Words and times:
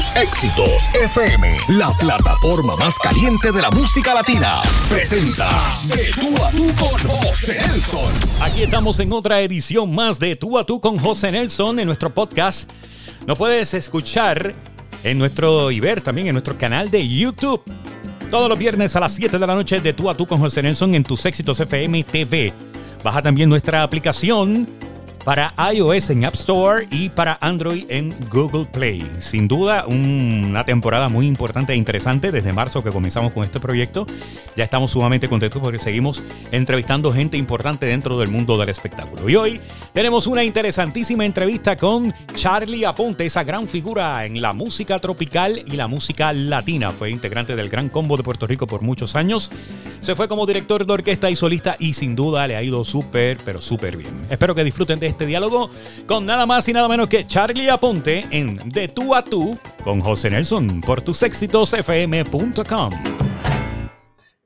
Tus 0.00 0.16
éxitos 0.16 0.88
FM, 0.94 1.58
la 1.68 1.90
plataforma 2.00 2.74
más 2.76 2.98
caliente 2.98 3.52
de 3.52 3.60
la 3.60 3.70
música 3.70 4.14
latina, 4.14 4.62
presenta 4.88 5.78
De 5.94 6.10
tú 6.18 6.42
a 6.42 6.50
tú 6.50 6.66
con 6.74 7.20
José 7.20 7.60
Nelson. 7.66 8.10
Aquí 8.40 8.62
estamos 8.62 8.98
en 9.00 9.12
otra 9.12 9.42
edición 9.42 9.94
más 9.94 10.18
de 10.18 10.36
Tú 10.36 10.58
a 10.58 10.64
Tú 10.64 10.80
con 10.80 10.98
José 10.98 11.30
Nelson 11.30 11.80
en 11.80 11.84
nuestro 11.84 12.14
podcast. 12.14 12.70
Nos 13.26 13.36
puedes 13.36 13.74
escuchar 13.74 14.54
en 15.04 15.18
nuestro 15.18 15.70
y 15.70 15.80
ver 15.80 16.00
también 16.00 16.28
en 16.28 16.32
nuestro 16.32 16.56
canal 16.56 16.90
de 16.90 17.06
YouTube. 17.06 17.62
Todos 18.30 18.48
los 18.48 18.58
viernes 18.58 18.96
a 18.96 19.00
las 19.00 19.12
7 19.12 19.38
de 19.38 19.46
la 19.46 19.54
noche 19.54 19.82
de 19.82 19.92
Tú 19.92 20.08
a 20.08 20.14
Tú 20.14 20.26
con 20.26 20.40
José 20.40 20.62
Nelson 20.62 20.94
en 20.94 21.02
tus 21.02 21.26
éxitos 21.26 21.60
FM 21.60 22.04
TV. 22.04 22.54
Baja 23.04 23.20
también 23.20 23.50
nuestra 23.50 23.82
aplicación 23.82 24.66
para 25.24 25.54
iOS 25.72 26.10
en 26.10 26.24
App 26.24 26.34
Store 26.34 26.86
y 26.90 27.08
para 27.10 27.38
Android 27.40 27.84
en 27.88 28.14
Google 28.30 28.64
Play. 28.64 29.08
Sin 29.18 29.48
duda, 29.48 29.86
una 29.86 30.64
temporada 30.64 31.08
muy 31.08 31.26
importante 31.26 31.72
e 31.72 31.76
interesante 31.76 32.32
desde 32.32 32.52
marzo 32.52 32.82
que 32.82 32.90
comenzamos 32.90 33.32
con 33.32 33.44
este 33.44 33.60
proyecto. 33.60 34.06
Ya 34.56 34.64
estamos 34.64 34.90
sumamente 34.90 35.28
contentos 35.28 35.60
porque 35.60 35.78
seguimos 35.78 36.22
entrevistando 36.52 37.12
gente 37.12 37.36
importante 37.36 37.86
dentro 37.86 38.18
del 38.18 38.30
mundo 38.30 38.56
del 38.56 38.68
espectáculo. 38.68 39.28
Y 39.28 39.36
hoy 39.36 39.60
tenemos 39.92 40.26
una 40.26 40.42
interesantísima 40.42 41.24
entrevista 41.24 41.76
con 41.76 42.14
Charlie 42.34 42.84
Aponte, 42.84 43.26
esa 43.26 43.44
gran 43.44 43.68
figura 43.68 44.24
en 44.24 44.40
la 44.40 44.52
música 44.52 44.98
tropical 44.98 45.62
y 45.66 45.76
la 45.76 45.88
música 45.88 46.32
latina. 46.32 46.90
Fue 46.92 47.10
integrante 47.10 47.56
del 47.56 47.68
Gran 47.68 47.88
Combo 47.88 48.16
de 48.16 48.22
Puerto 48.22 48.46
Rico 48.46 48.66
por 48.66 48.82
muchos 48.82 49.14
años. 49.16 49.50
Se 50.00 50.16
fue 50.16 50.28
como 50.28 50.46
director 50.46 50.86
de 50.86 50.92
orquesta 50.92 51.30
y 51.30 51.36
solista 51.36 51.76
y 51.78 51.92
sin 51.92 52.16
duda 52.16 52.46
le 52.46 52.56
ha 52.56 52.62
ido 52.62 52.84
súper, 52.84 53.38
pero 53.44 53.60
súper 53.60 53.96
bien. 53.96 54.26
Espero 54.30 54.54
que 54.54 54.64
disfruten 54.64 54.98
de 54.98 55.09
este 55.10 55.26
diálogo 55.26 55.70
con 56.06 56.24
nada 56.24 56.46
más 56.46 56.66
y 56.68 56.72
nada 56.72 56.88
menos 56.88 57.08
que 57.08 57.26
Charlie 57.26 57.68
Aponte 57.68 58.26
en 58.30 58.56
De 58.70 58.88
tú 58.88 59.14
a 59.14 59.22
tú 59.22 59.58
con 59.84 60.00
José 60.00 60.30
Nelson 60.30 60.80
por 60.80 61.00
tusexitosfm.com. 61.02 62.90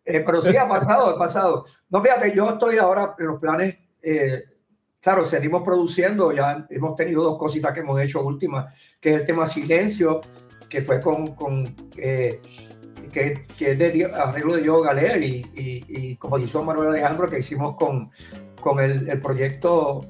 Eh, 0.04 0.20
pero 0.20 0.42
sí 0.42 0.56
ha 0.56 0.68
pasado, 0.68 1.06
ha 1.08 1.18
pasado. 1.18 1.64
No, 1.88 2.02
fíjate, 2.02 2.34
yo 2.36 2.50
estoy 2.50 2.76
ahora 2.76 3.14
en 3.18 3.26
los 3.26 3.40
planes, 3.40 3.76
eh, 4.02 4.44
claro, 5.00 5.24
seguimos 5.24 5.62
produciendo, 5.62 6.30
ya 6.32 6.66
hemos 6.68 6.94
tenido 6.94 7.22
dos 7.22 7.38
cositas 7.38 7.72
que 7.72 7.80
hemos 7.80 7.98
hecho 8.00 8.22
últimas, 8.22 8.74
que 9.00 9.14
es 9.14 9.16
el 9.20 9.24
tema 9.24 9.46
Silencio, 9.46 10.20
que 10.68 10.82
fue 10.82 11.00
con, 11.00 11.34
eh, 11.96 12.42
que, 13.10 13.46
es 13.60 13.78
de 13.78 14.10
arreglo 14.14 14.56
de 14.56 14.62
Diego 14.62 14.82
Galer 14.82 15.22
y, 15.22 15.46
y, 15.54 16.18
y 16.18 16.18
Manuel 16.64 16.88
Alejandro 16.88 17.28
que 17.28 17.38
hicimos 17.38 17.74
con, 17.76 18.10
con 18.60 18.80
el 18.80 19.20
proyecto 19.22 20.02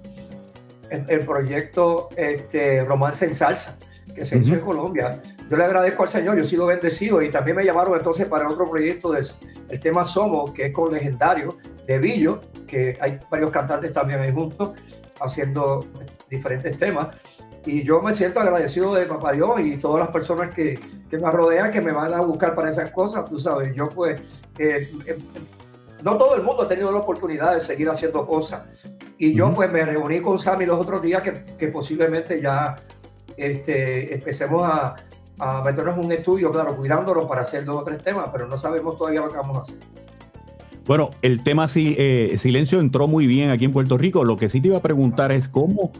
el, 0.90 1.20
proyecto 1.20 2.08
este, 2.16 2.84
Romance 2.84 3.24
en 3.24 3.34
Salsa, 3.34 3.78
que 4.14 4.24
se 4.24 4.38
hizo 4.38 4.54
en 4.54 4.60
Colombia. 4.60 5.20
Yo 5.50 5.56
le 5.56 5.64
agradezco 5.64 6.02
al 6.02 6.08
Señor, 6.08 6.36
yo 6.36 6.42
he 6.42 6.46
sido 6.46 6.66
bendecido 6.66 7.20
y 7.22 7.30
también 7.30 7.56
me 7.56 7.64
llamaron 7.64 7.96
entonces 7.96 8.28
para 8.28 8.48
otro 8.48 8.70
proyecto 8.70 9.12
del 9.12 9.24
el 9.68 9.80
tema 9.80 10.05
Somos, 10.05 10.52
que 10.52 10.66
es 10.66 10.72
con 10.72 10.92
Legendario 10.92 11.56
de 11.86 11.98
Villo, 11.98 12.40
que 12.66 12.96
hay 13.00 13.18
varios 13.30 13.50
cantantes 13.50 13.92
también 13.92 14.20
ahí 14.20 14.32
juntos 14.32 14.72
haciendo 15.20 15.84
diferentes 16.30 16.77
temas. 16.77 17.16
Y 17.66 17.82
yo 17.82 18.02
me 18.02 18.12
siento 18.12 18.40
agradecido 18.40 18.94
de 18.94 19.06
Papá 19.06 19.32
Dios 19.32 19.58
y 19.60 19.77
todas 19.78 20.00
las 20.00 20.10
personas 20.10 20.55
que, 20.55 20.78
que 21.08 21.16
me 21.16 21.30
rodean, 21.30 21.70
que 21.70 21.80
me 21.80 21.92
van 21.92 22.12
a 22.12 22.20
buscar 22.20 22.55
para 22.55 22.68
esas 22.68 22.90
cosas, 22.90 23.24
tú 23.24 23.38
sabes. 23.38 23.74
Yo 23.74 23.88
pues 23.88 24.20
eh, 24.58 24.90
eh, 25.06 25.18
no 26.05 26.19
todo 26.19 26.36
el 26.36 26.42
mundo 26.42 26.62
ha 26.62 26.69
tenido 26.69 26.92
la 26.92 26.98
oportunidad 26.98 27.55
de 27.55 27.60
seguir 27.60 27.88
haciendo 27.88 28.27
cosas. 28.27 28.62
Y 29.16 29.34
yo 29.34 29.50
pues 29.52 29.72
me 29.72 29.84
reuní 29.84 30.20
con 30.20 30.38
Sammy 30.38 30.66
los 30.66 30.78
otros 30.78 31.00
días 31.00 31.22
que, 31.22 31.33
que 31.58 31.69
posiblemente 31.69 32.41
ya 32.42 32.77
este, 33.38 34.12
empecemos 34.12 34.62
a, 34.62 34.96
a, 35.38 35.64
meternos 35.64 35.96
en 35.96 36.05
un 36.05 36.12
estudio, 36.12 36.52
claro, 36.52 36.77
cuidándolo 36.77 37.27
para 37.27 37.41
hacer 37.41 37.64
dos 37.64 37.78
o 37.78 37.83
tres 37.83 38.02
temas, 38.02 38.28
pero 38.30 38.46
no 38.46 38.58
sabemos 38.58 38.98
todavía 38.98 39.22
lo 39.22 39.30
que 39.30 39.36
vamos 39.38 39.56
a 39.56 39.61
hacer. 39.61 39.78
Bueno, 40.86 41.11
el 41.22 41.42
tema 41.42 41.66
eh, 41.74 42.36
Silencio 42.39 42.80
entró 42.80 43.08
muy 43.08 43.27
bien 43.27 43.48
aquí 43.48 43.64
en 43.64 43.73
Puerto 43.73 43.96
Rico. 43.96 44.24
Lo 44.24 44.36
que 44.36 44.50
sí 44.50 44.61
te 44.61 44.68
iba 44.68 44.77
a 44.77 44.83
preguntar 44.83 45.33
es 45.33 45.48
cómo 45.48 45.90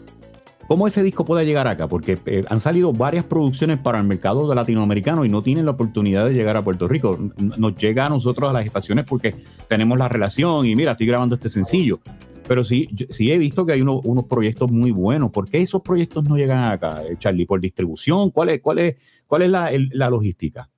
¿Cómo 0.67 0.89
ese 0.89 1.03
disco 1.03 1.25
puede 1.25 1.45
llegar 1.45 1.69
acá? 1.69 1.89
Porque 1.89 2.19
eh, 2.27 2.45
han 2.49 2.59
salido 2.59 2.93
varias 2.93 3.27
producciones 3.27 3.79
para 3.79 3.99
el 3.99 4.05
mercado 4.05 4.53
latinoamericano 4.55 5.25
y 5.25 5.29
no 5.29 5.43
tienen 5.43 5.67
la 5.67 5.73
oportunidad 5.73 6.25
de 6.25 6.35
llegar 6.35 6.57
a 6.57 6.63
Puerto 6.63 6.89
Rico. 6.89 7.19
Nos 7.37 7.77
llega 7.77 8.07
a 8.07 8.09
nosotros 8.09 8.49
a 8.49 8.53
las 8.53 8.65
estaciones 8.65 9.05
porque 9.05 9.35
tenemos 9.69 9.99
la 9.99 10.09
relación 10.09 10.65
y 10.65 10.75
mira, 10.75 10.93
estoy 10.93 11.07
grabando 11.07 11.35
este 11.35 11.51
sencillo. 11.51 12.01
Pero 12.49 12.65
sí, 12.65 12.89
sí 13.11 13.31
he 13.31 13.39
visto 13.39 13.65
que 13.65 13.73
hay 13.73 13.83
unos 13.83 14.25
proyectos 14.25 14.71
muy 14.71 14.91
buenos. 14.91 15.31
¿Por 15.31 15.49
qué 15.49 15.63
esos 15.63 15.83
proyectos 15.83 16.29
no 16.29 16.37
llegan 16.37 16.65
acá, 16.65 17.03
eh, 17.03 17.17
Charlie? 17.19 17.47
¿Por 17.47 17.61
distribución? 17.61 18.31
¿Cuál 18.31 18.51
es, 18.51 18.61
cuál 18.61 18.79
es, 18.79 18.97
cuál 19.27 19.43
es 19.43 19.51
la, 19.51 19.71
la 19.93 20.11
logística? 20.11 20.69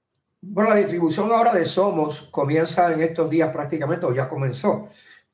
Bueno, 0.41 0.71
la 0.71 0.77
distribución 0.77 1.31
ahora 1.33 1.53
de 1.53 1.65
Somos 1.65 2.23
comienza 2.31 2.93
en 2.93 3.01
estos 3.01 3.29
días 3.29 3.51
prácticamente, 3.51 4.07
o 4.07 4.15
ya 4.15 4.29
comenzó. 4.29 4.89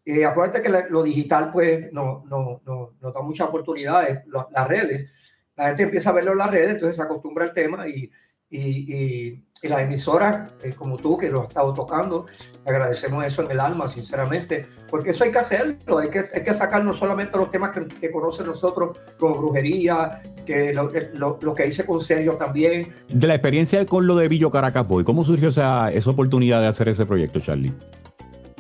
Eh, 0.05 0.25
acuérdate 0.25 0.63
que 0.63 0.85
lo 0.91 1.03
digital 1.03 1.51
pues 1.53 1.93
no, 1.93 2.25
no, 2.29 2.61
no, 2.67 2.95
no 3.01 3.13
da 3.13 3.23
muchas 3.23 3.49
oportunidades, 3.49 4.21
las 4.27 4.69
redes, 4.69 5.11
la 5.57 5.69
gente 5.69 5.85
empieza 5.85 6.11
a 6.11 6.15
verlo 6.15 6.33
en 6.33 6.39
las 6.39 6.51
redes, 6.51 6.71
entonces 6.71 6.97
se 6.97 7.03
acostumbra 7.03 7.45
al 7.45 7.53
tema 7.53 7.87
y, 7.87 8.11
y, 8.51 8.95
y, 8.95 9.45
las 9.63 9.83
emisoras 9.83 10.53
eh, 10.65 10.73
como 10.77 10.97
tú 10.97 11.17
que 11.17 11.31
lo 11.31 11.43
has 11.43 11.49
estado 11.49 11.73
tocando, 11.73 12.27
agradecemos 12.67 13.25
eso 13.25 13.45
en 13.45 13.53
el 13.53 13.61
alma, 13.61 13.87
sinceramente, 13.87 14.67
porque 14.91 15.11
eso 15.11 15.23
hay 15.23 15.31
que 15.31 15.39
hacerlo, 15.39 15.99
hay 15.99 16.11
que, 16.11 16.19
hay 16.35 16.43
que 16.43 16.53
sacar 16.53 16.85
no 16.85 16.93
solamente 16.95 17.37
los 17.37 17.49
temas 17.49 17.71
que, 17.71 17.87
que 17.87 18.11
conocen 18.11 18.47
nosotros 18.47 18.99
como 19.19 19.37
brujería, 19.37 20.21
que 20.45 20.75
lo, 20.75 20.89
lo, 21.15 21.39
lo, 21.41 21.55
que 21.55 21.69
hice 21.69 21.87
con 21.87 22.01
Sergio 22.01 22.35
también. 22.35 22.93
De 23.09 23.29
la 23.29 23.37
experiencia 23.37 23.87
con 23.87 24.09
lo 24.09 24.17
de 24.17 24.27
Villo 24.27 24.51
Caracapoy, 24.51 25.05
¿cómo 25.05 25.25
surgió 25.25 25.51
esa, 25.51 25.93
esa 25.93 26.11
oportunidad 26.11 26.61
de 26.61 26.67
hacer 26.67 26.89
ese 26.89 27.07
proyecto, 27.07 27.39
Charlie? 27.39 27.73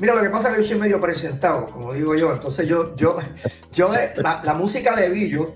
Mira, 0.02 0.16
lo 0.16 0.22
que 0.22 0.30
pasa 0.30 0.48
es 0.48 0.56
que 0.56 0.62
yo 0.62 0.68
soy 0.68 0.78
medio 0.80 0.98
presentado, 0.98 1.64
como 1.66 1.92
digo 1.92 2.16
yo. 2.16 2.32
Entonces 2.32 2.66
yo, 2.66 2.96
yo, 2.96 3.18
yo 3.72 3.88
la, 4.16 4.42
la 4.42 4.52
música 4.52 4.96
de 4.96 5.08
Billo, 5.08 5.54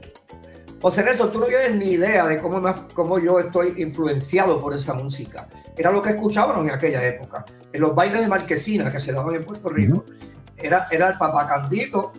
José 0.81 1.03
Nelson, 1.03 1.33
tú 1.33 1.41
no 1.41 1.47
tienes 1.47 1.75
ni 1.75 1.87
idea 1.95 2.29
de 2.29 2.39
cómo, 2.39 2.62
cómo 2.95 3.19
yo 3.19 3.41
estoy 3.41 3.75
influenciado 3.79 4.61
por 4.61 4.73
esa 4.73 4.95
música. 4.95 5.49
Era 5.77 5.91
lo 5.91 6.01
que 6.01 6.11
escuchábamos 6.11 6.65
en 6.65 6.71
aquella 6.71 7.05
época. 7.05 7.45
En 7.73 7.81
los 7.81 7.93
bailes 7.93 8.21
de 8.21 8.29
marquesina 8.29 8.89
que 8.89 9.01
se 9.01 9.12
daban 9.12 9.34
en 9.34 9.43
Puerto 9.43 9.69
Rico, 9.69 10.05
era, 10.57 10.87
era 10.93 11.09
el 11.09 11.19
Papacandito 11.19 12.13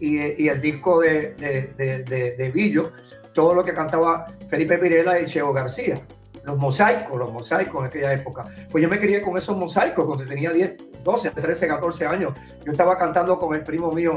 y, 0.00 0.44
y 0.44 0.50
el 0.50 0.60
disco 0.60 1.00
de, 1.00 1.32
de, 1.38 2.04
de, 2.04 2.32
de, 2.36 2.50
Billo, 2.50 2.92
todo 3.32 3.54
lo 3.54 3.64
que 3.64 3.72
cantaba 3.72 4.26
Felipe 4.48 4.76
Pirela 4.76 5.18
y 5.18 5.24
Cheo 5.24 5.54
García 5.54 5.98
los 6.44 6.56
mosaicos, 6.56 7.16
los 7.16 7.32
mosaicos 7.32 7.80
en 7.80 7.86
aquella 7.86 8.12
época. 8.12 8.42
Pues 8.70 8.82
yo 8.82 8.88
me 8.88 8.98
crié 8.98 9.20
con 9.22 9.36
esos 9.36 9.56
mosaicos 9.56 10.06
cuando 10.06 10.24
tenía 10.24 10.50
10, 10.50 11.02
12, 11.02 11.30
13, 11.30 11.68
14 11.68 12.06
años. 12.06 12.32
Yo 12.64 12.72
estaba 12.72 12.96
cantando 12.96 13.38
con 13.38 13.54
el 13.54 13.62
primo 13.62 13.90
mío. 13.92 14.16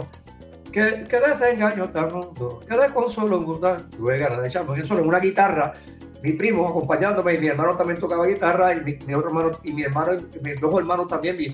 Que, 0.71 1.05
que 1.05 1.19
desengaño 1.19 1.89
tan 1.89 2.13
hondo, 2.13 2.61
que 2.67 2.77
desconsuelo. 2.77 3.39
Tuve 3.89 4.19
ganas 4.19 4.41
de 4.41 4.47
echarme 4.47 4.79
eso 4.79 4.97
en 4.97 5.05
una 5.05 5.19
guitarra. 5.19 5.73
Mi 6.23 6.33
primo 6.33 6.67
acompañándome 6.67 7.33
y 7.33 7.39
mi 7.39 7.47
hermano 7.47 7.75
también 7.75 7.99
tocaba 7.99 8.27
guitarra 8.27 8.75
y 8.75 8.99
mi, 9.05 9.13
otro 9.13 9.29
hermano 9.29 9.51
y 9.63 9.73
mi 9.73 9.81
hermano, 9.81 10.11
mis 10.43 10.61
dos 10.61 10.75
hermanos 10.75 11.07
también, 11.07 11.35
mi, 11.35 11.45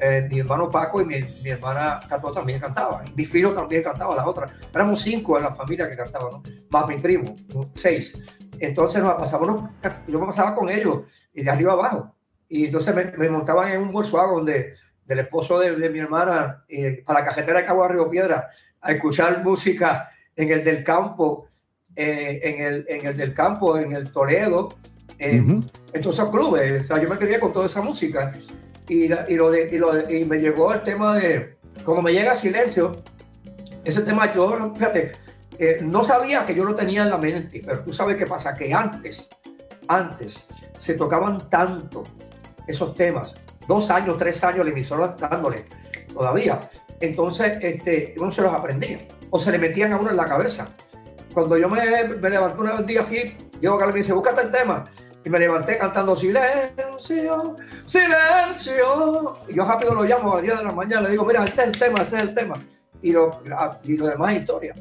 eh, 0.00 0.28
hermano 0.32 0.68
Paco 0.68 1.00
y 1.00 1.04
mi, 1.04 1.48
hermana 1.48 2.00
Cato 2.08 2.32
también 2.32 2.58
cantaba. 2.58 3.02
Y 3.06 3.14
mi 3.14 3.24
filho 3.24 3.54
también 3.54 3.84
cantaba, 3.84 4.16
la 4.16 4.26
otra. 4.26 4.48
Éramos 4.74 5.00
cinco 5.00 5.36
en 5.36 5.44
la 5.44 5.52
familia 5.52 5.88
que 5.88 5.96
cantaban, 5.96 6.32
¿no? 6.32 6.42
Más 6.70 6.88
mi 6.88 6.96
primo, 6.96 7.36
seis. 7.72 8.18
Entonces 8.60 9.02
nos 9.02 9.14
pasábamos, 9.14 9.70
yo 10.06 10.20
me 10.20 10.26
pasaba 10.26 10.54
con 10.54 10.68
ellos 10.68 11.00
y 11.32 11.42
de 11.42 11.50
arriba 11.50 11.72
abajo. 11.72 12.14
Y 12.48 12.66
entonces 12.66 12.94
me, 12.94 13.04
me 13.16 13.28
montaban 13.28 13.72
en 13.72 13.82
un 13.82 13.92
Volkswagen 13.92 14.44
de, 14.44 14.74
del 15.04 15.18
esposo 15.20 15.58
de, 15.58 15.74
de 15.76 15.90
mi 15.90 15.98
hermana 15.98 16.64
eh, 16.68 17.02
para 17.04 17.20
la 17.20 17.26
cajetera 17.26 17.60
de 17.60 17.66
Cabo 17.66 17.82
de 17.82 17.88
Río 17.90 18.10
Piedra 18.10 18.48
a 18.80 18.92
escuchar 18.92 19.42
música 19.42 20.10
en 20.34 20.50
el 20.50 20.62
del 20.62 20.84
campo, 20.84 21.46
eh, 21.94 22.40
en, 22.42 22.60
el, 22.60 22.84
en 22.88 23.06
el 23.06 23.16
del 23.16 23.32
campo, 23.32 23.78
en 23.78 23.92
el 23.92 24.12
Toledo, 24.12 24.68
eh, 25.18 25.40
uh 25.40 25.44
-huh. 25.44 25.70
en 25.92 26.02
todos 26.02 26.16
esos 26.16 26.30
clubes. 26.30 26.82
O 26.82 26.84
sea, 26.84 27.02
yo 27.02 27.08
me 27.08 27.18
quería 27.18 27.40
con 27.40 27.52
toda 27.52 27.66
esa 27.66 27.80
música. 27.82 28.32
Y, 28.88 29.04
y, 29.06 29.36
lo 29.36 29.50
de, 29.50 29.68
y, 29.72 29.78
lo 29.78 29.92
de, 29.92 30.20
y 30.20 30.24
me 30.24 30.38
llegó 30.38 30.72
el 30.72 30.82
tema 30.82 31.16
de, 31.16 31.56
como 31.84 32.02
me 32.02 32.12
llega 32.12 32.34
silencio, 32.34 32.92
ese 33.84 34.02
tema 34.02 34.32
yo, 34.34 34.72
fíjate, 34.74 35.12
eh, 35.58 35.78
no 35.82 36.02
sabía 36.02 36.44
que 36.44 36.54
yo 36.54 36.64
lo 36.64 36.74
tenía 36.74 37.02
en 37.02 37.10
la 37.10 37.18
mente, 37.18 37.62
pero 37.64 37.80
tú 37.80 37.92
sabes 37.92 38.16
qué 38.16 38.26
pasa, 38.26 38.54
que 38.54 38.72
antes, 38.72 39.28
antes 39.88 40.46
se 40.76 40.94
tocaban 40.94 41.48
tanto 41.48 42.04
esos 42.66 42.94
temas, 42.94 43.34
dos 43.66 43.90
años, 43.90 44.18
tres 44.18 44.42
años 44.44 44.64
la 44.64 44.70
emisora 44.70 45.08
dándole 45.18 45.64
todavía. 46.12 46.60
Entonces, 47.00 47.58
este, 47.60 48.14
uno 48.18 48.32
se 48.32 48.42
los 48.42 48.52
aprendía 48.52 48.98
o 49.30 49.38
se 49.38 49.52
le 49.52 49.58
metían 49.58 49.92
a 49.92 49.98
uno 49.98 50.10
en 50.10 50.16
la 50.16 50.24
cabeza. 50.24 50.68
Cuando 51.32 51.58
yo 51.58 51.68
me, 51.68 51.80
me 52.04 52.30
levanté 52.30 52.60
un 52.60 52.86
día 52.86 53.00
así, 53.02 53.36
Diego 53.60 53.78
Carlos 53.78 53.94
me 53.94 54.00
dice, 54.00 54.12
búscate 54.12 54.42
el 54.42 54.50
tema. 54.50 54.84
Y 55.24 55.30
me 55.30 55.40
levanté 55.40 55.76
cantando 55.76 56.14
silencio, 56.14 57.56
silencio. 57.84 59.38
Y 59.48 59.54
yo 59.54 59.64
rápido 59.64 59.92
lo 59.92 60.04
llamo 60.04 60.32
a 60.32 60.34
las 60.36 60.44
10 60.44 60.58
de 60.58 60.64
la 60.64 60.72
mañana, 60.72 61.02
le 61.02 61.10
digo, 61.10 61.24
mira, 61.24 61.42
ese 61.42 61.62
es 61.62 61.66
el 61.66 61.78
tema, 61.78 62.02
ese 62.02 62.16
es 62.16 62.22
el 62.22 62.34
tema. 62.34 62.54
Y 63.02 63.10
lo, 63.10 63.42
y 63.82 63.96
lo 63.96 64.06
demás 64.06 64.34
es 64.34 64.40
historia. 64.40 64.74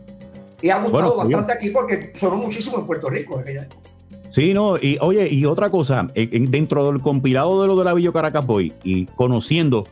Y 0.66 0.72
ha 0.72 0.80
gustado 0.80 1.16
bueno, 1.16 1.36
bastante 1.36 1.54
aquí 1.54 1.70
porque 1.70 2.12
sonó 2.16 2.38
muchísimo 2.38 2.80
en 2.80 2.88
Puerto 2.88 3.08
Rico 3.08 3.36
en 3.36 3.42
aquella 3.42 3.62
época. 3.62 3.88
Sí, 4.32 4.52
no, 4.52 4.78
y 4.78 4.98
oye, 5.00 5.32
y 5.32 5.46
otra 5.46 5.70
cosa, 5.70 6.08
dentro 6.16 6.92
del 6.92 7.04
compilado 7.04 7.62
de 7.62 7.68
lo 7.68 7.76
de 7.76 7.84
la 7.84 7.94
Villa 7.94 8.12
Caracas 8.12 8.48
Boy 8.48 8.74
y 8.84 9.06
conociendo, 9.06 9.86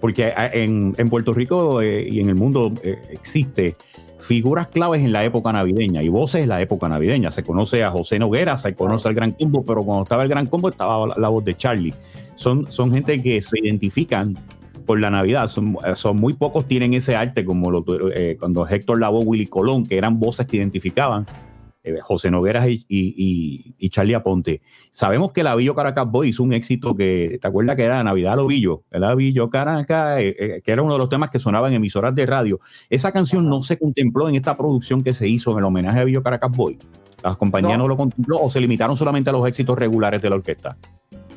porque 0.00 0.32
en, 0.36 0.94
Puerto 1.10 1.32
Rico 1.32 1.82
eh, 1.82 2.08
y 2.08 2.20
en 2.20 2.28
el 2.28 2.36
mundo 2.36 2.72
eh, 2.84 2.96
existe 3.10 3.74
figuras 4.20 4.68
claves 4.68 5.02
en 5.02 5.12
la 5.12 5.24
época 5.24 5.52
navideña 5.52 6.00
y 6.00 6.08
voces 6.08 6.44
en 6.44 6.48
la 6.48 6.60
época 6.60 6.88
navideña. 6.88 7.32
Se 7.32 7.42
conoce 7.42 7.82
a 7.82 7.90
José 7.90 8.20
Noguera, 8.20 8.56
se 8.56 8.72
conoce 8.76 9.08
al 9.08 9.14
Gran 9.14 9.32
Combo, 9.32 9.64
pero 9.64 9.82
cuando 9.82 10.04
estaba 10.04 10.22
el 10.22 10.28
Gran 10.28 10.46
Combo 10.46 10.68
estaba 10.68 11.08
la, 11.16 11.28
voz 11.28 11.44
de 11.44 11.56
Charlie. 11.56 11.94
Son, 12.36 12.70
son 12.70 12.92
gente 12.92 13.20
que 13.20 13.42
se 13.42 13.58
identifican 13.58 14.36
por 14.90 14.98
la 14.98 15.08
Navidad. 15.08 15.46
Son, 15.46 15.76
son 15.94 16.16
muy 16.16 16.32
pocos 16.32 16.66
tienen 16.66 16.94
ese 16.94 17.14
arte 17.14 17.44
como 17.44 17.70
lo, 17.70 17.84
eh, 18.12 18.36
cuando 18.40 18.66
Héctor 18.66 18.98
Lavoe, 18.98 19.24
Willy 19.24 19.46
Colón, 19.46 19.86
que 19.86 19.96
eran 19.96 20.18
voces 20.18 20.48
que 20.48 20.56
identificaban 20.56 21.26
eh, 21.84 22.00
José 22.02 22.28
Nogueras 22.28 22.66
y, 22.68 23.88
Charlie 23.90 24.14
Aponte. 24.14 24.62
Sabemos 24.90 25.30
que 25.30 25.44
la 25.44 25.54
Villo 25.54 25.76
Caracas 25.76 26.10
Boy 26.10 26.30
hizo 26.30 26.42
un 26.42 26.52
éxito 26.54 26.96
que, 26.96 27.38
¿te 27.40 27.46
acuerdas 27.46 27.76
que 27.76 27.84
era 27.84 28.02
Navidad 28.02 28.34
lo 28.34 28.48
Villo? 28.48 28.82
La 28.90 29.14
Villo 29.14 29.48
Caracas, 29.48 30.18
eh, 30.18 30.60
que 30.64 30.72
era 30.72 30.82
uno 30.82 30.94
de 30.94 30.98
los 30.98 31.08
temas 31.08 31.30
que 31.30 31.38
sonaban 31.38 31.70
en 31.70 31.76
emisoras 31.76 32.12
de 32.12 32.26
radio. 32.26 32.58
Esa 32.88 33.12
canción 33.12 33.48
no 33.48 33.62
se 33.62 33.78
contempló 33.78 34.28
en 34.28 34.34
esta 34.34 34.56
producción 34.56 35.04
que 35.04 35.12
se 35.12 35.28
hizo 35.28 35.52
en 35.52 35.58
el 35.58 35.66
homenaje 35.66 36.00
a 36.00 36.04
Villo 36.04 36.24
Caracas 36.24 36.50
Boy. 36.50 36.80
¿Las 37.22 37.36
compañías 37.36 37.78
no. 37.78 37.86
lo 37.86 37.96
contempló 37.96 38.40
o 38.40 38.50
se 38.50 38.60
limitaron 38.60 38.96
solamente 38.96 39.30
a 39.30 39.32
los 39.32 39.46
éxitos 39.46 39.78
regulares 39.78 40.20
de 40.20 40.30
la 40.30 40.34
orquesta? 40.34 40.76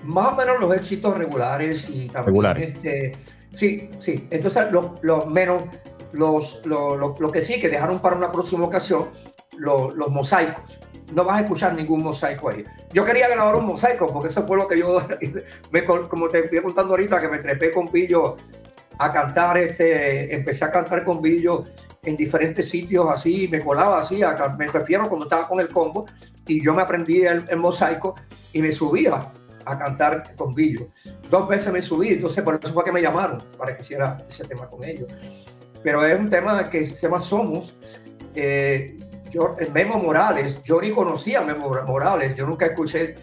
Más 0.05 0.33
o 0.33 0.35
menos 0.35 0.59
los 0.59 0.75
éxitos 0.75 1.17
regulares 1.17 1.89
y 1.89 2.07
también 2.07 2.57
Este, 2.57 3.13
sí, 3.53 3.89
sí. 3.97 4.27
Entonces, 4.31 4.65
los 5.01 5.27
menos, 5.27 5.63
los, 6.11 6.61
lo, 6.65 7.31
que 7.31 7.41
sí, 7.41 7.59
que 7.59 7.69
dejaron 7.69 7.99
para 7.99 8.15
una 8.15 8.31
próxima 8.31 8.65
ocasión, 8.65 9.09
los 9.57 10.09
mosaicos. 10.09 10.79
No 11.13 11.23
vas 11.23 11.37
a 11.37 11.41
escuchar 11.41 11.75
ningún 11.75 12.01
mosaico 12.01 12.49
ahí. 12.49 12.63
Yo 12.91 13.05
quería 13.05 13.27
grabar 13.27 13.55
un 13.55 13.65
mosaico 13.65 14.07
porque 14.07 14.29
eso 14.29 14.47
fue 14.47 14.57
lo 14.57 14.67
que 14.67 14.79
yo, 14.79 15.05
me, 15.71 15.83
como 15.83 16.27
te 16.27 16.39
estoy 16.39 16.61
contando 16.61 16.93
ahorita, 16.93 17.19
que 17.19 17.27
me 17.27 17.37
trepé 17.37 17.71
con 17.71 17.91
Billo 17.91 18.35
a 18.97 19.11
cantar, 19.11 19.57
este, 19.57 20.33
empecé 20.33 20.65
a 20.65 20.71
cantar 20.71 21.03
con 21.03 21.21
Billo 21.21 21.63
en 22.03 22.17
diferentes 22.17 22.69
sitios 22.69 23.07
así, 23.09 23.47
me 23.47 23.59
colaba 23.59 23.99
así, 23.99 24.21
me 24.57 24.67
refiero 24.67 25.07
cuando 25.07 25.25
estaba 25.25 25.47
con 25.47 25.59
el 25.59 25.69
combo, 25.69 26.05
y 26.47 26.63
yo 26.63 26.73
me 26.73 26.81
aprendí 26.81 27.23
el, 27.23 27.45
mosaico 27.57 28.15
y 28.51 28.61
me 28.61 28.71
subía 28.71 29.31
a 29.65 29.77
cantar 29.77 30.35
con 30.35 30.53
Billo. 30.53 30.87
Dos 31.29 31.47
veces 31.47 31.71
me 31.71 31.81
subí, 31.81 32.09
entonces 32.09 32.43
por 32.43 32.59
eso 32.61 32.73
fue 32.73 32.83
que 32.83 32.91
me 32.91 33.01
llamaron 33.01 33.39
para 33.57 33.75
que 33.75 33.81
hiciera 33.81 34.17
ese 34.27 34.43
tema 34.43 34.67
con 34.67 34.83
ellos. 34.83 35.11
Pero 35.83 36.05
es 36.05 36.17
un 36.17 36.29
tema 36.29 36.63
que 36.69 36.85
se 36.85 36.95
llama 36.95 37.19
Somos. 37.19 37.75
Eh, 38.35 38.97
yo, 39.29 39.55
Memo 39.73 39.97
Morales, 39.97 40.61
yo 40.63 40.79
ni 40.79 40.91
conocía 40.91 41.39
a 41.39 41.43
Memo 41.43 41.71
Morales, 41.87 42.35
yo 42.35 42.45
nunca 42.45 42.67
escuché, 42.67 43.15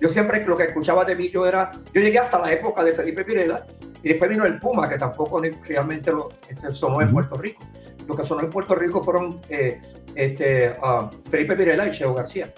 yo 0.00 0.08
siempre 0.08 0.44
lo 0.44 0.56
que 0.56 0.64
escuchaba 0.64 1.04
de 1.04 1.28
yo 1.28 1.46
era, 1.46 1.70
yo 1.92 2.00
llegué 2.00 2.18
hasta 2.18 2.38
la 2.38 2.52
época 2.52 2.82
de 2.82 2.92
Felipe 2.92 3.24
Pirela 3.24 3.66
y 4.02 4.08
después 4.08 4.30
vino 4.30 4.46
el 4.46 4.58
Puma, 4.58 4.88
que 4.88 4.96
tampoco 4.96 5.42
realmente 5.66 6.12
lo, 6.12 6.30
sonó 6.72 7.00
en 7.00 7.12
Puerto 7.12 7.36
Rico. 7.36 7.62
Lo 8.06 8.16
que 8.16 8.24
sonó 8.24 8.42
en 8.42 8.50
Puerto 8.50 8.74
Rico 8.74 9.02
fueron 9.02 9.40
eh, 9.48 9.80
este, 10.14 10.70
uh, 10.70 11.08
Felipe 11.28 11.56
Pirela 11.56 11.86
y 11.88 11.90
Cheo 11.90 12.14
García. 12.14 12.50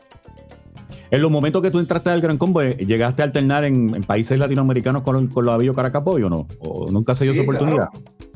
En 1.11 1.23
los 1.23 1.31
momentos 1.31 1.61
que 1.61 1.71
tú 1.71 1.79
entraste 1.79 2.11
al 2.11 2.21
Gran 2.21 2.39
Combo, 2.39 2.63
eh, 2.63 2.77
¿llegaste 2.77 3.23
a 3.23 3.25
alternar 3.25 3.65
en, 3.65 3.89
países 4.05 4.39
latinoamericanos 4.39 5.03
con, 5.03 5.27
con 5.29 5.45
la 5.45 5.55
Avillo 5.55 5.75
Caracapoy 5.75 6.23
o 6.23 6.31
no? 6.31 6.47
¿O 6.61 6.91
nunca 6.91 7.15
se 7.15 7.25
dio 7.25 7.33
esa 7.33 7.43
oportunidad? 7.43 7.89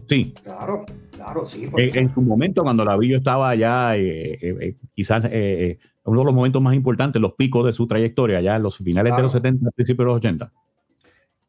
Sí. 0.09 0.35
Claro, 0.43 0.85
claro, 1.13 1.47
sí. 1.47 1.69
En, 1.77 2.13
su 2.13 2.21
momento, 2.21 2.63
cuando 2.63 2.85
la 2.85 2.93
Lavillo 2.93 3.17
estaba 3.17 3.51
allá, 3.51 3.97
eh, 3.97 4.39
eh, 4.41 4.57
eh 4.61 4.77
quizás 4.95 5.25
eh, 5.31 5.79
uno 6.05 6.21
de 6.21 6.25
los 6.27 6.35
momentos 6.35 6.61
más 6.61 6.75
importantes, 6.75 7.21
los 7.21 7.35
picos 7.35 7.65
de 7.65 7.73
su 7.73 7.87
trayectoria, 7.87 8.39
allá 8.39 8.57
en 8.57 8.63
los 8.63 8.79
finales 8.79 9.17
de 9.17 9.23
los 9.23 9.33
70, 9.33 9.71
principios 9.71 10.05
de 10.05 10.09
los 10.09 10.17
80. 10.17 10.53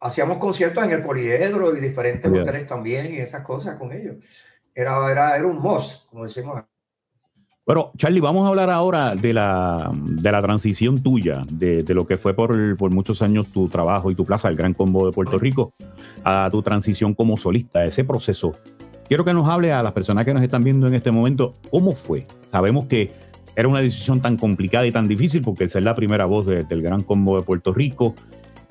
Hacíamos 0.02 0.38
conciertos 0.38 0.84
en 0.84 0.92
el 0.92 1.02
Poliedro 1.02 1.76
y 1.76 1.80
diferentes 1.80 2.32
hoteles 2.32 2.66
también 2.66 3.14
y 3.14 3.18
esas 3.18 3.42
cosas 3.42 3.78
con 3.80 3.92
ellos. 3.92 4.18
Era, 4.74 5.10
era, 5.12 5.38
era 5.38 5.48
un 5.48 5.62
mos, 5.62 6.06
como 6.10 6.24
decimos. 6.24 6.64
Bueno, 7.66 7.92
Charlie, 7.98 8.20
vamos 8.20 8.46
a 8.46 8.50
hablar 8.50 8.70
ahora 8.70 9.16
de 9.16 9.34
la, 9.34 9.92
de 9.96 10.32
la 10.32 10.40
transición 10.40 11.02
tuya, 11.02 11.42
de, 11.52 11.82
de 11.82 11.94
lo 11.96 12.06
que 12.06 12.16
fue 12.16 12.36
por, 12.36 12.78
por, 12.78 12.94
muchos 12.94 13.24
años 13.24 13.48
tu 13.48 13.70
trabajo 13.70 14.12
y 14.12 14.16
tu 14.16 14.24
plaza, 14.24 14.50
el 14.50 14.56
Gran 14.56 14.76
Combo 14.76 15.08
de 15.08 15.12
Puerto 15.12 15.40
Rico, 15.40 15.74
a 16.24 16.48
tu 16.52 16.62
transición 16.62 17.16
como 17.16 17.38
solista, 17.38 17.84
ese 17.84 18.04
proceso. 18.04 18.54
Quiero 19.08 19.26
que 19.26 19.34
nos 19.34 19.50
hable 19.50 19.72
a 19.72 19.82
las 19.82 19.94
personas 19.94 20.26
que 20.26 20.34
nos 20.36 20.44
están 20.44 20.64
viendo 20.64 20.86
en 20.86 20.94
este 20.94 21.10
momento, 21.10 21.54
¿cómo 21.72 21.94
fue? 21.94 22.28
Sabemos 22.52 22.86
que 22.86 23.12
era 23.56 23.68
una 23.68 23.80
decisión 23.80 24.22
tan 24.22 24.38
complicada 24.38 24.86
y 24.86 24.92
tan 24.92 25.08
difícil 25.08 25.42
porque 25.42 25.68
ser 25.68 25.82
la 25.82 25.96
primera 25.96 26.28
voz 26.28 26.46
del 26.46 26.82
Gran 26.84 27.02
Combo 27.02 27.40
de 27.40 27.44
Puerto 27.44 27.74
Rico, 27.74 28.14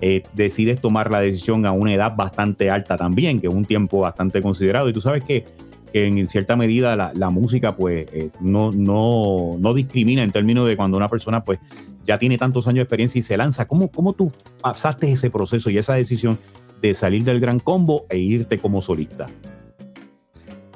eh, 0.00 0.22
decides 0.34 0.80
tomar 0.80 1.10
la 1.10 1.20
decisión 1.20 1.66
a 1.66 1.72
una 1.72 1.94
edad 1.94 2.14
bastante 2.14 2.70
alta 2.70 2.96
también, 2.96 3.40
que 3.40 3.48
es 3.48 3.54
un 3.54 3.64
tiempo 3.64 4.00
bastante 4.00 4.40
considerado. 4.40 4.88
Y 4.88 4.92
tú 4.92 5.00
sabes 5.00 5.24
que 5.24 5.46
que 5.94 6.06
en 6.06 6.26
cierta 6.26 6.56
medida 6.56 6.96
la, 6.96 7.30
música 7.30 7.76
pues 7.76 8.08
eh, 8.12 8.28
no, 8.40 8.72
no, 8.72 9.52
no, 9.56 9.74
discrimina 9.74 10.24
en 10.24 10.32
términos 10.32 10.66
de 10.66 10.76
cuando 10.76 10.96
una 10.96 11.08
persona 11.08 11.44
pues 11.44 11.60
ya 12.04 12.18
tiene 12.18 12.36
tantos 12.36 12.66
años 12.66 12.78
de 12.78 12.82
experiencia 12.82 13.20
y 13.20 13.22
se 13.22 13.36
lanza. 13.36 13.68
¿Cómo, 13.68 13.88
cómo 13.92 14.12
tú 14.12 14.32
pasaste 14.60 15.12
ese 15.12 15.30
proceso 15.30 15.70
y 15.70 15.78
esa 15.78 15.94
decisión 15.94 16.36
de 16.82 16.94
salir 16.94 17.22
del 17.22 17.38
gran 17.38 17.60
combo 17.60 18.06
e 18.08 18.18
irte 18.18 18.58
como 18.58 18.82
solista? 18.82 19.26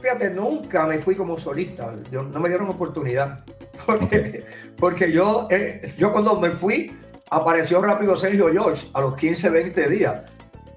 Fíjate, 0.01 0.31
nunca 0.31 0.87
me 0.87 1.01
fui 1.01 1.17
como 1.17 1.37
solista, 1.37 1.97
no 2.13 2.39
me 2.39 2.49
dieron 2.49 2.69
oportunidad, 2.69 3.45
porque, 3.87 4.45
porque 4.79 5.11
yo, 5.11 5.49
eh, 5.51 5.81
yo 5.99 6.13
cuando 6.13 6.39
me 6.39 6.51
fui 6.51 6.93
apareció 7.33 7.83
rápido 7.83 8.15
Sergio 8.15 8.53
George 8.53 8.87
a 8.93 9.01
los 9.01 9.17
15, 9.17 9.51
20 9.51 9.89
días. 9.89 10.21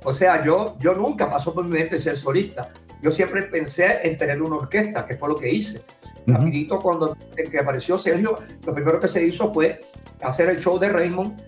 O 0.03 0.13
sea, 0.13 0.43
yo, 0.43 0.77
yo 0.79 0.95
nunca 0.95 1.29
pasó 1.29 1.53
por 1.53 1.65
mi 1.65 1.77
mente 1.77 1.97
ser 1.99 2.15
solista 2.15 2.71
yo 3.01 3.11
siempre 3.11 3.43
pensé 3.43 3.99
en 4.03 4.17
tener 4.17 4.41
una 4.41 4.57
orquesta, 4.57 5.05
que 5.05 5.15
fue 5.15 5.29
lo 5.29 5.35
que 5.35 5.49
hice. 5.49 5.81
Rapidito, 6.27 6.79
cuando 6.79 7.17
que 7.35 7.59
apareció 7.59 7.97
Sergio, 7.97 8.37
lo 8.65 8.73
primero 8.75 8.99
que 8.99 9.07
se 9.07 9.25
hizo 9.25 9.51
fue 9.51 9.81
hacer 10.21 10.49
el 10.49 10.59
show 10.59 10.77
de 10.77 10.89
Raymond 10.89 11.41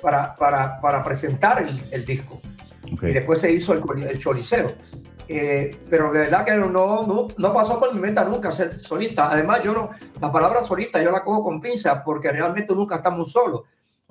para, 0.00 0.34
para, 0.36 0.80
para 0.80 1.02
presentar 1.02 1.62
el, 1.62 1.82
el 1.90 2.04
disco. 2.04 2.40
Y 3.02 3.12
después 3.12 3.40
se 3.40 3.50
hizo 3.50 3.72
el, 3.72 3.82
el 4.04 4.18
Choliseo. 4.18 4.72
Eh, 5.26 5.70
pero 5.88 6.12
de 6.12 6.20
verdad 6.20 6.44
que 6.44 6.54
no, 6.56 6.68
no, 6.68 7.28
no, 7.36 7.52
pasó 7.52 7.78
por 7.78 7.92
mi 7.92 8.00
mente 8.00 8.24
nunca 8.24 8.52
ser 8.52 8.80
solista. 8.80 9.30
Además, 9.30 9.62
yo 9.62 9.72
no, 9.72 9.90
la 10.20 10.30
palabra 10.30 10.62
solista 10.62 11.02
yo 11.02 11.10
la 11.10 11.22
cojo 11.22 11.44
con 11.44 11.60
pinza 11.60 12.02
porque 12.04 12.30
realmente 12.30 12.74
nunca 12.74 12.96
estamos 12.96 13.32
solos. 13.32 13.62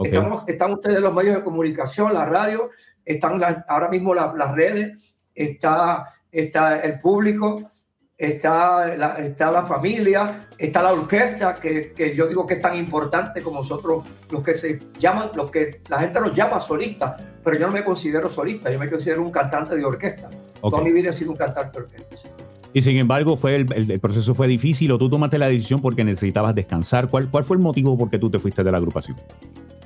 Estamos, 0.04 0.44
están 0.48 0.72
ustedes 0.74 1.00
los 1.00 1.14
medios 1.14 1.36
de 1.36 1.44
comunicación, 1.44 2.14
la 2.14 2.26
radio, 2.26 2.70
están 3.04 3.42
ahora 3.68 3.90
mismo 3.90 4.14
las 4.14 4.52
redes, 4.54 5.18
está 5.34 6.08
está 6.32 6.80
el 6.80 7.00
público, 7.00 7.70
está 8.18 8.96
la, 8.96 9.14
está 9.14 9.52
la 9.52 9.64
familia, 9.64 10.48
está 10.58 10.84
la 10.84 10.94
orquesta, 10.94 11.56
que, 11.56 11.94
que, 11.94 12.16
yo 12.16 12.28
digo 12.28 12.46
que 12.46 12.56
es 12.56 12.62
tan 12.62 12.78
importante 12.78 13.42
como 13.42 13.60
nosotros, 13.60 14.04
los 14.30 14.44
que 14.44 14.54
se 14.54 14.80
llaman, 14.98 15.32
los 15.36 15.50
que 15.50 15.82
la 15.90 16.00
gente 16.00 16.20
nos 16.20 16.36
llama 16.36 16.60
solistas, 16.60 17.22
pero 17.44 17.58
yo 17.58 17.68
no 17.68 17.74
me 17.74 17.84
considero 17.84 18.30
solista, 18.30 18.72
yo 18.72 18.80
me 18.80 18.90
considero 18.90 19.22
un 19.22 19.32
cantante 19.32 19.76
de 19.76 19.86
orquesta. 19.86 20.30
Toda 20.62 20.82
mi 20.82 20.92
vida 20.92 21.10
he 21.10 21.14
sido 21.14 21.32
un 21.32 21.38
cantante 21.38 21.80
de 21.80 21.86
orquesta. 21.86 22.30
Y 22.72 22.84
sin 22.84 22.98
embargo, 22.98 23.36
fue 23.36 23.56
el, 23.56 23.92
el, 23.92 24.00
proceso 24.00 24.36
fue 24.36 24.48
difícil 24.48 24.92
o 24.92 25.00
tú 25.00 25.10
tomaste 25.10 25.40
la 25.40 25.48
decisión 25.48 25.82
porque 25.82 26.04
necesitabas 26.04 26.54
descansar. 26.54 27.08
¿Cuál, 27.08 27.32
¿Cuál 27.32 27.44
fue 27.44 27.58
el 27.58 27.64
motivo 27.64 27.98
por 27.98 28.12
qué 28.12 28.20
tú 28.20 28.30
te 28.30 28.38
fuiste 28.38 28.64
de 28.64 28.72
la 28.72 28.78
agrupación? 28.78 29.18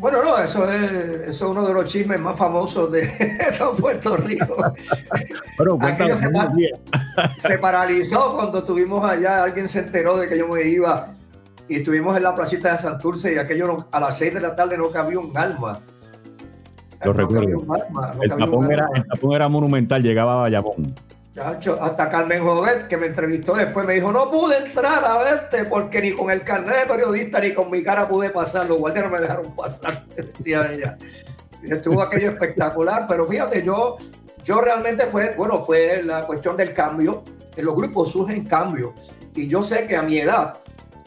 Bueno, 0.03 0.21
no, 0.21 0.37
eso 0.37 0.69
es, 0.69 0.91
eso 0.91 1.27
es 1.29 1.41
uno 1.43 1.65
de 1.65 1.73
los 1.73 1.85
chismes 1.85 2.19
más 2.19 2.35
famosos 2.35 2.91
de, 2.91 3.09
Puerto 3.79 4.17
Rico. 4.17 4.57
Pero, 5.57 5.79
se, 6.17 6.27
se, 7.37 7.57
paralizó 7.57 8.33
cuando 8.35 8.57
estuvimos 8.57 9.01
allá, 9.09 9.41
alguien 9.41 9.65
se 9.65 9.79
enteró 9.79 10.17
de 10.17 10.27
que 10.27 10.37
yo 10.37 10.49
me 10.49 10.63
iba 10.63 11.13
y 11.69 11.77
estuvimos 11.77 12.17
en 12.17 12.23
la 12.23 12.35
placita 12.35 12.71
de 12.71 12.79
Santurce 12.79 13.33
y 13.33 13.37
aquello 13.37 13.87
a 13.93 13.99
las 14.01 14.17
6 14.17 14.33
de 14.33 14.41
la 14.41 14.53
tarde 14.53 14.77
no 14.77 14.89
cabía 14.89 15.19
un 15.19 15.37
alma. 15.37 15.79
Lo 17.05 17.13
recuerdo. 17.13 17.65
el, 18.21 18.29
tapón 18.29 18.73
era, 18.73 18.89
el, 18.93 19.07
tapón 19.07 19.31
era, 19.31 19.47
monumental, 19.47 20.03
llegaba 20.03 20.33
a 20.33 20.35
Bayamón 20.35 20.93
hasta 21.35 22.09
Carmen 22.09 22.43
Jovet, 22.43 22.87
que 22.87 22.95
me 22.95 23.07
entrevistó 23.07 23.55
después, 23.55 23.87
me 23.87 23.95
dijo, 23.95 24.11
no 24.11 24.29
pude 24.29 24.57
entrar 24.57 25.03
a 25.03 25.17
verte 25.17 25.65
porque 25.65 25.99
ni 26.01 26.11
con 26.11 26.29
el 26.29 26.43
carnet 26.43 26.81
de 26.81 26.85
periodista 26.85 27.39
ni 27.39 27.53
con 27.53 27.71
mi 27.71 27.81
cara 27.81 28.07
pude 28.07 28.29
pasar. 28.29 28.67
Los 28.67 28.77
guardias 28.77 29.05
no 29.05 29.11
me 29.11 29.19
dejaron 29.19 29.55
pasar, 29.55 30.05
decía 30.15 30.71
ella. 30.71 30.97
estuvo 31.63 32.01
aquello 32.01 32.31
espectacular, 32.31 33.05
pero 33.07 33.27
fíjate, 33.27 33.63
yo, 33.63 33.97
yo 34.43 34.61
realmente 34.61 35.05
fue, 35.07 35.33
bueno, 35.35 35.63
fue 35.63 36.03
la 36.03 36.21
cuestión 36.21 36.55
del 36.55 36.71
cambio. 36.71 37.23
En 37.55 37.65
los 37.65 37.75
grupos 37.75 38.11
surgen 38.11 38.45
cambios. 38.45 38.91
Y 39.35 39.47
yo 39.47 39.63
sé 39.63 39.87
que 39.87 39.95
a 39.95 40.03
mi 40.03 40.19
edad, 40.19 40.59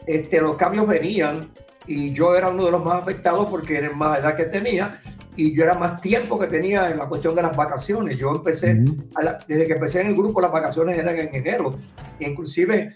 este, 0.05 0.41
los 0.41 0.57
cambios 0.57 0.87
venían 0.87 1.41
y 1.85 2.11
yo 2.11 2.35
era 2.35 2.49
uno 2.49 2.65
de 2.65 2.71
los 2.71 2.83
más 2.83 3.01
afectados 3.01 3.47
porque 3.49 3.77
era 3.77 3.91
más 3.91 4.19
edad 4.19 4.35
que 4.35 4.45
tenía 4.45 4.99
y 5.37 5.53
yo 5.53 5.63
era 5.63 5.75
más 5.75 6.01
tiempo 6.01 6.37
que 6.37 6.47
tenía 6.47 6.89
en 6.89 6.97
la 6.97 7.07
cuestión 7.07 7.35
de 7.35 7.43
las 7.43 7.55
vacaciones. 7.55 8.17
Yo 8.17 8.31
empecé, 8.31 8.73
desde 9.47 9.67
que 9.67 9.73
empecé 9.73 10.01
en 10.01 10.07
el 10.07 10.15
grupo, 10.15 10.41
las 10.41 10.51
vacaciones 10.51 10.97
eran 10.97 11.17
en 11.17 11.33
enero. 11.33 11.75
Inclusive 12.19 12.95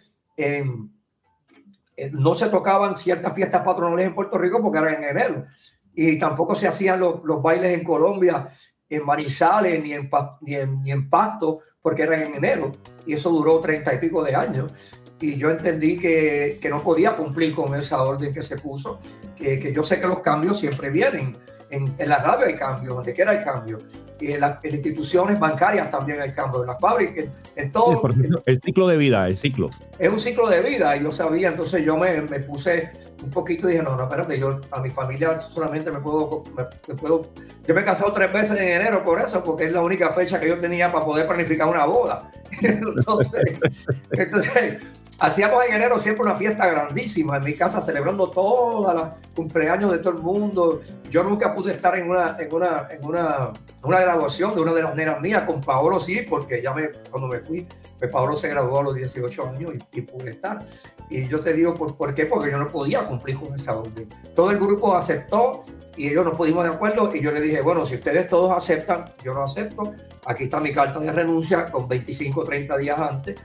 no 2.11 2.33
se 2.33 2.49
tocaban 2.49 2.95
ciertas 2.95 3.33
fiestas 3.33 3.63
patronales 3.63 4.07
en 4.07 4.15
Puerto 4.15 4.37
Rico 4.37 4.61
porque 4.61 4.79
eran 4.79 4.95
en 4.95 5.09
enero. 5.09 5.45
y 5.93 6.17
tampoco 6.17 6.55
se 6.55 6.67
hacían 6.67 6.99
los, 6.99 7.23
los 7.23 7.41
bailes 7.41 7.77
en 7.77 7.83
Colombia, 7.83 8.47
en 8.89 9.05
Manizales, 9.05 9.81
ni 9.83 9.93
en, 9.93 10.09
ni, 10.41 10.55
en, 10.55 10.81
ni 10.81 10.91
en 10.91 11.09
Pasto, 11.09 11.59
porque 11.81 12.03
eran 12.03 12.23
en 12.23 12.35
enero. 12.35 12.71
Y 13.05 13.13
eso 13.13 13.29
duró 13.29 13.59
treinta 13.59 13.93
y 13.93 13.97
pico 13.97 14.23
de 14.23 14.35
años. 14.35 14.73
Y 15.19 15.35
yo 15.35 15.51
entendí 15.51 15.97
que, 15.97 16.57
que, 16.59 16.69
no 16.69 16.81
podía 16.81 17.15
cumplir 17.15 17.53
con 17.53 17.75
esa 17.75 18.01
orden 18.01 18.33
que 18.33 18.41
se 18.41 18.57
puso, 18.57 18.99
que, 19.35 19.59
que 19.59 19.71
yo 19.71 19.83
sé 19.83 19.99
que 19.99 20.07
los 20.07 20.19
cambios 20.19 20.59
siempre 20.59 20.89
vienen. 20.89 21.37
En, 21.71 21.93
en, 21.97 22.09
la 22.09 22.19
radio 22.19 22.45
hay 22.45 22.55
cambio, 22.55 22.95
donde 22.95 23.13
quiera 23.13 23.31
hay 23.31 23.41
cambio. 23.41 23.79
Y 24.19 24.33
en, 24.33 24.41
la, 24.41 24.59
en, 24.61 24.69
las 24.69 24.73
instituciones 24.73 25.39
bancarias 25.39 25.89
también 25.89 26.21
hay 26.21 26.31
cambio, 26.31 26.61
en 26.61 26.67
las 26.67 26.79
fábricas, 26.79 27.25
en 27.55 27.71
todo. 27.71 27.97
Sí, 27.97 28.19
ejemplo, 28.19 28.41
el 28.45 28.61
ciclo 28.61 28.87
de 28.87 28.97
vida, 28.97 29.27
el 29.27 29.37
ciclo. 29.37 29.69
Es 29.97 30.09
un 30.09 30.19
ciclo 30.19 30.47
de 30.49 30.61
vida, 30.61 30.95
y 30.95 31.03
yo 31.03 31.11
sabía, 31.11 31.49
entonces 31.49 31.83
yo 31.83 31.97
me, 31.97 32.21
me 32.21 32.39
puse 32.39 32.91
un 33.23 33.29
poquito 33.29 33.67
y 33.67 33.73
dije, 33.73 33.83
no, 33.83 33.95
no, 33.95 34.03
espérate, 34.03 34.37
yo 34.37 34.59
a 34.71 34.81
mi 34.81 34.89
familia 34.89 35.39
solamente 35.39 35.91
me 35.91 35.99
puedo, 35.99 36.43
me, 36.55 36.63
me, 36.87 36.95
puedo... 36.95 37.23
Yo 37.65 37.75
me 37.75 37.81
he 37.81 37.83
casado 37.83 38.11
tres 38.11 38.31
veces 38.33 38.59
en 38.59 38.67
enero 38.67 39.03
por 39.03 39.19
eso, 39.19 39.43
porque 39.43 39.65
es 39.65 39.73
la 39.73 39.81
única 39.81 40.09
fecha 40.09 40.39
que 40.39 40.49
yo 40.49 40.59
tenía 40.59 40.91
para 40.91 41.05
poder 41.05 41.27
planificar 41.27 41.67
una 41.67 41.85
boda. 41.85 42.31
entonces, 42.61 43.41
entonces 44.11 44.81
hacíamos 45.21 45.63
en 45.65 45.75
enero 45.75 45.99
siempre 45.99 46.23
una 46.23 46.35
fiesta 46.35 46.65
grandísima 46.67 47.37
en 47.37 47.43
mi 47.43 47.53
casa, 47.53 47.79
celebrando 47.81 48.29
todos 48.29 48.93
los 48.93 49.09
cumpleaños 49.35 49.91
de 49.91 49.99
todo 49.99 50.13
el 50.13 50.21
mundo. 50.21 50.81
Yo 51.09 51.23
nunca 51.23 51.53
pude 51.53 51.73
estar 51.73 51.95
en 51.97 52.09
una, 52.09 52.35
en 52.39 52.53
una, 52.53 52.87
en 52.89 53.05
una, 53.05 53.99
graduación 53.99 54.55
de 54.55 54.61
una 54.61 54.73
de 54.73 54.81
las 54.81 54.95
nenas 54.95 55.21
mías, 55.21 55.43
con 55.43 55.61
Paolo 55.61 55.99
sí, 55.99 56.23
porque 56.27 56.61
ya 56.61 56.73
me, 56.73 56.89
cuando 57.09 57.27
me 57.27 57.39
fui, 57.39 57.67
pues 57.99 58.11
Paolo 58.11 58.35
se 58.35 58.49
graduó 58.49 58.79
a 58.79 58.83
los 58.83 58.95
18 58.95 59.49
años 59.49 59.73
y, 59.93 59.99
y 59.99 60.01
pude 60.01 60.31
estar. 60.31 60.65
Y 61.09 61.27
yo 61.27 61.39
te 61.39 61.53
digo, 61.53 61.75
¿por, 61.75 61.95
¿por 61.95 62.13
qué? 62.15 62.25
Porque 62.25 62.49
yo 62.49 62.57
no 62.57 62.67
podía 62.67 63.05
cumplir 63.05 63.37
con 63.37 63.53
esa 63.53 63.77
orden. 63.77 64.09
Todo 64.35 64.49
el 64.49 64.57
grupo 64.57 64.95
aceptó 64.95 65.63
y 65.97 66.07
ellos 66.07 66.25
nos 66.25 66.35
pudimos 66.35 66.63
de 66.63 66.71
acuerdo 66.71 67.11
y 67.13 67.21
yo 67.21 67.31
le 67.31 67.41
dije, 67.41 67.61
bueno, 67.61 67.85
si 67.85 67.95
ustedes 67.95 68.27
todos 68.27 68.57
aceptan, 68.57 69.05
yo 69.23 69.33
no 69.33 69.43
acepto, 69.43 69.93
aquí 70.25 70.45
está 70.45 70.59
mi 70.59 70.71
carta 70.71 70.99
de 70.99 71.11
renuncia 71.11 71.67
con 71.67 71.87
25 71.87 72.41
o 72.41 72.43
30 72.43 72.77
días 72.77 72.97
antes, 72.97 73.43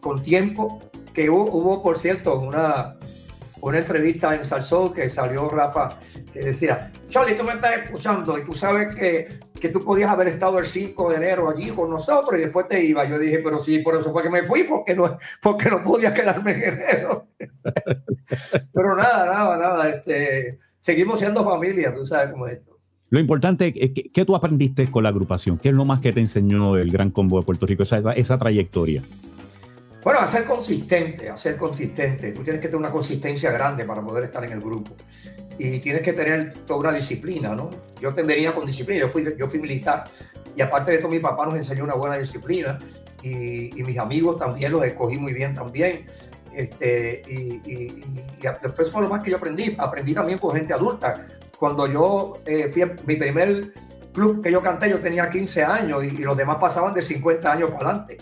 con 0.00 0.20
tiempo, 0.20 0.80
que 1.12 1.30
hubo, 1.30 1.44
hubo, 1.50 1.82
por 1.82 1.98
cierto, 1.98 2.38
una, 2.38 2.96
una 3.62 3.78
entrevista 3.78 4.34
en 4.34 4.42
Salsón 4.42 4.92
que 4.92 5.08
salió 5.08 5.48
Rafa, 5.48 5.98
que 6.32 6.40
decía, 6.40 6.90
Charlie, 7.08 7.36
tú 7.36 7.44
me 7.44 7.52
estás 7.52 7.82
escuchando 7.84 8.36
y 8.36 8.44
tú 8.44 8.54
sabes 8.54 8.94
que, 8.94 9.40
que 9.60 9.68
tú 9.68 9.80
podías 9.80 10.10
haber 10.10 10.28
estado 10.28 10.58
el 10.58 10.64
5 10.64 11.10
de 11.10 11.16
enero 11.16 11.48
allí 11.48 11.70
con 11.70 11.88
nosotros 11.88 12.38
y 12.40 12.42
después 12.42 12.66
te 12.68 12.82
iba. 12.82 13.04
Yo 13.04 13.18
dije, 13.18 13.38
pero 13.38 13.60
sí, 13.60 13.78
por 13.78 13.94
eso 13.94 14.12
fue 14.12 14.22
que 14.22 14.30
me 14.30 14.42
fui, 14.42 14.64
porque 14.64 14.96
no, 14.96 15.16
porque 15.40 15.70
no 15.70 15.82
podía 15.82 16.12
quedarme 16.12 16.52
en 16.52 16.62
enero. 16.62 17.28
pero 18.72 18.96
nada, 18.96 19.26
nada, 19.26 19.56
nada, 19.56 19.88
este, 19.88 20.58
seguimos 20.80 21.20
siendo 21.20 21.44
familia, 21.44 21.92
tú 21.92 22.04
sabes 22.04 22.30
cómo 22.30 22.48
es 22.48 22.54
esto. 22.54 22.72
Lo 23.10 23.20
importante 23.20 23.72
es 23.76 23.92
que, 23.92 24.08
¿qué 24.08 24.24
tú 24.24 24.34
aprendiste 24.34 24.90
con 24.90 25.02
la 25.02 25.10
agrupación? 25.10 25.58
¿Qué 25.58 25.68
es 25.68 25.74
lo 25.74 25.84
más 25.84 26.00
que 26.00 26.12
te 26.12 26.20
enseñó 26.20 26.76
el 26.76 26.90
Gran 26.90 27.10
Combo 27.10 27.38
de 27.38 27.44
Puerto 27.44 27.66
Rico, 27.66 27.82
esa, 27.82 27.98
esa 28.14 28.38
trayectoria? 28.38 29.02
Bueno, 30.02 30.18
a 30.18 30.26
ser 30.26 30.44
consistente, 30.44 31.30
a 31.30 31.56
consistente. 31.56 32.32
Tú 32.32 32.42
tienes 32.42 32.60
que 32.60 32.68
tener 32.68 32.78
una 32.78 32.90
consistencia 32.90 33.52
grande 33.52 33.84
para 33.84 34.02
poder 34.02 34.24
estar 34.24 34.44
en 34.44 34.52
el 34.52 34.60
grupo. 34.60 34.96
Y 35.58 35.78
tienes 35.78 36.02
que 36.02 36.12
tener 36.12 36.52
toda 36.66 36.80
una 36.80 36.92
disciplina, 36.92 37.54
¿no? 37.54 37.70
Yo 38.00 38.10
te 38.10 38.22
venía 38.22 38.52
con 38.52 38.66
disciplina, 38.66 39.02
yo 39.02 39.08
fui, 39.08 39.24
yo 39.38 39.48
fui 39.48 39.60
militar. 39.60 40.04
Y 40.56 40.62
aparte 40.62 40.90
de 40.90 40.96
esto, 40.96 41.08
mi 41.08 41.20
papá 41.20 41.46
nos 41.46 41.54
enseñó 41.54 41.84
una 41.84 41.94
buena 41.94 42.16
disciplina. 42.18 42.78
Y, 43.22 43.78
y 43.78 43.84
mis 43.84 43.96
amigos 43.98 44.36
también 44.38 44.72
los 44.72 44.84
escogí 44.84 45.18
muy 45.18 45.32
bien 45.32 45.54
también. 45.54 46.04
Este, 46.52 47.22
y, 47.28 48.02
después 48.60 48.90
fue 48.90 49.02
lo 49.02 49.08
más 49.08 49.22
que 49.22 49.30
yo 49.30 49.36
aprendí. 49.36 49.74
Aprendí 49.78 50.14
también 50.14 50.38
con 50.38 50.52
gente 50.52 50.74
adulta. 50.74 51.26
Cuando 51.58 51.86
yo 51.86 52.34
eh, 52.44 52.70
fui 52.72 52.82
a 52.82 52.96
mi 53.06 53.16
primer 53.16 53.72
club 54.12 54.42
que 54.42 54.50
yo 54.50 54.60
canté, 54.60 54.90
yo 54.90 54.98
tenía 54.98 55.30
15 55.30 55.64
años 55.64 56.04
y 56.04 56.10
los 56.18 56.36
demás 56.36 56.56
pasaban 56.56 56.92
de 56.92 57.02
50 57.02 57.52
años 57.52 57.70
para 57.70 57.90
adelante. 57.90 58.18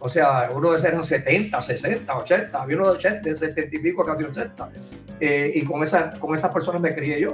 O 0.00 0.08
sea, 0.08 0.50
uno 0.54 0.70
de 0.70 0.76
esos 0.76 0.88
eran 0.88 1.04
70, 1.04 1.60
60, 1.60 2.16
80, 2.16 2.62
había 2.62 2.76
uno 2.76 2.86
de 2.86 2.92
80, 2.92 3.28
de 3.28 3.36
70 3.36 3.76
y 3.76 3.78
pico, 3.80 4.04
casi 4.04 4.24
80. 4.24 4.70
Eh, 5.20 5.52
y 5.54 5.64
con, 5.64 5.82
esa, 5.82 6.10
con 6.10 6.34
esas 6.34 6.52
personas 6.52 6.80
me 6.80 6.94
crié 6.94 7.20
yo. 7.20 7.32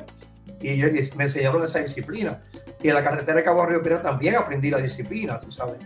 Y, 0.61 0.71
y, 0.71 1.11
me 1.17 1.25
enseñaron 1.25 1.63
esa 1.63 1.81
disciplina. 1.81 2.41
Y 2.85 2.89
en 2.89 2.95
la 2.95 3.03
carretera 3.03 3.39
de 3.39 3.43
Cabo 3.43 3.65
Río 3.65 3.81
Piedra 3.81 4.03
también 4.03 4.37
aprendí 4.37 4.71
la 4.71 4.77
disciplina, 4.77 5.41
tú 5.41 5.51
sabes. 5.51 5.79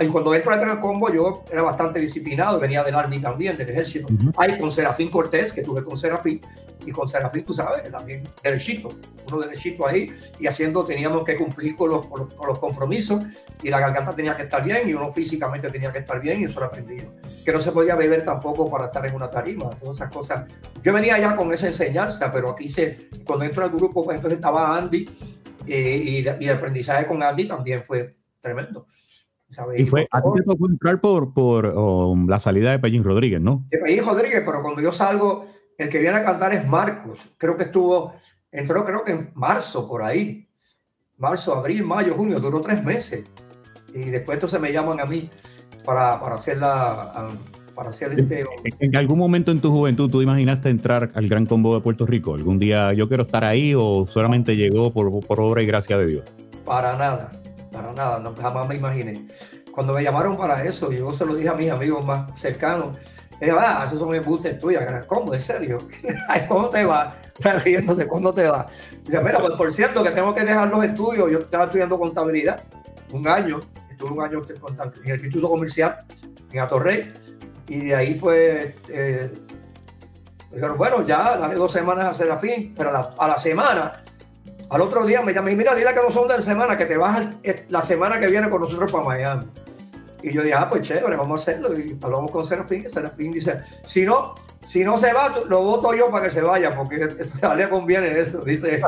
Y 0.00 0.06
cuando 0.06 0.32
entro 0.32 0.54
en 0.54 0.70
el 0.70 0.78
combo, 0.78 1.12
yo 1.12 1.42
era 1.50 1.62
bastante 1.62 1.98
disciplinado, 1.98 2.60
venía 2.60 2.84
del 2.84 2.94
Army 2.94 3.18
también, 3.18 3.56
del 3.56 3.68
ejército. 3.70 4.06
Uh 4.08 4.16
-huh. 4.16 4.34
Ahí 4.36 4.56
con 4.56 4.70
Serafín 4.70 5.10
Cortés, 5.10 5.52
que 5.52 5.62
tuve 5.62 5.82
con 5.82 5.96
Serafín, 5.96 6.40
y 6.86 6.92
con 6.92 7.08
Serafín, 7.08 7.44
tú 7.44 7.52
sabes, 7.52 7.90
también 7.90 8.22
derechito, 8.40 8.88
uno 9.28 9.40
derechito 9.40 9.84
ahí, 9.84 10.14
y 10.38 10.46
haciendo, 10.46 10.84
teníamos 10.84 11.24
que 11.24 11.36
cumplir 11.36 11.74
con 11.74 11.90
los, 11.90 12.06
con 12.06 12.20
los, 12.20 12.34
con 12.34 12.46
los 12.46 12.58
compromisos, 12.60 13.24
y 13.60 13.68
la 13.68 13.80
garganta 13.80 14.12
tenía 14.12 14.36
que 14.36 14.44
estar 14.44 14.62
bien, 14.62 14.88
y 14.88 14.94
uno 14.94 15.12
físicamente 15.12 15.68
tenía 15.68 15.90
que 15.90 15.98
estar 15.98 16.20
bien, 16.20 16.40
y 16.40 16.44
eso 16.44 16.60
lo 16.60 16.66
aprendí. 16.66 16.98
Que 17.44 17.52
no 17.52 17.58
se 17.58 17.72
podía 17.72 17.96
beber 17.96 18.22
tampoco 18.24 18.70
para 18.70 18.84
estar 18.84 19.04
en 19.04 19.12
una 19.16 19.28
tarima, 19.28 19.70
todas 19.70 19.96
esas 19.96 20.08
cosas. 20.08 20.44
Yo 20.84 20.92
venía 20.92 21.18
ya 21.18 21.34
con 21.34 21.52
esa 21.52 21.66
enseñanza, 21.66 22.30
pero 22.30 22.50
aquí 22.50 22.68
se, 22.68 23.08
cuando 23.26 23.44
entro 23.44 23.64
al 23.64 23.70
grupo, 23.70 24.04
pues 24.04 24.14
entonces 24.14 24.36
estaba 24.36 24.78
Andy, 24.78 25.04
eh, 25.66 26.02
y, 26.04 26.44
y, 26.44 26.48
el 26.48 26.56
aprendizaje 26.56 27.06
con 27.06 27.22
Andy 27.22 27.46
también 27.46 27.84
fue 27.84 28.16
tremendo. 28.40 28.86
¿sabes? 29.48 29.80
Y 29.80 29.84
fue, 29.84 30.06
a 30.10 30.20
ti 30.20 30.28
te 30.36 30.42
tocó 30.42 30.68
entrar 30.68 31.00
por, 31.00 31.32
por 31.32 31.66
um, 31.66 32.28
la 32.28 32.38
salida 32.38 32.72
de 32.72 32.78
Pellín 32.78 33.04
Rodríguez, 33.04 33.40
¿no? 33.40 33.64
De 33.70 33.78
Pellín 33.78 34.04
Rodríguez, 34.04 34.42
pero 34.44 34.62
cuando 34.62 34.82
yo 34.82 34.92
salgo, 34.92 35.46
el 35.78 35.88
que 35.88 36.00
viene 36.00 36.18
a 36.18 36.24
cantar 36.24 36.54
es 36.54 36.66
Marcos. 36.66 37.28
Creo 37.38 37.56
que 37.56 37.64
estuvo, 37.64 38.14
entró 38.50 38.84
creo 38.84 39.04
que 39.04 39.12
en 39.12 39.30
marzo, 39.34 39.88
por 39.88 40.02
ahí. 40.02 40.48
Marzo, 41.16 41.54
abril, 41.54 41.84
mayo, 41.84 42.14
junio, 42.14 42.40
duró 42.40 42.60
tres 42.60 42.82
meses. 42.82 43.24
Y 43.94 44.10
después 44.10 44.36
entonces 44.36 44.60
me 44.60 44.72
llaman 44.72 45.00
a 45.00 45.06
mí 45.06 45.30
para, 45.84 46.20
para 46.20 46.34
hacer 46.34 46.58
la... 46.58 47.30
Para 47.74 47.90
hacer 47.90 48.12
este... 48.18 48.44
¿En 48.78 48.96
algún 48.96 49.18
momento 49.18 49.50
en 49.50 49.60
tu 49.60 49.70
juventud 49.70 50.10
tú 50.10 50.22
imaginaste 50.22 50.68
entrar 50.68 51.10
al 51.14 51.28
Gran 51.28 51.46
Combo 51.46 51.74
de 51.74 51.80
Puerto 51.80 52.06
Rico? 52.06 52.34
¿Algún 52.34 52.58
día 52.58 52.92
yo 52.92 53.08
quiero 53.08 53.24
estar 53.24 53.44
ahí 53.44 53.74
o 53.76 54.06
solamente 54.06 54.54
llegó 54.56 54.92
por, 54.92 55.10
por 55.26 55.40
obra 55.40 55.62
y 55.62 55.66
gracia 55.66 55.98
de 55.98 56.06
Dios? 56.06 56.24
Para 56.64 56.96
nada, 56.96 57.30
para 57.72 57.92
nada, 57.92 58.18
no, 58.20 58.34
jamás 58.34 58.68
me 58.68 58.76
imaginé. 58.76 59.26
Cuando 59.72 59.92
me 59.92 60.02
llamaron 60.02 60.36
para 60.36 60.62
eso, 60.64 60.92
yo 60.92 61.10
se 61.10 61.26
lo 61.26 61.34
dije 61.34 61.48
a 61.48 61.54
mis 61.54 61.68
amigos 61.68 62.06
más 62.06 62.40
cercanos, 62.40 62.96
dije, 63.40 63.52
ah, 63.58 63.82
esos 63.86 63.98
son 63.98 64.14
embustes 64.14 64.58
tuyos, 64.60 64.82
¿cómo? 65.08 65.34
¿En 65.34 65.40
serio? 65.40 65.78
¿Cómo 66.48 66.70
te 66.70 66.84
va? 66.84 67.14
Estás 67.36 67.64
riéndote, 67.64 68.06
¿cuándo 68.06 68.32
te 68.32 68.46
va? 68.46 68.66
Dice, 69.04 69.20
mira, 69.20 69.40
pues, 69.40 69.54
por 69.54 69.70
cierto, 69.72 70.04
que 70.04 70.10
tengo 70.10 70.32
que 70.32 70.44
dejar 70.44 70.70
los 70.70 70.84
estudios, 70.84 71.30
yo 71.30 71.38
estaba 71.40 71.64
estudiando 71.64 71.98
contabilidad, 71.98 72.62
un 73.12 73.26
año, 73.26 73.60
estuve 73.90 74.10
un 74.10 74.22
año 74.22 74.40
en 74.48 75.10
el 75.10 75.14
Instituto 75.14 75.48
Comercial, 75.48 75.96
en 76.52 76.60
Atorrey, 76.60 77.08
y 77.68 77.86
de 77.86 77.94
ahí 77.94 78.14
pues 78.14 78.74
eh, 78.88 79.30
dijeron, 80.50 80.76
bueno, 80.76 81.02
ya 81.04 81.36
dale 81.36 81.54
dos 81.54 81.72
semanas 81.72 82.06
a 82.06 82.12
Serafín, 82.12 82.74
pero 82.76 82.90
a 82.90 82.92
la, 82.92 83.28
la 83.28 83.38
semana, 83.38 83.92
al 84.70 84.80
otro 84.80 85.06
día 85.06 85.22
me 85.22 85.32
llamé 85.32 85.52
y 85.52 85.56
mira, 85.56 85.74
dile 85.74 85.92
que 85.94 86.00
no 86.00 86.10
son 86.10 86.28
de 86.28 86.40
semana, 86.40 86.76
que 86.76 86.86
te 86.86 86.96
vas 86.96 87.30
la 87.68 87.82
semana 87.82 88.20
que 88.20 88.26
viene 88.26 88.48
con 88.48 88.60
nosotros 88.60 88.90
para 88.90 89.04
Miami. 89.04 89.44
Y 90.22 90.32
yo 90.32 90.42
dije, 90.42 90.54
ah, 90.54 90.70
pues 90.70 90.82
chévere, 90.82 91.16
vamos 91.16 91.38
a 91.38 91.42
hacerlo. 91.42 91.78
Y 91.78 91.98
hablamos 92.02 92.30
con 92.30 92.42
Serafín, 92.42 92.82
y 92.86 92.88
Serafín 92.88 93.30
dice, 93.30 93.58
si 93.84 94.06
no, 94.06 94.34
si 94.62 94.82
no 94.82 94.96
se 94.96 95.12
va, 95.12 95.34
lo 95.48 95.62
voto 95.62 95.92
yo 95.92 96.10
para 96.10 96.24
que 96.24 96.30
se 96.30 96.40
vaya, 96.40 96.74
porque 96.74 97.06
a 97.42 97.54
le 97.54 97.68
conviene 97.68 98.18
eso, 98.18 98.40
dice. 98.40 98.80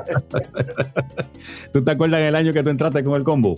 ¿Tú 1.72 1.84
te 1.84 1.90
acuerdas 1.90 2.20
del 2.20 2.34
año 2.34 2.54
que 2.54 2.62
tú 2.62 2.70
entraste 2.70 3.04
con 3.04 3.14
el 3.16 3.24
combo? 3.24 3.56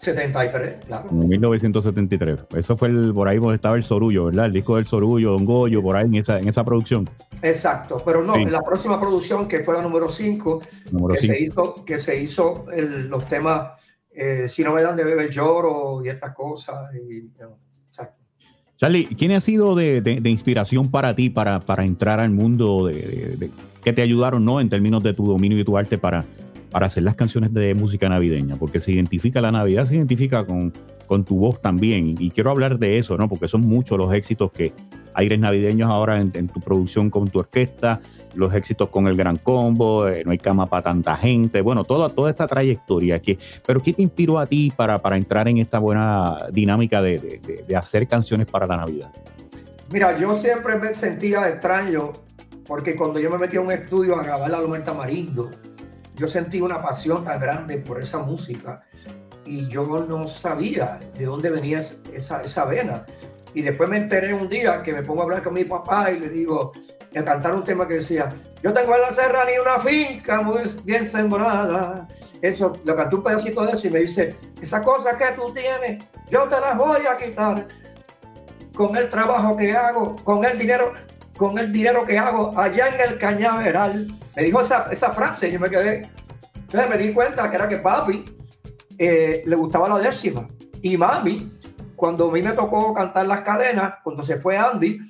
73, 0.00 0.86
claro. 0.86 1.12
1973. 1.12 2.46
Eso 2.56 2.74
fue 2.74 2.88
el, 2.88 3.12
por 3.12 3.28
ahí 3.28 3.36
donde 3.36 3.56
estaba 3.56 3.76
el 3.76 3.84
Sorullo, 3.84 4.24
¿verdad? 4.24 4.46
El 4.46 4.54
disco 4.54 4.76
del 4.76 4.86
Sorullo, 4.86 5.32
Don 5.32 5.44
Goyo, 5.44 5.82
por 5.82 5.94
ahí 5.94 6.06
en 6.06 6.14
esa, 6.14 6.38
en 6.38 6.48
esa 6.48 6.64
producción. 6.64 7.06
Exacto, 7.42 8.00
pero 8.02 8.24
no, 8.24 8.34
sí. 8.34 8.40
en 8.40 8.50
la 8.50 8.62
próxima 8.62 8.98
producción, 8.98 9.46
que 9.46 9.62
fue 9.62 9.74
la 9.74 9.82
número 9.82 10.08
5, 10.08 10.60
que, 11.12 11.20
se 11.20 11.42
hizo, 11.42 11.84
que 11.84 11.98
se 11.98 12.18
hizo 12.18 12.64
el, 12.72 13.08
los 13.08 13.28
temas 13.28 13.72
eh, 14.10 14.48
Si 14.48 14.64
no 14.64 14.72
me 14.72 14.80
dan 14.80 14.96
de 14.96 15.04
beber 15.04 15.28
lloro 15.28 16.02
y 16.02 16.08
estas 16.08 16.34
cosas. 16.34 16.94
Y, 16.94 17.28
no, 17.38 17.58
Charlie, 18.78 19.04
¿quién 19.18 19.32
ha 19.32 19.42
sido 19.42 19.74
de, 19.74 20.00
de, 20.00 20.22
de, 20.22 20.30
inspiración 20.30 20.90
para 20.90 21.14
ti 21.14 21.28
para, 21.28 21.60
para 21.60 21.84
entrar 21.84 22.20
al 22.20 22.30
mundo 22.30 22.86
de, 22.86 23.36
de, 23.36 23.50
que 23.84 23.92
te 23.92 24.00
ayudaron, 24.00 24.46
¿no? 24.46 24.62
En 24.62 24.70
términos 24.70 25.02
de 25.02 25.12
tu 25.12 25.26
dominio 25.26 25.58
y 25.58 25.64
tu 25.64 25.76
arte 25.76 25.98
para, 25.98 26.24
para 26.70 26.86
hacer 26.86 27.02
las 27.02 27.14
canciones 27.14 27.52
de 27.52 27.74
música 27.74 28.08
navideña, 28.08 28.56
porque 28.56 28.80
se 28.80 28.92
identifica 28.92 29.40
la 29.40 29.50
Navidad, 29.50 29.84
se 29.86 29.96
identifica 29.96 30.44
con, 30.44 30.72
con 31.06 31.24
tu 31.24 31.38
voz 31.38 31.60
también. 31.60 32.14
Y 32.18 32.30
quiero 32.30 32.50
hablar 32.50 32.78
de 32.78 32.98
eso, 32.98 33.16
¿no? 33.16 33.28
Porque 33.28 33.48
son 33.48 33.62
muchos 33.62 33.98
los 33.98 34.12
éxitos 34.14 34.52
que 34.52 34.72
aires 35.14 35.38
navideños 35.38 35.88
ahora 35.88 36.20
en, 36.20 36.48
tu 36.48 36.60
producción 36.60 37.10
con 37.10 37.28
tu 37.28 37.40
orquesta, 37.40 38.00
los 38.34 38.54
éxitos 38.54 38.88
con 38.90 39.08
el 39.08 39.16
Gran 39.16 39.36
Combo, 39.36 40.06
eh, 40.08 40.22
No 40.24 40.30
hay 40.30 40.38
cama 40.38 40.66
para 40.66 40.82
tanta 40.82 41.16
gente, 41.16 41.60
bueno, 41.60 41.84
toda, 41.84 42.08
toda 42.08 42.30
esta 42.30 42.46
trayectoria. 42.46 43.20
Que, 43.20 43.38
pero 43.66 43.82
¿qué 43.82 43.92
te 43.92 44.02
inspiró 44.02 44.38
a 44.38 44.46
ti 44.46 44.72
para, 44.74 44.98
para 44.98 45.16
entrar 45.16 45.48
en 45.48 45.58
esta 45.58 45.78
buena 45.78 46.46
dinámica 46.52 47.02
de, 47.02 47.40
de, 47.66 47.76
hacer 47.76 48.06
canciones 48.06 48.46
para 48.46 48.66
la 48.66 48.76
Navidad? 48.76 49.10
Mira, 49.92 50.16
yo 50.16 50.36
siempre 50.36 50.76
me 50.78 50.94
sentía 50.94 51.48
extraño 51.48 52.12
porque 52.66 52.94
cuando 52.94 53.18
yo 53.18 53.30
me 53.30 53.38
metí 53.38 53.56
a 53.56 53.60
un 53.60 53.72
estudio 53.72 54.16
a 54.16 54.22
grabar 54.22 54.48
la 54.48 54.60
Loma 54.60 54.78
Tamarindo, 54.84 55.50
yo 56.20 56.26
sentí 56.26 56.60
una 56.60 56.82
pasión 56.82 57.24
tan 57.24 57.40
grande 57.40 57.78
por 57.78 57.98
esa 57.98 58.18
música 58.18 58.82
y 59.46 59.66
yo 59.68 59.84
no 60.06 60.28
sabía 60.28 61.00
de 61.16 61.24
dónde 61.24 61.48
venía 61.48 61.78
esa, 61.78 62.42
esa 62.42 62.64
vena. 62.66 63.06
Y 63.54 63.62
después 63.62 63.88
me 63.88 63.96
enteré 63.96 64.34
un 64.34 64.46
día 64.46 64.82
que 64.82 64.92
me 64.92 65.02
pongo 65.02 65.22
a 65.22 65.24
hablar 65.24 65.42
con 65.42 65.54
mi 65.54 65.64
papá 65.64 66.10
y 66.10 66.20
le 66.20 66.28
digo, 66.28 66.72
a 67.16 67.24
cantar 67.24 67.54
un 67.54 67.64
tema 67.64 67.88
que 67.88 67.94
decía, 67.94 68.28
yo 68.62 68.70
tengo 68.74 68.94
en 68.94 69.00
la 69.00 69.10
serranía 69.10 69.62
una 69.62 69.78
finca 69.78 70.42
muy 70.42 70.62
bien 70.84 71.06
sembrada. 71.06 72.06
Eso, 72.42 72.76
lo 72.84 72.94
cantó 72.94 73.16
un 73.16 73.22
pedacito 73.22 73.64
de 73.64 73.72
eso 73.72 73.86
y 73.86 73.90
me 73.90 74.00
dice, 74.00 74.36
esa 74.60 74.82
cosa 74.82 75.16
que 75.16 75.24
tú 75.34 75.50
tienes, 75.54 76.04
yo 76.28 76.46
te 76.48 76.60
las 76.60 76.76
voy 76.76 77.00
a 77.06 77.16
quitar 77.16 77.66
con 78.74 78.94
el 78.94 79.08
trabajo 79.08 79.56
que 79.56 79.72
hago, 79.72 80.16
con 80.22 80.44
el 80.44 80.58
dinero, 80.58 80.92
con 81.40 81.56
el 81.56 81.72
dinero 81.72 82.04
que 82.04 82.18
hago 82.18 82.52
allá 82.54 82.88
en 82.88 83.00
el 83.00 83.16
cañaveral. 83.16 84.08
Me 84.36 84.42
dijo 84.42 84.60
esa, 84.60 84.88
esa 84.90 85.10
frase 85.10 85.48
y 85.48 85.52
yo 85.52 85.58
me 85.58 85.70
quedé. 85.70 86.02
Entonces 86.54 86.90
me 86.90 86.98
di 86.98 87.14
cuenta 87.14 87.48
que 87.48 87.56
era 87.56 87.66
que 87.66 87.78
papi 87.78 88.26
eh, 88.98 89.42
le 89.46 89.56
gustaba 89.56 89.88
la 89.88 89.98
décima 90.00 90.46
y 90.82 90.98
mami, 90.98 91.50
cuando 91.96 92.28
a 92.28 92.32
mí 92.32 92.42
me 92.42 92.52
tocó 92.52 92.92
cantar 92.92 93.24
las 93.26 93.40
cadenas, 93.40 93.94
cuando 94.04 94.22
se 94.22 94.38
fue 94.38 94.58
Andy, 94.58 95.00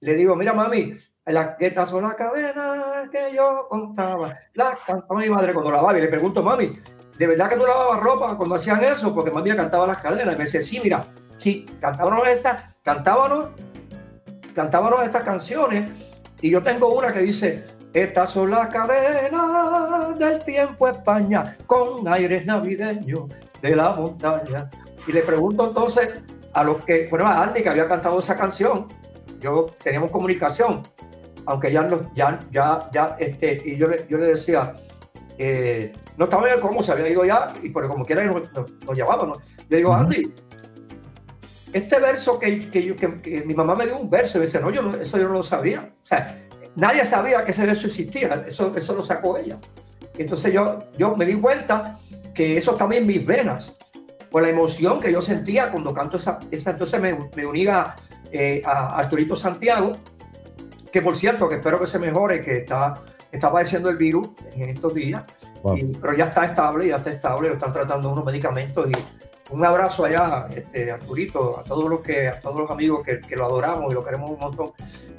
le 0.00 0.14
digo, 0.14 0.34
mira 0.34 0.54
mami, 0.54 0.94
las, 1.26 1.50
estas 1.60 1.90
son 1.90 2.04
las 2.04 2.14
cadenas 2.14 3.10
que 3.10 3.34
yo 3.36 3.66
contaba. 3.68 4.38
Las 4.54 4.78
cantaba 4.86 5.20
mi 5.20 5.28
madre 5.28 5.52
cuando 5.52 5.70
lavaba 5.70 5.98
y 5.98 6.00
le 6.00 6.08
pregunto, 6.08 6.42
mami, 6.42 6.72
¿de 7.18 7.26
verdad 7.26 7.46
que 7.50 7.56
tú 7.56 7.66
lavabas 7.66 8.00
ropa 8.00 8.38
cuando 8.38 8.54
hacían 8.54 8.82
eso? 8.84 9.14
Porque 9.14 9.30
mami 9.30 9.54
cantaba 9.54 9.86
las 9.86 10.00
cadenas. 10.00 10.34
Y 10.34 10.38
me 10.38 10.44
dice, 10.44 10.62
sí, 10.62 10.80
mira, 10.82 11.04
sí, 11.36 11.66
cantábamos 11.78 12.26
esas, 12.26 12.62
cantábamos, 12.82 13.50
cantábamos 14.58 15.04
estas 15.04 15.22
canciones. 15.22 15.88
Y 16.40 16.50
yo 16.50 16.60
tengo 16.60 16.92
una 16.92 17.12
que 17.12 17.20
dice, 17.20 17.64
estas 17.92 18.30
son 18.30 18.50
las 18.50 18.68
cadenas 18.68 20.18
del 20.18 20.40
tiempo 20.40 20.88
España, 20.88 21.56
con 21.66 22.06
aires 22.08 22.44
navideños 22.44 23.26
de 23.62 23.76
la 23.76 23.90
montaña. 23.90 24.68
Y 25.06 25.12
le 25.12 25.22
pregunto 25.22 25.68
entonces 25.68 26.08
a 26.52 26.64
los 26.64 26.84
que, 26.84 27.06
bueno, 27.08 27.26
a 27.26 27.44
Andy 27.44 27.62
que 27.62 27.68
había 27.68 27.86
cantado 27.86 28.18
esa 28.18 28.34
canción, 28.36 28.88
yo 29.40 29.68
teníamos 29.80 30.10
comunicación, 30.10 30.82
aunque 31.46 31.70
ya, 31.70 31.82
no, 31.82 32.00
ya, 32.14 32.38
ya, 32.50 32.80
ya, 32.92 33.16
este, 33.20 33.58
y 33.64 33.76
yo 33.76 33.86
le, 33.86 34.06
yo 34.08 34.18
le 34.18 34.26
decía, 34.26 34.74
eh, 35.38 35.92
no 36.16 36.24
estaba 36.24 36.52
en 36.52 36.58
cómo 36.58 36.82
se 36.82 36.90
había 36.90 37.08
ido 37.08 37.24
ya, 37.24 37.52
y 37.62 37.68
por 37.70 37.86
como 37.86 38.04
quiera 38.04 38.24
nos, 38.24 38.52
nos, 38.52 38.96
llevábamos. 38.96 39.38
Le 39.68 39.76
digo, 39.76 39.94
Andy, 39.94 40.34
este 41.72 41.98
verso 41.98 42.38
que, 42.38 42.70
que, 42.70 42.96
que, 42.96 43.42
mi 43.44 43.54
mamá 43.54 43.74
me 43.74 43.86
dio 43.86 43.98
un 43.98 44.08
verso, 44.08 44.38
y 44.38 44.40
me 44.40 44.46
dice, 44.46 44.60
no, 44.60 44.70
yo 44.70 44.82
no, 44.82 44.96
eso 44.96 45.18
yo 45.18 45.28
no 45.28 45.34
lo 45.34 45.42
sabía. 45.42 45.92
O 46.02 46.06
sea, 46.06 46.46
nadie 46.76 47.04
sabía 47.04 47.42
que 47.44 47.50
ese 47.50 47.66
verso 47.66 47.86
existía, 47.86 48.44
eso, 48.46 48.72
eso 48.74 48.94
lo 48.94 49.02
sacó 49.02 49.36
ella. 49.36 49.58
Entonces 50.16 50.52
yo, 50.52 50.78
yo 50.96 51.16
me 51.16 51.24
di 51.24 51.34
cuenta 51.34 51.98
que 52.34 52.56
eso 52.56 52.76
en 52.92 53.06
mis 53.06 53.24
venas, 53.24 53.76
por 54.30 54.42
la 54.42 54.48
emoción 54.48 55.00
que 55.00 55.10
yo 55.10 55.20
sentía 55.20 55.70
cuando 55.70 55.94
canto 55.94 56.18
esa, 56.18 56.38
esa 56.50 56.72
entonces 56.72 57.00
me, 57.00 57.16
me 57.34 57.46
unía 57.46 57.96
eh, 58.30 58.62
a 58.64 58.96
Arturito 58.96 59.36
Santiago, 59.36 59.92
que 60.92 61.02
por 61.02 61.16
cierto, 61.16 61.48
que 61.48 61.56
espero 61.56 61.78
que 61.78 61.86
se 61.86 61.98
mejore, 61.98 62.40
que 62.40 62.58
está, 62.58 62.94
está 63.32 63.50
padeciendo 63.50 63.90
el 63.90 63.96
virus 63.96 64.30
en 64.54 64.68
estos 64.68 64.94
días, 64.94 65.24
pero 66.00 66.14
ya 66.14 66.26
está 66.26 66.44
estable, 66.44 66.88
ya 66.88 66.96
está 66.96 67.10
estable, 67.10 67.48
lo 67.48 67.54
están 67.54 67.72
tratando 67.72 68.10
unos 68.10 68.24
medicamentos 68.24 68.88
y 68.88 68.92
un 69.50 69.64
abrazo 69.64 70.04
allá, 70.04 70.48
este, 70.54 70.90
Arturito, 70.90 71.58
a 71.58 71.64
todos 71.64 71.88
los 71.88 72.00
que, 72.00 72.28
a 72.28 72.40
todos 72.40 72.60
los 72.60 72.70
amigos 72.70 73.02
que, 73.04 73.36
lo 73.36 73.46
adoramos 73.46 73.90
y 73.90 73.94
lo 73.94 74.04
queremos 74.04 74.30
un 74.30 74.38
montón. 74.38 74.72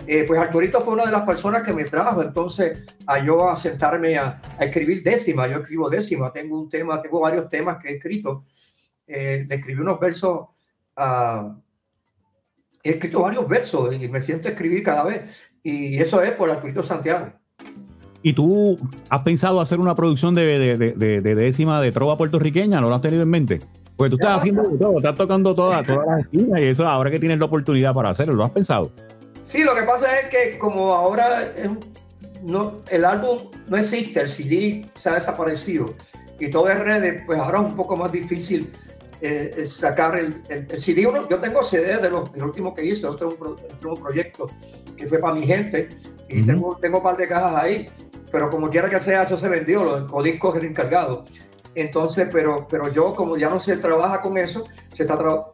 Eh, 0.05 0.23
pues 0.27 0.39
Arturito 0.39 0.81
fue 0.81 0.93
una 0.93 1.05
de 1.05 1.11
las 1.11 1.23
personas 1.23 1.63
que 1.63 1.73
me 1.73 1.83
trajo 1.85 2.21
entonces 2.21 2.85
a 3.05 3.23
yo 3.23 3.49
a 3.49 3.55
sentarme 3.55 4.17
a, 4.17 4.41
escribir 4.59 5.03
décima. 5.03 5.47
Yo 5.47 5.57
escribo 5.57 5.89
décima, 5.89 6.31
tengo 6.31 6.59
un 6.59 6.69
tema, 6.69 7.01
tengo 7.01 7.19
varios 7.19 7.47
temas 7.47 7.77
que 7.77 7.89
he 7.89 7.95
escrito. 7.95 8.45
Eh, 9.07 9.45
le 9.47 9.55
escribí 9.55 9.81
unos 9.81 9.99
versos 9.99 10.47
a, 10.95 11.55
he 12.83 12.91
escrito 12.91 13.21
varios 13.21 13.47
versos 13.47 13.95
y 13.95 14.07
me 14.07 14.21
siento 14.21 14.47
a 14.47 14.51
escribir 14.51 14.83
cada 14.83 15.03
vez. 15.03 15.49
Y 15.63 15.97
eso 15.97 16.21
es 16.21 16.31
por 16.31 16.49
Arturito 16.49 16.83
Santiago. 16.83 17.31
¿Y 18.21 18.33
tú 18.33 18.77
has 19.09 19.23
pensado 19.23 19.61
hacer 19.61 19.79
una 19.79 19.95
producción 19.95 20.35
de, 20.35 20.77
de, 20.77 21.35
décima 21.35 21.81
de 21.81 21.91
trova 21.91 22.17
puertorriqueña? 22.17 22.81
¿No 22.81 22.89
lo 22.89 22.95
has 22.95 23.01
tenido 23.01 23.23
en 23.23 23.29
mente? 23.29 23.59
Pues 23.99 24.11
tú 24.11 24.15
estás 24.15 24.37
haciendo 24.37 24.63
todo, 24.63 24.95
estás 24.95 25.13
tocando 25.13 25.53
todas, 25.53 25.85
todas 25.85 26.07
las 26.07 26.19
esquinas 26.21 26.61
y 26.61 26.63
eso 26.63 26.87
ahora 26.87 27.11
que 27.11 27.19
tienes 27.19 27.37
la 27.37 27.43
oportunidad 27.43 27.93
para 27.93 28.11
hacerlo, 28.11 28.33
¿lo 28.33 28.45
has 28.45 28.51
pensado? 28.51 28.89
Sí, 29.41 29.61
lo 29.61 29.75
que 29.75 29.81
pasa 29.81 30.21
es 30.21 30.29
que 30.29 30.57
como 30.57 30.93
ahora 30.93 31.51
no, 32.41 32.75
el 32.89 33.03
álbum 33.03 33.39
no 33.67 33.75
existe, 33.75 34.21
el 34.21 34.29
CD 34.29 34.85
se 34.93 35.09
ha 35.09 35.15
desaparecido 35.15 35.93
y 36.39 36.49
todo 36.49 36.69
es 36.69 36.79
redes, 36.79 37.23
pues 37.25 37.39
ahora 37.39 37.59
es 37.59 37.65
un 37.65 37.75
poco 37.75 37.97
más 37.97 38.13
difícil 38.13 38.71
eh, 39.19 39.65
sacar 39.65 40.17
el, 40.17 40.43
el, 40.47 40.79
CD. 40.79 41.01
Yo 41.01 41.37
tengo 41.37 41.61
CD 41.61 41.97
de 41.97 42.09
los, 42.09 42.31
del 42.31 42.43
último 42.43 42.73
que 42.73 42.85
hice, 42.85 43.05
otro, 43.05 43.27
otro 43.27 43.95
proyecto 43.95 44.45
que 44.95 45.07
fue 45.07 45.17
para 45.17 45.33
mi 45.33 45.45
gente 45.45 45.89
y 46.29 46.39
uh 46.39 46.41
-huh. 46.41 46.45
tengo, 46.45 46.77
tengo 46.77 46.97
un 46.99 47.03
par 47.03 47.17
de 47.17 47.27
cajas 47.27 47.53
ahí, 47.53 47.87
pero 48.31 48.49
como 48.49 48.69
quiera 48.69 48.89
que 48.89 48.97
sea, 48.97 49.23
eso 49.23 49.35
se 49.35 49.49
vendió, 49.49 49.83
los 49.83 50.03
codiscos 50.03 50.55
el 50.55 50.67
encargado. 50.67 51.25
Entonces, 51.75 52.27
pero, 52.31 52.67
pero 52.67 52.91
yo, 52.91 53.15
como 53.15 53.37
ya 53.37 53.49
no 53.49 53.59
se 53.59 53.77
trabaja 53.77 54.21
con 54.21 54.37
eso, 54.37 54.65
se 54.93 55.03
está 55.03 55.17
tra 55.17 55.45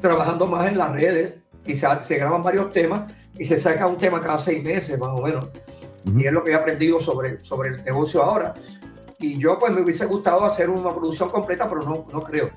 trabajando 0.00 0.46
más 0.46 0.68
en 0.68 0.78
las 0.78 0.92
redes 0.92 1.38
y 1.66 1.74
se, 1.74 1.86
se, 2.02 2.16
graban 2.18 2.42
varios 2.42 2.70
temas 2.70 3.12
y 3.36 3.44
se 3.44 3.58
saca 3.58 3.86
un 3.86 3.98
tema 3.98 4.20
cada 4.20 4.38
seis 4.38 4.62
meses, 4.62 4.98
más 4.98 5.08
o 5.08 5.22
menos. 5.22 5.46
Uh 5.46 6.10
-huh. 6.10 6.22
Y 6.22 6.26
es 6.26 6.32
lo 6.32 6.44
que 6.44 6.52
he 6.52 6.54
aprendido 6.54 7.00
sobre, 7.00 7.40
sobre 7.40 7.70
el 7.70 7.84
negocio 7.84 8.22
ahora. 8.22 8.54
Y 9.18 9.36
yo, 9.38 9.58
pues, 9.58 9.74
me 9.74 9.82
hubiese 9.82 10.06
gustado 10.06 10.44
hacer 10.44 10.70
una 10.70 10.90
producción 10.90 11.28
completa, 11.28 11.68
pero 11.68 11.82
no, 11.82 12.06
no 12.12 12.22
creo. 12.22 12.48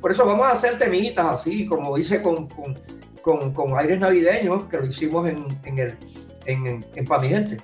Por 0.00 0.10
eso 0.10 0.24
vamos 0.24 0.46
a 0.46 0.52
hacer 0.52 0.78
temitas 0.78 1.26
así, 1.26 1.66
como 1.66 1.98
hice 1.98 2.22
con, 2.22 2.48
con, 2.48 2.74
con, 3.20 3.52
con 3.52 3.78
aires 3.78 4.00
navideños, 4.00 4.64
que 4.64 4.78
lo 4.78 4.86
hicimos 4.86 5.28
en, 5.28 5.44
en, 5.64 5.78
el, 5.78 5.96
en, 6.46 6.86
en 6.94 7.04
Pa' 7.04 7.18
Mi 7.18 7.28
Gente. 7.28 7.58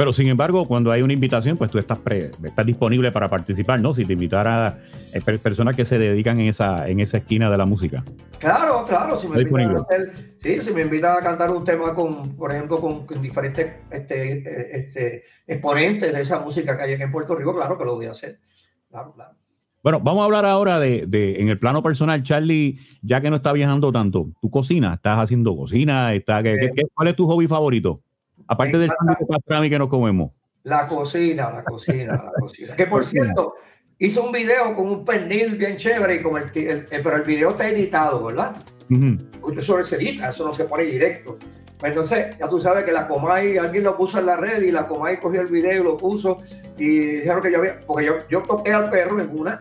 Pero 0.00 0.14
sin 0.14 0.28
embargo, 0.28 0.64
cuando 0.64 0.90
hay 0.90 1.02
una 1.02 1.12
invitación, 1.12 1.58
pues 1.58 1.70
tú 1.70 1.76
estás, 1.76 1.98
pre, 1.98 2.30
estás 2.42 2.64
disponible 2.64 3.12
para 3.12 3.28
participar, 3.28 3.82
¿no? 3.82 3.92
Si 3.92 4.06
te 4.06 4.14
invitara 4.14 4.78
eh, 5.12 5.20
personas 5.20 5.76
que 5.76 5.84
se 5.84 5.98
dedican 5.98 6.40
en 6.40 6.46
esa, 6.46 6.88
en 6.88 7.00
esa 7.00 7.18
esquina 7.18 7.50
de 7.50 7.58
la 7.58 7.66
música. 7.66 8.02
Claro, 8.38 8.82
claro. 8.88 9.14
Si 9.14 9.28
me, 9.28 9.42
invitan 9.42 9.76
a 9.76 9.80
hacer, 9.80 10.36
sí, 10.38 10.58
si 10.62 10.72
me 10.72 10.80
invitan 10.80 11.18
a 11.18 11.20
cantar 11.20 11.50
un 11.50 11.64
tema 11.64 11.94
con, 11.94 12.34
por 12.34 12.50
ejemplo, 12.50 12.80
con, 12.80 13.04
con 13.04 13.20
diferentes 13.20 13.74
este, 13.90 14.78
este, 14.78 15.24
exponentes 15.46 16.14
de 16.14 16.22
esa 16.22 16.40
música 16.40 16.78
que 16.78 16.82
hay 16.82 16.92
en 16.92 17.12
Puerto 17.12 17.34
Rico, 17.34 17.54
claro 17.54 17.76
que 17.76 17.84
lo 17.84 17.96
voy 17.96 18.06
a 18.06 18.12
hacer. 18.12 18.40
Claro, 18.88 19.12
claro. 19.12 19.36
Bueno, 19.82 20.00
vamos 20.00 20.22
a 20.22 20.24
hablar 20.24 20.46
ahora 20.46 20.80
de, 20.80 21.04
de, 21.08 21.42
en 21.42 21.50
el 21.50 21.58
plano 21.58 21.82
personal, 21.82 22.22
Charlie, 22.22 22.78
ya 23.02 23.20
que 23.20 23.28
no 23.28 23.36
está 23.36 23.52
viajando 23.52 23.92
tanto, 23.92 24.30
¿tú 24.40 24.48
cocinas? 24.48 24.94
¿Estás 24.94 25.18
haciendo 25.18 25.54
cocina? 25.54 26.14
¿Está, 26.14 26.42
¿qué, 26.42 26.54
eh, 26.54 26.72
qué, 26.74 26.84
cuál 26.94 27.08
es 27.08 27.16
tu 27.16 27.26
hobby 27.26 27.46
favorito? 27.46 28.00
Aparte 28.50 28.78
del 28.78 28.90
pastrami 29.28 29.70
que 29.70 29.78
nos 29.78 29.88
comemos. 29.88 30.32
La 30.64 30.84
cocina, 30.88 31.50
la 31.50 31.62
cocina, 31.62 32.14
la 32.14 32.32
cocina. 32.38 32.74
Que 32.74 32.86
por 32.86 33.04
cierto, 33.04 33.54
hice 33.96 34.18
un 34.18 34.32
video 34.32 34.74
con 34.74 34.88
un 34.88 35.04
pernil 35.04 35.54
bien 35.56 35.76
chévere, 35.76 36.16
y 36.16 36.22
con 36.22 36.36
el, 36.36 36.50
el, 36.54 36.86
el, 36.90 37.02
pero 37.02 37.14
el 37.14 37.22
video 37.22 37.50
está 37.50 37.68
editado, 37.68 38.24
¿verdad? 38.24 38.56
Uh 38.90 38.94
-huh. 38.94 39.58
Eso 39.58 39.80
se 39.84 39.96
edita, 39.96 40.30
eso 40.30 40.44
no 40.44 40.52
se 40.52 40.64
pone 40.64 40.82
directo. 40.82 41.38
Entonces, 41.80 42.36
ya 42.38 42.48
tú 42.48 42.58
sabes 42.58 42.82
que 42.84 42.90
la 42.90 43.06
Comay, 43.06 43.56
alguien 43.56 43.84
lo 43.84 43.96
puso 43.96 44.18
en 44.18 44.26
la 44.26 44.36
red 44.36 44.60
y 44.62 44.72
la 44.72 44.88
Comay 44.88 45.20
cogió 45.20 45.40
el 45.42 45.46
video 45.46 45.80
y 45.80 45.84
lo 45.84 45.96
puso 45.96 46.36
y 46.76 46.88
dijeron 46.88 47.40
que 47.40 47.52
yo 47.52 47.58
había, 47.58 47.78
porque 47.86 48.04
yo, 48.04 48.14
yo 48.28 48.42
toqué 48.42 48.72
al 48.72 48.90
perro 48.90 49.20
en 49.22 49.30
una 49.30 49.60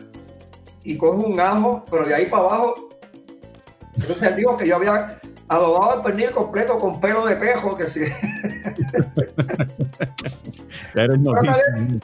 y 0.83 0.97
cojo 0.97 1.21
un 1.21 1.39
ajo, 1.39 1.85
pero 1.91 2.05
de 2.05 2.15
ahí 2.15 2.25
para 2.25 2.43
abajo, 2.43 2.89
entonces 3.95 4.29
él 4.29 4.35
dijo 4.35 4.57
que 4.57 4.67
yo 4.67 4.77
había 4.77 5.21
adobado 5.49 5.95
el 5.95 6.01
pernil 6.01 6.31
completo 6.31 6.77
con 6.77 7.01
pelo 7.01 7.25
de 7.25 7.35
pejo, 7.35 7.75
que 7.75 7.87
sí. 7.87 8.01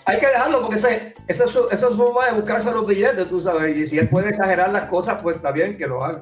hay 0.05 0.19
que 0.19 0.27
dejarlo 0.27 0.62
porque 0.62 0.75
ese, 0.75 1.13
eso 1.27 1.69
es 1.71 1.79
su 1.79 1.95
forma 1.95 2.25
de 2.25 2.34
buscarse 2.34 2.71
los 2.71 2.86
billetes, 2.88 3.29
tú 3.29 3.39
sabes, 3.39 3.77
y 3.77 3.86
si 3.86 3.99
él 3.99 4.10
puede 4.10 4.29
exagerar 4.29 4.71
las 4.71 4.86
cosas, 4.86 5.21
pues 5.21 5.36
está 5.38 5.51
bien 5.51 5.77
que 5.77 5.88
lo 5.88 6.03
haga. 6.03 6.21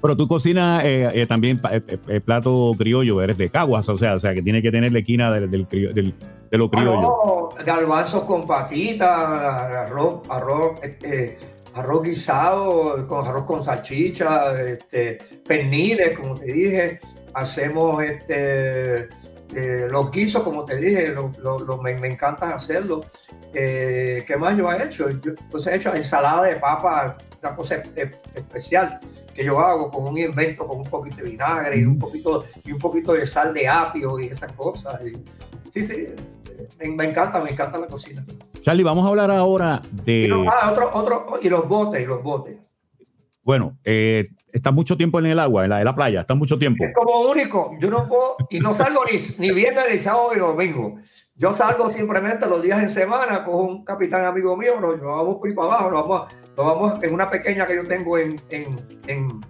Pero 0.00 0.16
tú 0.16 0.28
cocinas 0.28 0.84
eh, 0.84 1.08
eh, 1.12 1.26
también 1.26 1.60
eh, 1.72 1.80
eh, 2.08 2.20
plato 2.20 2.72
criollo, 2.78 3.22
eres 3.22 3.38
de 3.38 3.48
Caguas, 3.48 3.88
o 3.88 3.96
sea, 3.96 4.14
o 4.14 4.20
sea 4.20 4.34
que 4.34 4.42
tiene 4.42 4.60
que 4.62 4.70
tener 4.70 4.92
la 4.92 4.98
esquina 5.00 5.32
del, 5.32 5.50
del, 5.50 5.66
del, 5.66 6.14
de 6.50 6.58
lo 6.58 6.70
criollo. 6.70 6.98
Ah, 6.98 7.00
no, 7.00 7.48
garbanzos 7.64 8.24
con 8.24 8.46
patitas, 8.46 9.08
arroz, 9.08 10.20
arroz, 10.28 10.82
este, 10.82 11.38
arroz 11.76 12.02
guisado, 12.02 13.06
con 13.06 13.26
arroz 13.26 13.44
con 13.44 13.62
salchicha, 13.62 14.60
este, 14.62 15.18
perniles, 15.46 16.18
como 16.18 16.34
te 16.34 16.46
dije. 16.46 16.98
Hacemos 17.34 18.02
este, 18.02 19.08
eh, 19.54 19.86
los 19.90 20.10
guisos, 20.10 20.42
como 20.42 20.64
te 20.64 20.76
dije, 20.76 21.08
lo, 21.08 21.30
lo, 21.42 21.58
lo, 21.58 21.82
me, 21.82 21.94
me, 21.98 22.08
encanta 22.08 22.54
hacerlo. 22.54 23.02
Eh, 23.52 24.24
¿Qué 24.26 24.36
más 24.36 24.56
yo 24.56 24.72
he 24.72 24.84
hecho? 24.84 25.10
Yo, 25.10 25.32
entonces 25.38 25.72
he 25.72 25.76
hecho 25.76 25.94
ensalada 25.94 26.44
de 26.44 26.56
papa, 26.56 27.18
una 27.42 27.54
cosa 27.54 27.82
especial 28.34 28.98
que 29.34 29.44
yo 29.44 29.60
hago 29.60 29.90
con 29.90 30.08
un 30.08 30.16
invento 30.16 30.66
con 30.66 30.78
un 30.78 30.84
poquito 30.84 31.16
de 31.16 31.24
vinagre 31.24 31.78
y 31.78 31.84
un 31.84 31.98
poquito, 31.98 32.46
y 32.64 32.72
un 32.72 32.78
poquito 32.78 33.12
de 33.12 33.26
sal 33.26 33.52
de 33.52 33.68
apio 33.68 34.18
y 34.18 34.28
esas 34.28 34.50
cosas. 34.52 34.98
Y, 35.06 35.22
sí, 35.70 35.84
sí, 35.84 36.08
me, 36.78 37.04
encanta, 37.04 37.40
me 37.40 37.50
encanta 37.50 37.78
la 37.78 37.86
cocina. 37.86 38.24
Charlie, 38.62 38.82
vamos 38.82 39.04
a 39.04 39.08
hablar 39.08 39.30
ahora 39.30 39.80
de. 39.90 40.12
Y 40.12 40.26
los, 40.26 40.46
ah, 40.46 40.70
otro, 40.72 40.90
otro, 40.92 41.38
y 41.42 41.48
los 41.48 41.68
botes, 41.68 42.02
y 42.02 42.06
los 42.06 42.22
botes. 42.22 42.56
Bueno, 43.42 43.78
eh, 43.84 44.28
está 44.52 44.72
mucho 44.72 44.96
tiempo 44.96 45.18
en 45.20 45.26
el 45.26 45.38
agua, 45.38 45.64
en 45.64 45.70
la, 45.70 45.78
en 45.78 45.84
la 45.84 45.94
playa, 45.94 46.22
está 46.22 46.34
mucho 46.34 46.58
tiempo. 46.58 46.84
Es 46.84 46.92
como 46.92 47.20
único, 47.20 47.76
yo 47.78 47.90
no 47.90 48.08
puedo, 48.08 48.36
y 48.50 48.58
no 48.58 48.74
salgo 48.74 49.04
ni, 49.04 49.18
ni 49.38 49.54
viernes, 49.54 49.84
ni 49.90 49.98
sábado, 49.98 50.30
ni 50.34 50.40
domingo. 50.40 50.96
Yo 51.38 51.52
salgo 51.52 51.90
simplemente 51.90 52.46
los 52.46 52.62
días 52.62 52.80
en 52.80 52.88
semana 52.88 53.44
con 53.44 53.54
un 53.54 53.84
capitán 53.84 54.24
amigo 54.24 54.56
mío, 54.56 54.80
nos, 54.80 54.98
vamos 55.00 55.36
por 55.36 55.48
ahí 55.48 55.54
para 55.54 55.68
abajo, 55.68 55.90
nos 55.90 56.08
vamos, 56.08 56.34
nos 56.56 56.66
vamos 56.66 57.04
en 57.04 57.12
una 57.12 57.28
pequeña 57.28 57.66
que 57.66 57.76
yo 57.76 57.84
tengo 57.84 58.16
en, 58.16 58.40
en, 58.48 58.64
en, 59.06 59.40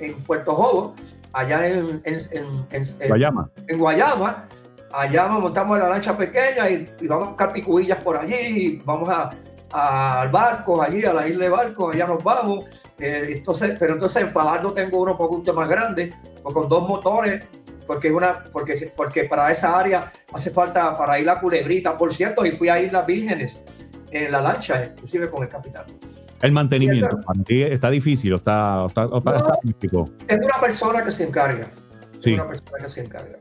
en 0.00 0.14
Puerto 0.24 0.52
Jobo, 0.52 0.94
allá 1.32 1.68
en, 1.68 2.02
en, 2.04 2.16
en, 2.70 3.08
Guayama. 3.08 3.50
En 3.68 3.78
Guayama. 3.78 4.48
Allá 4.92 5.28
nos 5.28 5.40
montamos 5.40 5.76
en 5.76 5.84
la 5.84 5.88
lancha 5.88 6.16
pequeña 6.16 6.68
y, 6.68 6.86
y 7.00 7.08
vamos 7.08 7.26
a 7.26 7.30
buscar 7.30 7.52
picuillas 7.52 8.02
por 8.02 8.18
allí, 8.18 8.78
vamos 8.84 9.08
a, 9.08 9.30
al 9.72 10.28
barco, 10.28 10.82
allí 10.82 11.04
a 11.04 11.12
la 11.12 11.26
isla 11.26 11.44
de 11.44 11.50
barco, 11.50 11.90
allá 11.90 12.06
nos 12.06 12.22
vamos. 12.22 12.64
Eh, 12.98 13.36
entonces, 13.36 13.76
pero 13.78 13.94
entonces 13.94 14.22
en 14.22 14.30
Fajardo 14.30 14.72
tengo 14.72 15.00
uno 15.00 15.16
poquito 15.16 15.54
más 15.54 15.68
grande, 15.68 16.12
pues 16.42 16.54
con 16.54 16.68
dos 16.68 16.88
motores, 16.88 17.44
porque, 17.86 18.12
una, 18.12 18.44
porque, 18.52 18.92
porque 18.94 19.24
para 19.24 19.50
esa 19.50 19.78
área 19.78 20.12
hace 20.32 20.50
falta 20.50 20.96
para 20.96 21.18
ir 21.18 21.28
a 21.28 21.40
Culebrita, 21.40 21.96
por 21.96 22.12
cierto, 22.12 22.44
y 22.44 22.52
fui 22.52 22.68
a 22.68 22.80
Islas 22.80 23.06
Vírgenes 23.06 23.62
en 24.10 24.30
la 24.30 24.40
lancha, 24.40 24.84
inclusive 24.84 25.28
con 25.28 25.42
el 25.42 25.48
capitán. 25.48 25.84
El 26.42 26.52
mantenimiento, 26.52 27.20
está 27.48 27.88
difícil, 27.88 28.34
está, 28.34 28.86
está, 28.86 29.02
está, 29.04 29.38
no, 29.38 29.52
está 29.54 30.12
Es 30.26 30.38
una 30.38 30.60
persona 30.60 31.04
que 31.04 31.12
se 31.12 31.24
encarga. 31.24 31.66
Sí. 32.20 32.30
Es 32.30 32.34
una 32.34 32.48
persona 32.48 32.78
que 32.78 32.88
se 32.88 33.04
encarga. 33.04 33.38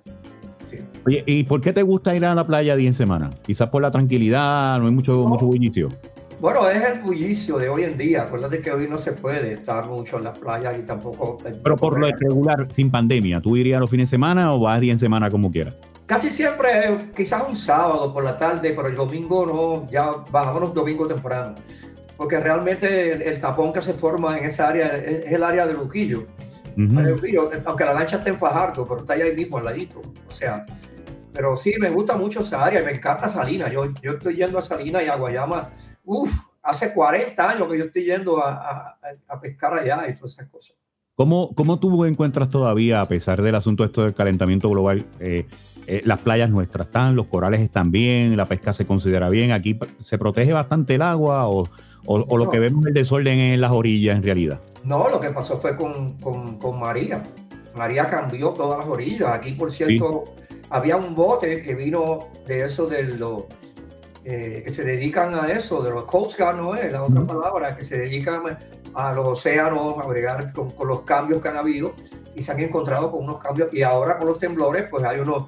Oye, 1.06 1.24
¿y 1.26 1.44
por 1.44 1.62
qué 1.62 1.74
te 1.74 1.84
gusta 1.84 2.16
ir 2.16 2.26
a 2.26 2.36
la 2.36 2.46
playa 2.46 2.76
día 2.76 2.88
en 2.88 2.94
semana? 2.94 3.30
Quizás 3.44 3.70
por 3.70 3.82
la 3.82 3.92
tranquilidad, 3.92 4.80
no 4.80 4.86
hay 4.86 4.92
mucho, 4.92 5.14
no. 5.14 5.28
mucho 5.28 5.46
bullicio. 5.46 5.90
Bueno, 6.42 6.68
es 6.68 6.84
el 6.84 7.02
bullicio 7.02 7.60
de 7.60 7.70
hoy 7.70 7.84
en 7.84 7.96
día. 7.96 8.24
Acuérdate 8.24 8.62
que 8.62 8.72
hoy 8.72 8.88
no 8.88 8.98
se 8.98 9.12
puede 9.12 9.54
estar 9.54 9.88
mucho 9.88 10.18
en 10.18 10.24
las 10.24 10.40
playas 10.40 10.80
y 10.80 10.82
tampoco. 10.82 11.38
Pero 11.64 11.78
por 11.78 12.00
lo 12.00 12.08
regular, 12.08 12.66
sin 12.74 12.90
pandemia, 12.90 13.40
¿tú 13.40 13.56
irías 13.56 13.80
los 13.80 13.88
fines 13.88 14.10
de 14.10 14.18
semana 14.18 14.52
o 14.52 14.60
vas 14.60 14.82
día 14.82 14.92
en 14.92 14.98
semana 14.98 15.30
como 15.30 15.52
quieras? 15.52 15.78
Casi 16.08 16.32
siempre, 16.32 16.98
quizás 17.16 17.44
un 17.48 17.56
sábado 17.56 18.12
por 18.12 18.24
la 18.24 18.36
tarde, 18.36 18.74
pero 18.76 18.88
el 18.88 18.96
domingo 18.96 19.46
no, 19.46 19.88
ya 19.92 20.10
bajamos 20.32 20.62
los 20.62 20.74
domingos 20.74 21.10
temprano. 21.10 21.54
Porque 22.18 22.40
realmente 22.40 23.14
el, 23.14 23.22
el 23.22 23.40
tapón 23.40 23.72
que 23.72 23.84
se 23.84 23.94
forma 23.94 24.36
en 24.36 24.46
esa 24.46 24.70
área 24.70 24.88
es, 24.88 25.28
es 25.28 25.32
el 25.34 25.44
área 25.44 25.68
de 25.68 25.76
Luquillo. 25.76 26.26
Uh 26.78 26.82
-huh. 26.82 27.62
Aunque 27.66 27.86
la 27.86 27.94
lancha 27.94 28.18
esté 28.18 28.30
en 28.30 28.38
Fajardo, 28.38 28.88
pero 28.88 29.02
está 29.02 29.14
ahí 29.14 29.36
mismo 29.36 29.58
al 29.58 29.66
ladito. 29.66 30.02
O 30.28 30.32
sea, 30.32 30.66
pero 31.34 31.56
sí, 31.56 31.74
me 31.80 31.90
gusta 31.90 32.18
mucho 32.18 32.42
esa 32.42 32.64
área, 32.64 32.84
me 32.84 32.92
encanta 32.92 33.30
Salinas. 33.30 33.72
Yo, 33.72 33.86
yo 34.02 34.14
estoy 34.14 34.36
yendo 34.36 34.58
a 34.58 34.62
Salinas 34.62 35.04
y 35.04 35.08
a 35.08 35.16
Guayama 35.16 35.70
Uf, 36.04 36.32
hace 36.64 36.94
40 36.94 37.50
años 37.50 37.68
que 37.70 37.78
yo 37.78 37.86
estoy 37.86 38.04
yendo 38.04 38.44
a, 38.44 38.52
a, 38.52 38.98
a 39.28 39.40
pescar 39.40 39.74
allá 39.74 40.08
y 40.10 40.16
todas 40.16 40.34
esas 40.34 40.50
cosas. 40.50 40.76
¿Cómo, 41.16 41.54
¿Cómo, 41.54 41.80
tú 41.80 42.06
encuentras 42.06 42.50
todavía, 42.50 43.02
a 43.02 43.08
pesar 43.08 43.42
del 43.42 43.56
asunto 43.56 43.84
esto 43.84 44.04
del 44.04 44.14
calentamiento 44.14 44.70
global, 44.70 45.06
eh, 45.20 45.46
eh, 45.86 46.02
las 46.06 46.20
playas 46.20 46.50
nuestras 46.50 46.88
están, 46.88 47.16
los 47.16 47.28
corales 47.28 47.62
están 47.62 47.92
bien, 47.92 48.36
la 48.36 48.46
pesca 48.46 48.74
se 48.74 48.88
considera 48.88 49.30
bien? 49.30 49.52
¿Aquí 49.52 49.78
se 50.00 50.18
protege 50.18 50.54
bastante 50.54 50.96
el 50.96 51.02
agua 51.02 51.48
o, 51.48 51.68
o, 52.06 52.16
o 52.28 52.38
lo 52.38 52.50
que 52.50 52.60
vemos 52.60 52.86
el 52.86 52.94
desorden 52.94 53.40
en 53.40 53.62
las 53.62 53.72
orillas 53.72 54.18
en 54.18 54.24
realidad? 54.24 54.60
No, 54.84 55.10
lo 55.10 55.20
que 55.20 55.30
pasó 55.30 55.60
fue 55.60 55.76
con, 55.76 56.18
con, 56.20 56.58
con 56.58 56.80
María. 56.80 57.24
María 57.76 58.08
cambió 58.08 58.50
todas 58.50 58.80
las 58.80 58.88
orillas. 58.88 59.34
Aquí, 59.34 59.54
por 59.54 59.72
cierto, 59.72 60.26
sí. 60.38 60.66
había 60.70 60.98
un 60.98 61.16
bote 61.16 61.62
que 61.62 61.76
vino 61.76 62.30
de 62.48 62.66
eso 62.66 62.88
de 62.88 63.04
los 63.04 63.46
eh, 64.24 64.62
que 64.64 64.72
se 64.72 64.84
dedican 64.84 65.34
a 65.34 65.48
eso, 65.48 65.82
de 65.82 65.90
los 65.90 66.04
Coast 66.04 66.38
Guard, 66.38 66.58
no 66.58 66.76
es 66.76 66.94
la 66.94 67.02
otra 67.02 67.26
palabra, 67.26 67.76
que 67.76 67.84
se 67.84 67.98
dedican 67.98 68.56
a 68.94 69.14
los 69.14 69.26
océanos, 69.26 69.96
a 69.98 70.06
bregar 70.06 70.54
con, 70.54 70.70
con, 70.70 70.88
los 70.88 71.02
cambios 71.02 71.42
que 71.42 71.48
han 71.48 71.58
habido 71.58 71.94
y 72.36 72.44
se 72.44 72.52
han 72.52 72.60
encontrado 72.60 73.10
con 73.10 73.24
unos 73.24 73.38
cambios. 73.38 73.74
Y 73.74 73.82
ahora 73.82 74.18
con 74.18 74.28
los 74.28 74.38
temblores, 74.38 74.86
pues 74.92 75.04
hay 75.04 75.20
unos, 75.20 75.46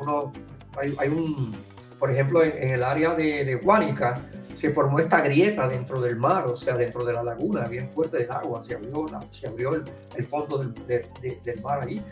uno, 0.00 0.32
hay, 0.80 0.92
hay, 0.98 1.08
un, 1.08 1.54
por 2.00 2.10
ejemplo, 2.10 2.42
en, 2.42 2.52
en 2.56 2.70
el 2.70 2.82
área 2.82 3.14
de, 3.14 3.44
de 3.44 3.54
Guánica, 3.56 4.20
se 4.56 4.70
formó 4.70 4.98
esta 4.98 5.20
grieta 5.20 5.68
dentro 5.68 6.00
del 6.00 6.16
mar, 6.16 6.46
o 6.46 6.56
sea, 6.56 6.74
dentro 6.76 7.04
de 7.04 7.12
la 7.12 7.22
laguna, 7.22 7.68
bien 7.68 7.90
fuerte 7.90 8.16
del 8.16 8.30
agua, 8.30 8.64
se 8.64 8.74
abrió, 8.74 9.06
la, 9.06 9.20
se 9.30 9.46
abrió 9.46 9.74
el, 9.74 10.24
fondo 10.24 10.58
del, 10.58 10.72
de, 10.86 11.06
de, 11.20 11.40
del, 11.44 11.60
mar 11.60 11.82
ahí. 11.82 12.02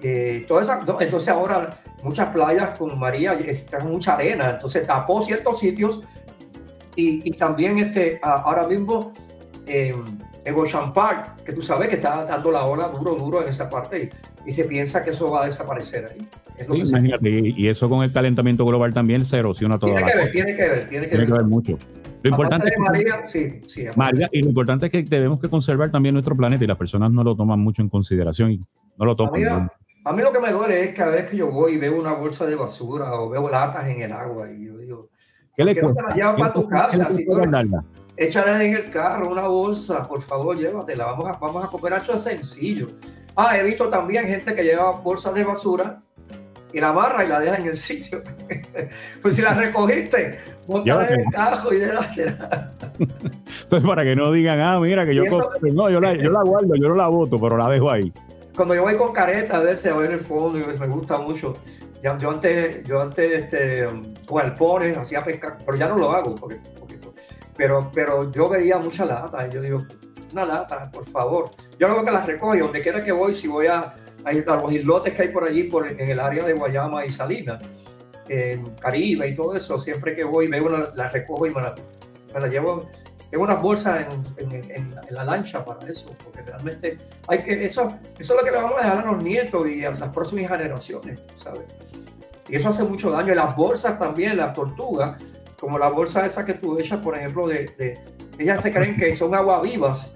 Eh, 0.00 0.44
toda 0.46 0.80
entonces 1.00 1.28
ahora 1.28 1.70
muchas 2.04 2.28
playas 2.28 2.78
con 2.78 2.96
María 2.98 3.32
están 3.32 3.90
mucha 3.90 4.14
arena, 4.14 4.50
entonces 4.50 4.86
tapó 4.86 5.20
ciertos 5.22 5.58
sitios 5.58 6.00
y, 6.94 7.30
también 7.32 7.78
este, 7.78 8.20
ahora 8.22 8.66
mismo 8.66 9.12
eh, 9.66 9.94
en 10.48 10.58
Ocean 10.58 10.92
Park, 10.92 11.42
que 11.44 11.52
tú 11.52 11.62
sabes 11.62 11.88
que 11.88 11.96
está 11.96 12.24
dando 12.24 12.50
la 12.50 12.64
ola 12.64 12.88
duro, 12.88 13.14
duro 13.14 13.42
en 13.42 13.48
esa 13.48 13.68
parte 13.68 14.10
y, 14.44 14.50
y 14.50 14.52
se 14.52 14.64
piensa 14.64 15.02
que 15.02 15.10
eso 15.10 15.30
va 15.30 15.42
a 15.42 15.44
desaparecer 15.44 16.10
ahí. 16.10 16.26
Sí, 16.58 16.88
imagínate, 16.88 17.28
y, 17.56 17.68
eso 17.68 17.88
con 17.88 18.02
el 18.02 18.12
calentamiento 18.12 18.64
global 18.64 18.92
también 18.92 19.24
se 19.24 19.36
erosiona 19.36 19.78
toda 19.78 19.92
tiene 19.92 20.06
la 20.06 20.12
que 20.12 20.18
ver, 20.18 20.30
tiene 20.30 20.54
que 20.54 20.62
ver, 20.62 20.88
tiene 20.88 21.04
que 21.04 21.10
tiene 21.10 21.24
ver. 21.24 21.32
que 21.32 21.38
ver 21.38 21.44
mucho. 21.46 21.78
Lo 22.22 22.30
importante, 22.30 22.72
María, 22.78 23.22
es 23.24 23.32
que, 23.32 23.60
sí, 23.62 23.82
sí, 23.82 23.86
María, 23.94 24.28
y 24.32 24.42
lo 24.42 24.48
importante 24.48 24.86
es 24.86 24.92
que 24.92 25.02
debemos 25.02 25.38
que 25.38 25.48
conservar 25.48 25.90
también 25.90 26.14
nuestro 26.14 26.36
planeta 26.36 26.64
y 26.64 26.66
las 26.66 26.76
personas 26.76 27.12
no 27.12 27.22
lo 27.22 27.36
toman 27.36 27.60
mucho 27.60 27.82
en 27.82 27.88
consideración 27.88 28.52
y 28.52 28.60
no 28.96 29.04
lo 29.04 29.14
toman. 29.14 29.46
A 29.46 29.60
mí, 29.60 29.68
a 30.04 30.12
mí 30.12 30.22
lo 30.22 30.32
que 30.32 30.40
me 30.40 30.50
duele 30.50 30.82
es 30.82 30.94
cada 30.94 31.12
vez 31.12 31.30
que 31.30 31.36
yo 31.36 31.50
voy 31.50 31.74
y 31.74 31.78
veo 31.78 32.00
una 32.00 32.14
bolsa 32.14 32.46
de 32.46 32.56
basura 32.56 33.12
o 33.12 33.28
veo 33.28 33.48
latas 33.48 33.86
en 33.86 34.00
el 34.00 34.12
agua 34.12 34.50
y 34.50 34.66
yo 34.66 34.76
digo, 34.78 35.10
¿qué 35.54 35.64
le 35.64 35.78
cuesta? 35.78 36.14
Llevas 36.14 36.34
para 36.36 36.52
tu 36.52 36.66
casa, 36.66 37.08
si 37.10 37.24
échala 38.18 38.62
en 38.62 38.74
el 38.74 38.90
carro, 38.90 39.30
una 39.30 39.46
bolsa, 39.46 40.02
por 40.02 40.20
favor, 40.20 40.58
llévatela, 40.58 41.06
vamos 41.06 41.28
a, 41.28 41.32
vamos 41.32 41.64
a 41.64 41.68
cooperar, 41.68 42.00
esto 42.00 42.14
es 42.14 42.22
sencillo. 42.22 42.88
Ah, 43.36 43.56
he 43.56 43.62
visto 43.62 43.88
también 43.88 44.26
gente 44.26 44.54
que 44.54 44.64
lleva 44.64 44.90
bolsas 44.90 45.32
de 45.34 45.44
basura 45.44 46.02
y 46.72 46.80
la 46.80 46.88
amarra 46.88 47.24
y 47.24 47.28
la 47.28 47.38
deja 47.38 47.56
en 47.56 47.68
el 47.68 47.76
sitio. 47.88 48.22
pues 49.22 49.36
si 49.36 49.42
la 49.42 49.54
recogiste, 49.54 50.40
monta 50.66 51.08
en 51.08 51.20
el 51.20 51.26
carro 51.30 51.72
y 51.72 51.78
déjatela. 51.78 52.70
pues 53.70 53.84
para 53.84 54.02
que 54.02 54.16
no 54.16 54.32
digan, 54.32 54.60
ah, 54.60 54.80
mira, 54.80 55.06
que 55.06 55.14
yo, 55.14 55.22
eso, 55.22 55.50
no, 55.72 55.88
yo 55.88 56.00
la, 56.00 56.14
yo 56.14 56.32
la 56.32 56.42
guardo, 56.42 56.74
yo 56.74 56.88
no 56.88 56.96
la 56.96 57.06
voto, 57.06 57.38
pero 57.38 57.56
la 57.56 57.68
dejo 57.68 57.90
ahí. 57.90 58.12
Cuando 58.56 58.74
yo 58.74 58.82
voy 58.82 58.96
con 58.96 59.12
careta 59.12 59.58
a 59.58 59.62
veces 59.62 59.92
a 59.92 59.96
ver 59.96 60.10
el 60.10 60.18
fondo 60.18 60.58
y 60.58 60.78
me 60.78 60.86
gusta 60.88 61.16
mucho. 61.18 61.54
Yo, 62.02 62.18
yo 62.18 62.30
antes, 62.30 62.82
yo 62.84 63.00
antes 63.00 63.42
este, 63.42 63.86
con 64.26 64.42
alpones 64.42 64.98
hacía 64.98 65.22
pescar, 65.22 65.58
pero 65.64 65.78
ya 65.78 65.88
no 65.88 65.96
lo 65.96 66.12
hago 66.12 66.34
porque 66.34 66.58
pero, 67.58 67.90
pero 67.92 68.30
yo 68.30 68.48
veía 68.48 68.78
mucha 68.78 69.04
lata 69.04 69.46
y 69.46 69.50
yo 69.50 69.60
digo, 69.60 69.84
una 70.32 70.44
lata, 70.44 70.88
por 70.92 71.04
favor. 71.04 71.50
Yo 71.78 71.88
luego 71.88 72.04
que 72.04 72.12
las 72.12 72.24
recojo 72.24 72.54
y 72.54 72.60
donde 72.60 72.80
quiera 72.80 73.02
que 73.02 73.10
voy, 73.10 73.34
si 73.34 73.48
voy 73.48 73.66
a, 73.66 73.96
a, 74.24 74.32
los 74.32 74.72
islotes 74.72 75.12
que 75.12 75.22
hay 75.22 75.28
por 75.28 75.42
allí, 75.42 75.64
por, 75.64 75.90
en 75.90 76.08
el 76.08 76.20
área 76.20 76.44
de 76.44 76.52
Guayama 76.54 77.04
y 77.04 77.10
Salinas, 77.10 77.62
en 78.28 78.64
Caribe 78.76 79.28
y 79.28 79.34
todo 79.34 79.56
eso, 79.56 79.76
siempre 79.76 80.14
que 80.14 80.22
voy, 80.22 80.46
veo 80.46 80.66
una, 80.66 80.86
la 80.94 81.08
recojo 81.08 81.46
y 81.46 81.50
me 81.50 81.60
la, 81.60 81.74
me 82.32 82.40
la 82.40 82.46
llevo 82.46 82.88
en 83.32 83.40
unas 83.40 83.60
bolsas 83.60 84.06
en, 84.36 84.52
en, 84.52 84.94
la 85.10 85.24
lancha 85.24 85.64
para 85.64 85.86
eso, 85.88 86.10
porque 86.22 86.42
realmente 86.42 86.96
hay 87.26 87.42
que, 87.42 87.64
eso, 87.64 87.88
eso 88.18 88.34
es 88.34 88.40
lo 88.40 88.44
que 88.44 88.52
le 88.52 88.56
vamos 88.56 88.78
a 88.78 88.84
dejar 88.84 89.06
a 89.06 89.12
los 89.12 89.22
nietos 89.22 89.66
y 89.66 89.84
a 89.84 89.90
las 89.90 90.10
próximas 90.10 90.50
generaciones, 90.50 91.20
¿sabes? 91.34 91.64
Y 92.48 92.56
eso 92.56 92.68
hace 92.68 92.82
mucho 92.82 93.10
daño. 93.10 93.32
Y 93.32 93.36
las 93.36 93.54
bolsas 93.54 93.98
también, 93.98 94.36
las 94.36 94.54
tortugas, 94.54 95.22
como 95.58 95.78
la 95.78 95.90
bolsa 95.90 96.24
esa 96.24 96.44
que 96.44 96.54
tú 96.54 96.78
echas, 96.78 97.00
por 97.00 97.16
ejemplo, 97.16 97.46
de, 97.48 97.66
de 97.78 97.98
ellas 98.38 98.62
se 98.62 98.72
creen 98.72 98.96
que 98.96 99.14
son 99.14 99.34
agua 99.34 99.60
vivas 99.60 100.14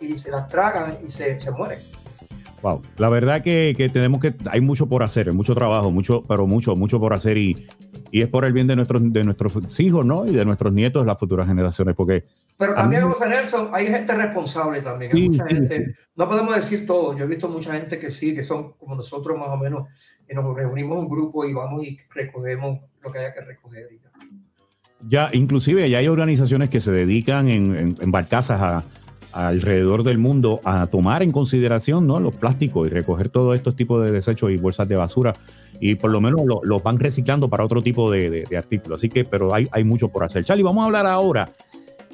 y 0.00 0.16
se 0.16 0.30
las 0.30 0.48
tragan 0.48 0.96
y 1.04 1.08
se, 1.08 1.38
se 1.40 1.50
mueren. 1.50 1.78
Wow, 2.62 2.82
la 2.96 3.08
verdad 3.08 3.42
que, 3.42 3.72
que, 3.76 3.88
tenemos 3.88 4.20
que, 4.20 4.34
hay 4.50 4.60
mucho 4.60 4.88
por 4.88 5.04
hacer, 5.04 5.32
mucho 5.32 5.54
trabajo, 5.54 5.92
mucho, 5.92 6.24
pero 6.26 6.46
mucho, 6.46 6.74
mucho 6.74 6.98
por 6.98 7.14
hacer 7.14 7.38
y, 7.38 7.68
y 8.10 8.22
es 8.22 8.28
por 8.28 8.44
el 8.44 8.52
bien 8.52 8.66
de 8.66 8.74
nuestros, 8.74 9.00
de 9.12 9.22
nuestros 9.22 9.78
hijos, 9.78 10.04
¿no? 10.04 10.26
Y 10.26 10.32
de 10.34 10.44
nuestros 10.44 10.72
nietos, 10.72 11.06
las 11.06 11.18
futuras 11.18 11.46
generaciones, 11.46 11.94
porque... 11.94 12.24
Pero 12.58 12.74
también, 12.74 13.04
mí... 13.04 13.10
José 13.10 13.28
Nelson, 13.28 13.70
hay 13.72 13.86
gente 13.86 14.12
responsable 14.12 14.82
también, 14.82 15.12
hay 15.14 15.22
sí, 15.22 15.28
mucha 15.28 15.46
sí, 15.46 15.54
gente, 15.54 15.86
sí. 15.86 15.92
no 16.16 16.28
podemos 16.28 16.56
decir 16.56 16.84
todo, 16.84 17.16
yo 17.16 17.26
he 17.26 17.28
visto 17.28 17.48
mucha 17.48 17.74
gente 17.74 17.96
que 17.96 18.10
sí, 18.10 18.34
que 18.34 18.42
son 18.42 18.72
como 18.72 18.96
nosotros 18.96 19.38
más 19.38 19.50
o 19.50 19.56
menos, 19.56 19.86
y 20.28 20.34
nos 20.34 20.56
reunimos 20.56 20.98
un 20.98 21.08
grupo 21.08 21.44
y 21.44 21.52
vamos 21.52 21.84
y 21.84 21.96
recogemos 22.12 22.80
lo 23.02 23.12
que 23.12 23.18
haya 23.18 23.32
que 23.32 23.42
recoger. 23.42 23.88
Y 23.92 24.00
ya. 25.06 25.30
inclusive 25.32 25.88
ya 25.88 25.98
hay 25.98 26.08
organizaciones 26.08 26.70
que 26.70 26.80
se 26.80 26.90
dedican 26.92 27.48
en, 27.48 27.96
en, 28.00 28.10
barcazas 28.10 28.60
a 28.60 28.84
alrededor 29.32 30.02
del 30.02 30.18
mundo 30.18 30.60
a 30.64 30.86
tomar 30.86 31.22
en 31.22 31.30
consideración 31.30 32.06
¿no? 32.06 32.18
los 32.18 32.36
plásticos 32.36 32.88
y 32.88 32.90
recoger 32.90 33.28
todos 33.28 33.54
estos 33.56 33.76
tipos 33.76 34.04
de 34.04 34.10
desechos 34.10 34.50
y 34.50 34.56
bolsas 34.56 34.88
de 34.88 34.96
basura 34.96 35.34
y 35.80 35.94
por 35.94 36.10
lo 36.10 36.20
menos 36.20 36.44
los 36.44 36.60
lo 36.64 36.80
van 36.80 36.98
reciclando 36.98 37.48
para 37.48 37.64
otro 37.64 37.82
tipo 37.82 38.10
de, 38.10 38.30
de, 38.30 38.44
de, 38.44 38.56
artículos. 38.56 39.00
Así 39.00 39.08
que, 39.08 39.24
pero 39.24 39.54
hay, 39.54 39.68
hay 39.70 39.84
mucho 39.84 40.08
por 40.08 40.24
hacer. 40.24 40.44
Charlie, 40.44 40.64
vamos 40.64 40.82
a 40.82 40.86
hablar 40.86 41.06
ahora 41.06 41.48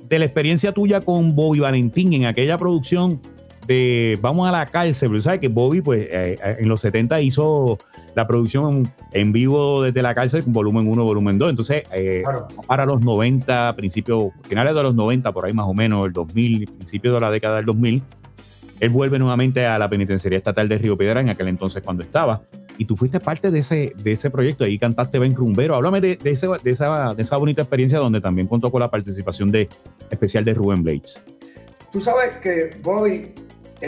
de 0.09 0.19
la 0.19 0.25
experiencia 0.27 0.73
tuya 0.73 1.01
con 1.01 1.35
Bobby 1.35 1.61
Valentín 1.61 2.13
en 2.13 2.27
aquella 2.27 2.59
producción 2.59 3.21
de 3.67 4.19
Vamos 4.21 4.49
a 4.49 4.53
la 4.53 4.67
cárcel, 4.67 5.11
pero 5.11 5.21
sabes 5.21 5.41
que 5.41 5.49
Bobby, 5.49 5.81
pues 5.81 6.03
eh, 6.05 6.37
eh, 6.43 6.57
en 6.59 6.69
los 6.69 6.81
70 6.81 7.21
hizo 7.21 7.79
la 8.15 8.27
producción 8.27 8.89
en 9.13 9.33
vivo 9.33 9.83
desde 9.83 10.03
la 10.03 10.15
cárcel 10.15 10.45
con 10.45 10.53
volumen 10.53 10.87
1, 10.87 11.05
volumen 11.05 11.39
2. 11.39 11.51
Entonces, 11.51 11.85
eh, 11.93 12.23
para 12.67 12.87
los 12.87 13.01
90, 13.01 13.75
principios, 13.77 14.33
finales 14.49 14.75
de 14.75 14.83
los 14.83 14.95
90, 14.95 15.33
por 15.33 15.47
ahí 15.47 15.53
más 15.53 15.67
o 15.67 15.75
menos, 15.75 16.07
el 16.07 16.13
2000, 16.13 16.67
principios 16.67 17.15
de 17.15 17.21
la 17.21 17.31
década 17.31 17.57
del 17.57 17.67
2000, 17.67 18.03
él 18.81 18.91
vuelve 18.91 19.19
nuevamente 19.19 19.67
a 19.67 19.79
la 19.79 19.89
penitenciaría 19.89 20.39
estatal 20.39 20.69
de 20.69 20.79
Río 20.79 20.97
Piedra 20.97 21.21
en 21.21 21.31
aquel 21.31 21.49
entonces 21.49 21.83
cuando 21.83 22.03
estaba. 22.03 22.43
Y 22.77 22.87
tú 22.87 22.97
fuiste 22.97 23.21
parte 23.21 23.51
de 23.51 23.61
ese, 23.61 23.93
de 23.97 24.13
ese 24.13 24.31
proyecto, 24.31 24.65
ahí 24.65 24.79
cantaste 24.79 25.19
Ben 25.19 25.35
Rumbero. 25.35 25.77
Háblame 25.77 26.01
de, 26.01 26.17
de, 26.17 26.31
esa, 26.31 26.49
de 26.59 26.71
esa 27.23 27.37
bonita 27.37 27.63
experiencia 27.63 27.99
donde 27.99 28.21
también 28.21 28.49
contó 28.49 28.71
con 28.71 28.81
la 28.81 28.91
participación 28.91 29.53
de, 29.53 29.69
especial 30.11 30.45
de 30.45 30.55
Rubén 30.55 30.83
Blades. 30.83 31.21
Tú 31.95 32.01
sabes 32.01 32.35
que 32.39 32.73
Bobby, 32.83 33.33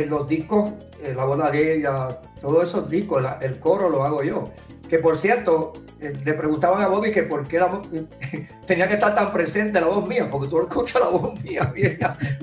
en 0.03 0.11
los 0.11 0.29
discos, 0.29 0.73
la 1.15 1.25
boda 1.25 1.51
de 1.51 1.77
ella, 1.77 2.09
todos 2.41 2.65
esos 2.65 2.89
discos, 2.89 3.25
el 3.41 3.59
coro 3.59 3.89
lo 3.89 4.05
hago 4.05 4.23
yo. 4.23 4.45
Que 4.89 4.99
por 4.99 5.17
cierto, 5.17 5.73
eh, 6.01 6.13
le 6.25 6.35
preguntaban 6.35 6.83
a 6.83 6.89
Bobby 6.89 7.11
que 7.11 7.23
por 7.23 7.47
qué 7.49 7.59
tenía 8.67 8.87
que 8.87 8.95
estar 8.95 9.15
tan 9.15 9.33
presente 9.33 9.81
la 9.81 9.87
voz 9.87 10.07
mía, 10.07 10.29
porque 10.31 10.49
tú 10.49 10.61
escuchas 10.69 11.01
la 11.01 11.09
voz 11.09 11.43
mía, 11.43 11.73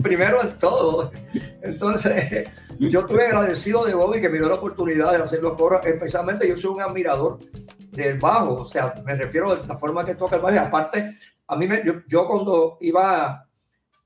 primero 0.01 0.41
en 0.41 0.57
todo. 0.57 1.11
Entonces, 1.61 2.49
yo 2.79 3.01
estuve 3.01 3.27
agradecido 3.27 3.85
de 3.85 3.93
Bobby 3.93 4.19
que 4.19 4.29
me 4.29 4.39
dio 4.39 4.49
la 4.49 4.55
oportunidad 4.55 5.11
de 5.11 5.23
hacer 5.23 5.41
los 5.41 5.57
coros, 5.57 5.85
especialmente 5.85 6.47
yo 6.47 6.57
soy 6.57 6.71
un 6.71 6.81
admirador 6.81 7.39
del 7.91 8.17
bajo, 8.17 8.55
o 8.55 8.65
sea, 8.65 8.93
me 9.05 9.13
refiero 9.13 9.51
a 9.51 9.61
la 9.67 9.77
forma 9.77 10.03
que 10.03 10.15
toca 10.15 10.37
el 10.37 10.41
bajo, 10.41 10.55
y 10.55 10.57
aparte, 10.57 11.15
a 11.47 11.55
mí 11.55 11.67
me, 11.67 11.83
yo, 11.85 11.93
yo 12.07 12.27
cuando 12.27 12.77
iba 12.81 13.47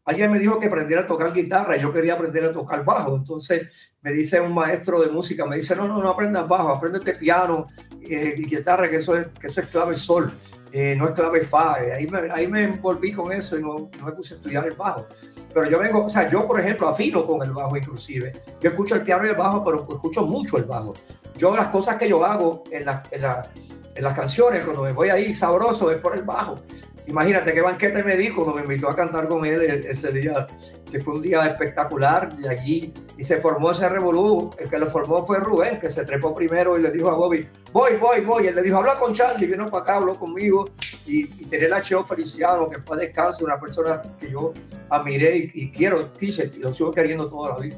Alguien 0.08 0.32
me 0.32 0.40
dijo 0.40 0.58
que 0.58 0.68
aprendiera 0.68 1.02
a 1.02 1.06
tocar 1.06 1.34
guitarra 1.34 1.76
y 1.76 1.82
yo 1.82 1.92
quería 1.92 2.14
aprender 2.14 2.46
a 2.46 2.54
tocar 2.54 2.86
bajo. 2.86 3.18
Entonces 3.18 3.92
me 4.02 4.14
dice 4.14 4.40
un 4.40 4.54
maestro 4.54 5.02
de 5.02 5.10
música, 5.10 5.46
me 5.46 5.58
dice, 5.58 5.76
no, 5.76 5.86
no, 5.86 6.02
no 6.02 6.10
aprendas 6.10 6.48
bajo, 6.48 6.70
aprende 6.70 7.14
piano 7.14 7.68
eh, 8.02 8.36
y 8.38 8.46
guitarra, 8.46 8.90
que 8.90 8.96
eso 8.96 9.18
es, 9.18 9.28
que 9.28 9.48
eso 9.48 9.60
es 9.60 9.68
clave 9.68 9.96
sol, 9.96 10.32
eh, 10.72 10.96
no 10.98 11.08
es 11.08 11.12
clave 11.12 11.42
fa. 11.42 11.84
Eh, 11.84 11.92
ahí, 11.92 12.08
me, 12.08 12.32
ahí 12.32 12.48
me 12.48 12.64
envolví 12.64 13.12
con 13.12 13.34
eso 13.34 13.60
y 13.60 13.62
no, 13.62 13.90
no, 14.00 14.06
me 14.06 14.14
puse 14.14 14.36
a 14.36 14.38
estudiar 14.38 14.66
el 14.66 14.78
bajo. 14.78 15.06
Pero 15.54 15.70
yo 15.70 15.78
vengo, 15.78 16.06
o 16.06 16.10
sea, 16.10 16.26
yo 16.30 16.48
por 16.48 16.62
ejemplo 16.62 16.88
afino 16.88 17.28
con 17.28 17.44
el 17.44 17.52
bajo 17.52 17.76
inclusive. 17.76 18.32
Yo 18.62 18.70
escucho 18.70 18.96
el 18.96 19.02
piano 19.02 19.26
y 19.26 19.30
el 19.30 19.36
bajo, 19.36 19.62
pero 19.62 19.86
escucho 19.90 20.22
mucho 20.22 20.56
el 20.58 20.64
bajo. 20.64 20.94
Yo 21.36 21.54
las 21.54 21.68
cosas 21.68 21.98
que 21.98 22.08
yo 22.08 22.24
hago 22.24 22.64
en, 22.72 22.86
la, 22.86 23.04
en, 23.12 23.24
la, 23.24 23.44
en 23.94 24.04
las 24.06 24.14
canciones, 24.14 24.64
cuando 24.64 24.84
me 24.84 24.94
voy 24.94 25.10
ahí 25.10 25.34
sabroso, 25.34 25.92
es 25.92 25.98
por 25.98 26.16
el 26.16 26.24
bajo. 26.24 26.56
Imagínate 27.08 27.54
qué 27.54 27.62
banquete 27.62 28.04
me 28.04 28.18
di 28.18 28.30
cuando 28.32 28.54
me 28.54 28.62
invitó 28.62 28.90
a 28.90 28.96
cantar 28.96 29.30
con 29.30 29.46
él 29.46 29.62
ese 29.88 30.12
día, 30.12 30.46
que 30.92 31.00
fue 31.00 31.16
un 31.16 31.22
día 31.22 31.46
espectacular 31.46 32.36
de 32.36 32.50
allí 32.50 32.94
y 33.18 33.24
se 33.24 33.38
formó 33.38 33.72
ese 33.72 33.88
revolú. 33.88 34.50
El 34.60 34.70
que 34.70 34.78
lo 34.78 34.88
formó 34.88 35.26
fue 35.26 35.40
Rubén, 35.40 35.80
que 35.80 35.90
se 35.90 36.06
trepó 36.06 36.36
primero 36.36 36.78
y 36.78 36.82
le 36.82 36.92
dijo 36.92 37.10
a 37.10 37.16
Bobby, 37.16 37.48
voy, 37.72 37.96
voy, 37.96 38.22
voy. 38.22 38.48
Él 38.48 38.56
le 38.56 38.62
dijo, 38.62 38.78
habla 38.78 38.96
con 38.96 39.14
Charlie, 39.14 39.48
vino 39.48 39.70
para 39.70 39.84
acá, 39.84 39.96
habló 39.96 40.20
conmigo 40.20 40.70
y, 41.06 41.22
y 41.42 41.46
tenía 41.46 41.70
la 41.70 41.82
Cheo 41.82 42.06
Feliciano, 42.06 42.70
que 42.70 42.82
fue 42.82 42.98
descanso, 42.98 43.46
una 43.46 43.58
persona 43.58 44.02
que 44.20 44.30
yo 44.30 44.54
admiré 44.90 45.50
y, 45.54 45.72
quiero, 45.72 46.12
quise, 46.12 46.52
y 46.54 46.60
lo 46.60 46.74
sigo 46.74 46.92
queriendo 46.92 47.30
toda 47.30 47.52
la 47.52 47.58
vida. 47.58 47.78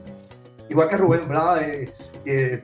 Igual 0.70 0.88
que 0.88 0.98
Rubén 0.98 1.28
Blas, 1.28 1.62
eh, 1.62 1.94
eh, 2.26 2.64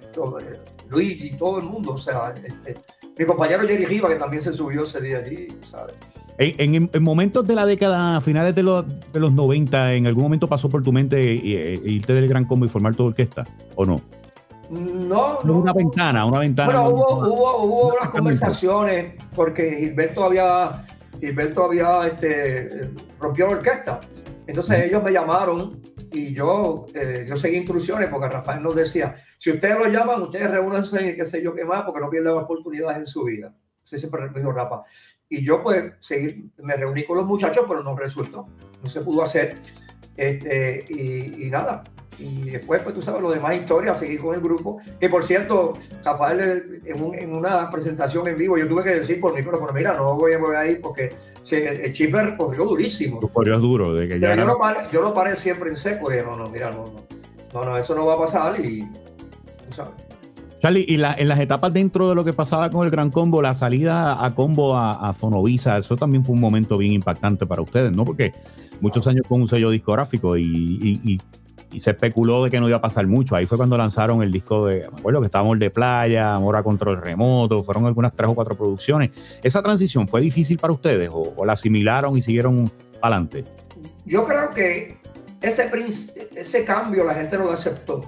Luis 0.89 1.23
y 1.23 1.37
todo 1.37 1.59
el 1.59 1.65
mundo, 1.65 1.93
o 1.93 1.97
sea, 1.97 2.33
este, 2.43 2.75
mi 3.17 3.25
compañero 3.25 3.67
Jerry 3.67 3.85
Riva, 3.85 4.09
que 4.09 4.15
también 4.15 4.41
se 4.41 4.51
subió 4.51 4.81
ese 4.81 4.99
día 4.99 5.19
allí, 5.19 5.47
¿sabes? 5.61 5.95
En, 6.37 6.89
momentos 7.01 7.47
de 7.47 7.55
la 7.55 7.65
década, 7.65 8.19
finales 8.19 8.53
de 8.55 8.63
los, 8.63 8.85
de 9.13 9.19
los 9.19 9.33
90, 9.33 9.93
¿en 9.93 10.07
algún 10.07 10.23
momento 10.23 10.47
pasó 10.47 10.67
por 10.67 10.83
tu 10.83 10.91
mente 10.91 11.33
irte 11.33 12.13
del 12.13 12.27
Gran 12.27 12.45
Combo 12.45 12.65
y 12.65 12.69
formar 12.69 12.95
tu 12.95 13.05
orquesta? 13.05 13.43
¿O 13.75 13.85
no? 13.85 14.01
No, 14.69 15.39
no. 15.43 15.59
Una 15.59 15.73
ventana, 15.73 16.25
una 16.25 16.39
ventana. 16.39 16.79
Bueno, 16.79 16.89
hubo, 16.89 17.19
hubo, 17.19 17.63
hubo 17.63 17.87
unas 17.95 18.09
conversaciones 18.09 19.13
porque 19.35 19.77
Gilberto 19.77 20.23
había, 20.25 20.85
Gilberto 21.19 21.65
había 21.65 22.07
este, 22.07 22.91
rompió 23.19 23.47
la 23.47 23.53
orquesta. 23.53 23.99
Entonces 24.47 24.85
ellos 24.85 25.03
me 25.03 25.11
llamaron 25.11 25.81
y 26.11 26.33
yo, 26.33 26.85
eh, 26.93 27.25
yo 27.27 27.35
seguí 27.35 27.57
instrucciones 27.57 28.09
porque 28.09 28.29
Rafael 28.29 28.61
nos 28.61 28.75
decía, 28.75 29.15
si 29.37 29.51
ustedes 29.51 29.77
lo 29.77 29.87
llaman, 29.87 30.23
ustedes 30.23 30.49
reúnanse 30.49 31.09
y 31.09 31.15
qué 31.15 31.25
sé 31.25 31.41
yo 31.41 31.53
qué 31.53 31.65
más, 31.65 31.83
porque 31.83 31.99
no 31.99 32.09
pierden 32.09 32.33
oportunidades 32.33 32.97
en 32.99 33.05
su 33.05 33.23
vida. 33.23 33.53
Así 33.83 33.99
siempre 33.99 34.29
me 34.29 34.39
dijo 34.39 34.51
Rafa. 34.51 34.81
Y 35.29 35.43
yo 35.43 35.63
pues 35.63 35.93
seguir, 35.99 36.45
me 36.57 36.75
reuní 36.75 37.03
con 37.03 37.17
los 37.17 37.25
muchachos, 37.25 37.65
pero 37.67 37.83
no 37.83 37.95
resultó, 37.95 38.47
no 38.81 38.89
se 38.89 39.01
pudo 39.01 39.23
hacer. 39.23 39.57
Este, 40.17 40.85
y, 40.87 41.49
nada, 41.49 41.83
y 42.17 42.49
después, 42.51 42.81
pues 42.83 42.95
tú 42.95 43.01
sabes, 43.01 43.21
lo 43.21 43.31
demás 43.31 43.55
historias, 43.55 43.99
seguir 43.99 44.21
con 44.21 44.35
el 44.35 44.41
grupo. 44.41 44.79
Que 44.99 45.09
por 45.09 45.23
cierto, 45.23 45.73
Rafael, 46.03 46.81
en, 46.85 47.35
una 47.35 47.69
presentación 47.69 48.27
en 48.27 48.37
vivo, 48.37 48.57
yo 48.57 48.67
tuve 48.67 48.83
que 48.83 48.95
decir 48.95 49.19
por 49.19 49.33
micrófono: 49.33 49.73
Mira, 49.73 49.93
no 49.93 50.15
voy 50.15 50.33
a 50.33 50.39
mover 50.39 50.57
ahí 50.57 50.75
porque 50.75 51.13
el 51.51 51.91
chipper 51.91 52.37
corrió 52.37 52.65
durísimo. 52.65 53.19
Corrió 53.33 53.59
duro, 53.59 53.93
de 53.93 54.07
que 54.07 54.19
ya. 54.19 54.35
Yo, 54.35 54.45
lo 54.45 54.57
paré, 54.57 54.79
yo, 54.91 55.01
lo 55.01 55.13
paré, 55.13 55.35
siempre 55.35 55.69
en 55.69 55.75
seco. 55.75 56.13
Y 56.13 56.17
no, 56.17 56.35
no, 56.35 56.47
mira, 56.49 56.69
no, 56.69 56.85
no, 56.85 57.03
no, 57.53 57.63
no, 57.63 57.77
eso 57.77 57.95
no 57.95 58.05
va 58.05 58.13
a 58.13 58.19
pasar. 58.19 58.59
Y 58.63 58.87
tú 59.67 59.73
sabes. 59.73 60.04
Charlie, 60.65 60.83
y 60.87 60.95
en 60.95 61.27
las 61.27 61.39
etapas 61.39 61.71
dentro 61.71 62.09
de 62.09 62.15
lo 62.15 62.25
que 62.25 62.33
pasaba 62.33 62.71
con 62.71 62.83
el 62.85 62.89
Gran 62.89 63.11
Combo, 63.11 63.39
la 63.39 63.53
salida 63.53 64.25
a 64.25 64.33
Combo 64.33 64.75
a, 64.75 65.13
Fonovisa, 65.13 65.77
eso 65.77 65.95
también 65.95 66.25
fue 66.25 66.33
un 66.33 66.41
momento 66.41 66.75
bien 66.75 66.91
impactante 66.93 67.45
para 67.45 67.61
ustedes, 67.61 67.91
¿no? 67.91 68.03
Porque 68.03 68.33
muchos 68.81 69.05
años 69.05 69.27
con 69.27 69.41
un 69.41 69.47
sello 69.47 69.69
discográfico 69.69 70.35
y, 70.35 71.21
se 71.77 71.91
especuló 71.91 72.43
de 72.43 72.49
que 72.49 72.59
no 72.59 72.67
iba 72.67 72.77
a 72.77 72.81
pasar 72.81 73.05
mucho. 73.05 73.35
Ahí 73.35 73.45
fue 73.45 73.59
cuando 73.59 73.77
lanzaron 73.77 74.23
el 74.23 74.31
disco 74.31 74.65
de, 74.65 74.89
me 74.91 74.97
acuerdo 74.97 75.19
que 75.19 75.27
estábamos 75.27 75.59
de 75.59 75.69
playa, 75.69 76.33
Amor 76.33 76.55
a 76.55 76.63
Control 76.63 76.99
Remoto, 76.99 77.63
fueron 77.63 77.85
algunas 77.85 78.15
tres 78.15 78.27
o 78.27 78.33
cuatro 78.33 78.55
producciones. 78.55 79.11
¿Esa 79.43 79.61
transición 79.61 80.07
fue 80.07 80.19
difícil 80.19 80.57
para 80.57 80.73
ustedes 80.73 81.11
o, 81.13 81.45
la 81.45 81.53
asimilaron 81.53 82.17
y 82.17 82.23
siguieron 82.23 82.71
adelante? 83.03 83.43
Yo 84.03 84.25
creo 84.25 84.49
que 84.49 84.97
ese, 85.41 85.69
ese 86.35 86.65
cambio 86.65 87.03
la 87.03 87.13
gente 87.13 87.37
no 87.37 87.43
lo 87.43 87.51
aceptó 87.51 87.99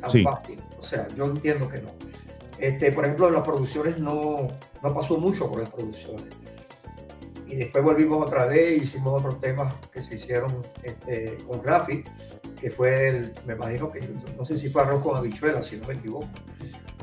tan 0.00 0.22
fácil. 0.22 0.62
O 0.78 0.82
sea, 0.82 1.06
yo 1.16 1.26
entiendo 1.26 1.68
que 1.68 1.82
no. 1.82 2.05
Este, 2.58 2.90
por 2.92 3.04
ejemplo, 3.04 3.28
en 3.28 3.34
las 3.34 3.42
producciones 3.42 4.00
no, 4.00 4.48
no 4.82 4.94
pasó 4.94 5.18
mucho 5.18 5.48
con 5.48 5.60
las 5.60 5.70
producciones. 5.70 6.24
Y 7.46 7.56
después 7.56 7.84
volvimos 7.84 8.26
otra 8.26 8.46
vez, 8.46 8.82
hicimos 8.82 9.22
otros 9.22 9.40
temas 9.40 9.74
que 9.92 10.00
se 10.00 10.16
hicieron 10.16 10.50
este, 10.82 11.36
con 11.46 11.62
Graphic, 11.62 12.10
que 12.60 12.70
fue 12.70 13.08
el, 13.08 13.32
me 13.46 13.54
imagino 13.54 13.90
que, 13.90 14.00
no 14.36 14.44
sé 14.44 14.56
si 14.56 14.68
fue 14.68 14.82
arroz 14.82 15.02
con 15.02 15.16
habichuelas, 15.16 15.66
si 15.66 15.76
no 15.76 15.86
me 15.86 15.94
equivoco. 15.94 16.28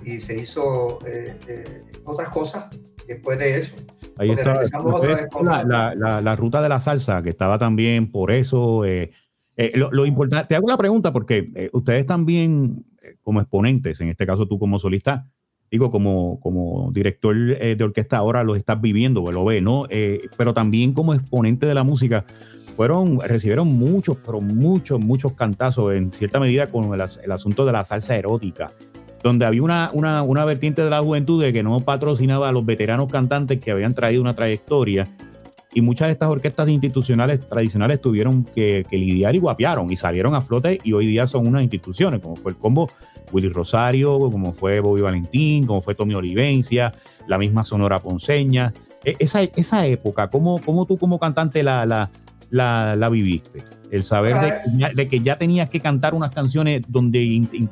Y 0.04 0.20
se 0.20 0.38
hizo 0.38 1.00
eh, 1.06 1.38
eh, 1.48 1.84
otras 2.04 2.30
cosas 2.30 2.66
después 3.08 3.40
de 3.40 3.58
eso. 3.58 3.76
Ahí 4.18 4.32
está. 4.32 4.54
La, 5.42 5.96
la, 5.96 6.22
la, 6.22 6.36
ruta 6.36 6.62
de 6.62 6.70
la 6.70 6.82
salsa, 6.82 7.24
que 7.24 7.30
estaba 7.30 7.58
también 7.58 8.12
por 8.12 8.32
eso. 8.32 8.84
Eh, 8.86 9.12
lo, 9.76 9.92
lo, 9.92 10.06
importante, 10.06 10.48
te 10.48 10.56
hago 10.56 10.66
una 10.66 10.78
pregunta 10.78 11.14
porque 11.14 11.70
ustedes 11.72 12.06
también 12.06 12.86
como 13.22 13.40
exponentes, 13.40 14.02
en 14.02 14.10
este 14.10 14.26
caso 14.26 14.48
tú 14.48 14.60
como 14.60 14.78
solista, 14.78 15.28
digo, 15.74 15.90
como, 15.90 16.40
como 16.40 16.92
director 16.92 17.36
eh, 17.36 17.76
de 17.76 17.84
orquesta 17.84 18.18
ahora 18.18 18.44
lo 18.44 18.56
estás 18.56 18.80
viviendo, 18.80 19.32
lo 19.32 19.44
ve, 19.44 19.60
¿no? 19.60 19.88
Eh, 19.90 20.30
pero 20.38 20.54
también 20.54 20.94
como 20.94 21.16
exponente 21.16 21.66
de 21.66 21.74
la 21.74 21.84
música, 21.84 22.26
fueron, 22.78 23.20
recibieron 23.20 23.70
muchos, 23.70 24.18
pero 24.24 24.40
muchos, 24.40 25.00
muchos 25.00 25.34
cantazos 25.34 25.96
en 25.96 26.14
cierta 26.14 26.40
medida 26.40 26.68
con 26.68 26.94
el, 26.94 27.04
el 27.24 27.32
asunto 27.32 27.66
de 27.66 27.72
la 27.72 27.84
salsa 27.86 28.16
erótica, 28.16 28.68
donde 29.24 29.48
había 29.48 29.64
una, 29.64 29.90
una, 29.94 30.22
una, 30.22 30.46
vertiente 30.46 30.84
de 30.84 30.92
la 30.92 31.02
juventud 31.02 31.42
de 31.44 31.52
que 31.52 31.64
no 31.64 31.80
patrocinaba 31.80 32.50
a 32.50 32.52
los 32.52 32.68
veteranos 32.68 33.12
cantantes 33.12 33.60
que 33.60 33.72
habían 33.72 33.96
traído 33.96 34.22
una 34.22 34.36
trayectoria 34.36 35.08
y 35.74 35.82
muchas 35.82 36.08
de 36.08 36.14
estas 36.14 36.30
orquestas 36.30 36.68
institucionales 36.68 37.40
tradicionales 37.48 38.00
tuvieron 38.00 38.44
que, 38.44 38.86
lidiar 38.92 39.36
y 39.36 39.40
guapearon 39.40 39.92
y 39.92 39.98
salieron 39.98 40.36
a 40.36 40.42
flote 40.42 40.80
y 40.84 40.94
hoy 40.94 41.08
día 41.08 41.26
son 41.28 41.48
unas 41.48 41.64
instituciones, 41.64 42.22
como 42.22 42.36
fue 42.36 42.52
el 42.52 42.58
combo 42.58 42.88
Willy 43.32 43.50
Rosario, 43.50 44.20
como 44.20 44.54
fue 44.54 44.80
Bobby 44.80 45.02
Valentín, 45.02 45.66
como 45.66 45.82
fue 45.82 45.96
Tommy 45.96 46.14
Olivencia, 46.14 46.94
la 47.28 47.38
misma 47.38 47.64
Sonora 47.64 48.00
Ponceña. 48.00 48.74
E, 49.04 49.16
esa, 49.20 49.42
esa 49.42 49.86
época, 49.88 50.30
¿cómo, 50.30 50.62
¿cómo, 50.62 50.86
tú 50.86 50.98
como 50.98 51.20
cantante 51.20 51.64
la, 51.64 51.86
la, 51.86 52.96
la, 52.96 53.10
viviste? 53.10 53.64
El 53.90 54.04
saber 54.04 54.62
de, 54.96 55.08
que 55.08 55.20
ya 55.20 55.38
tenías 55.38 55.70
que 55.70 55.80
cantar 55.80 56.14
unas 56.14 56.32
canciones 56.32 56.82
donde 56.88 57.22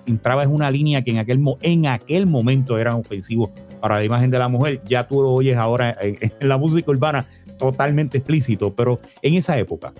entrabas 0.05 0.45
en 0.45 0.53
una 0.53 0.69
línea 0.69 1.03
que 1.03 1.11
en 1.11 1.17
aquel, 1.17 1.43
en 1.61 1.87
aquel 1.87 2.27
momento 2.27 2.77
eran 2.77 2.95
ofensivos 2.95 3.49
para 3.79 3.95
la 3.95 4.03
imagen 4.03 4.29
de 4.29 4.37
la 4.37 4.47
mujer, 4.47 4.79
ya 4.85 5.07
tú 5.07 5.23
lo 5.23 5.31
oyes 5.31 5.57
ahora 5.57 5.97
en 5.99 6.47
la 6.47 6.57
música 6.59 6.91
urbana 6.91 7.25
totalmente 7.61 8.17
explícito, 8.17 8.73
pero 8.73 8.99
en 9.21 9.35
esa 9.35 9.55
época. 9.57 9.93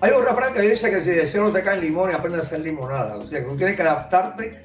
Hay 0.00 0.12
un 0.12 0.24
refrán 0.24 0.54
que 0.54 0.62
dice 0.62 0.90
que 0.90 1.02
si 1.02 1.10
de 1.10 1.40
no 1.40 1.52
te 1.52 1.62
caen 1.62 1.82
limón 1.82 2.10
y 2.10 2.14
aprendes 2.14 2.44
a 2.44 2.46
hacer 2.46 2.60
limonada. 2.60 3.16
O 3.16 3.26
sea, 3.26 3.46
tú 3.46 3.54
tienes 3.54 3.76
que 3.76 3.82
adaptarte. 3.82 4.62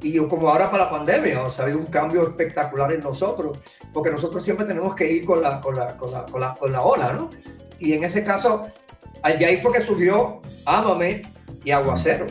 Y 0.00 0.16
como 0.16 0.48
ahora 0.48 0.70
para 0.70 0.84
la 0.84 0.90
pandemia, 0.90 1.42
o 1.42 1.50
sea, 1.50 1.64
ha 1.64 1.66
habido 1.66 1.80
un 1.80 1.86
cambio 1.86 2.22
espectacular 2.22 2.92
en 2.92 3.00
nosotros, 3.00 3.58
porque 3.92 4.10
nosotros 4.10 4.42
siempre 4.42 4.64
tenemos 4.64 4.94
que 4.94 5.10
ir 5.10 5.26
con 5.26 5.42
la, 5.42 5.60
con 5.60 5.74
la, 5.74 5.96
con 5.96 6.12
la, 6.12 6.24
con 6.24 6.40
la, 6.40 6.54
con 6.54 6.72
la 6.72 6.80
ola, 6.80 7.12
¿no? 7.12 7.28
Y 7.80 7.92
en 7.92 8.04
ese 8.04 8.22
caso, 8.22 8.68
allí 9.22 9.44
ahí 9.44 9.60
fue 9.60 9.72
que 9.72 9.80
surgió 9.80 10.40
Ámame 10.64 11.22
y 11.64 11.70
Aguacero 11.72 12.26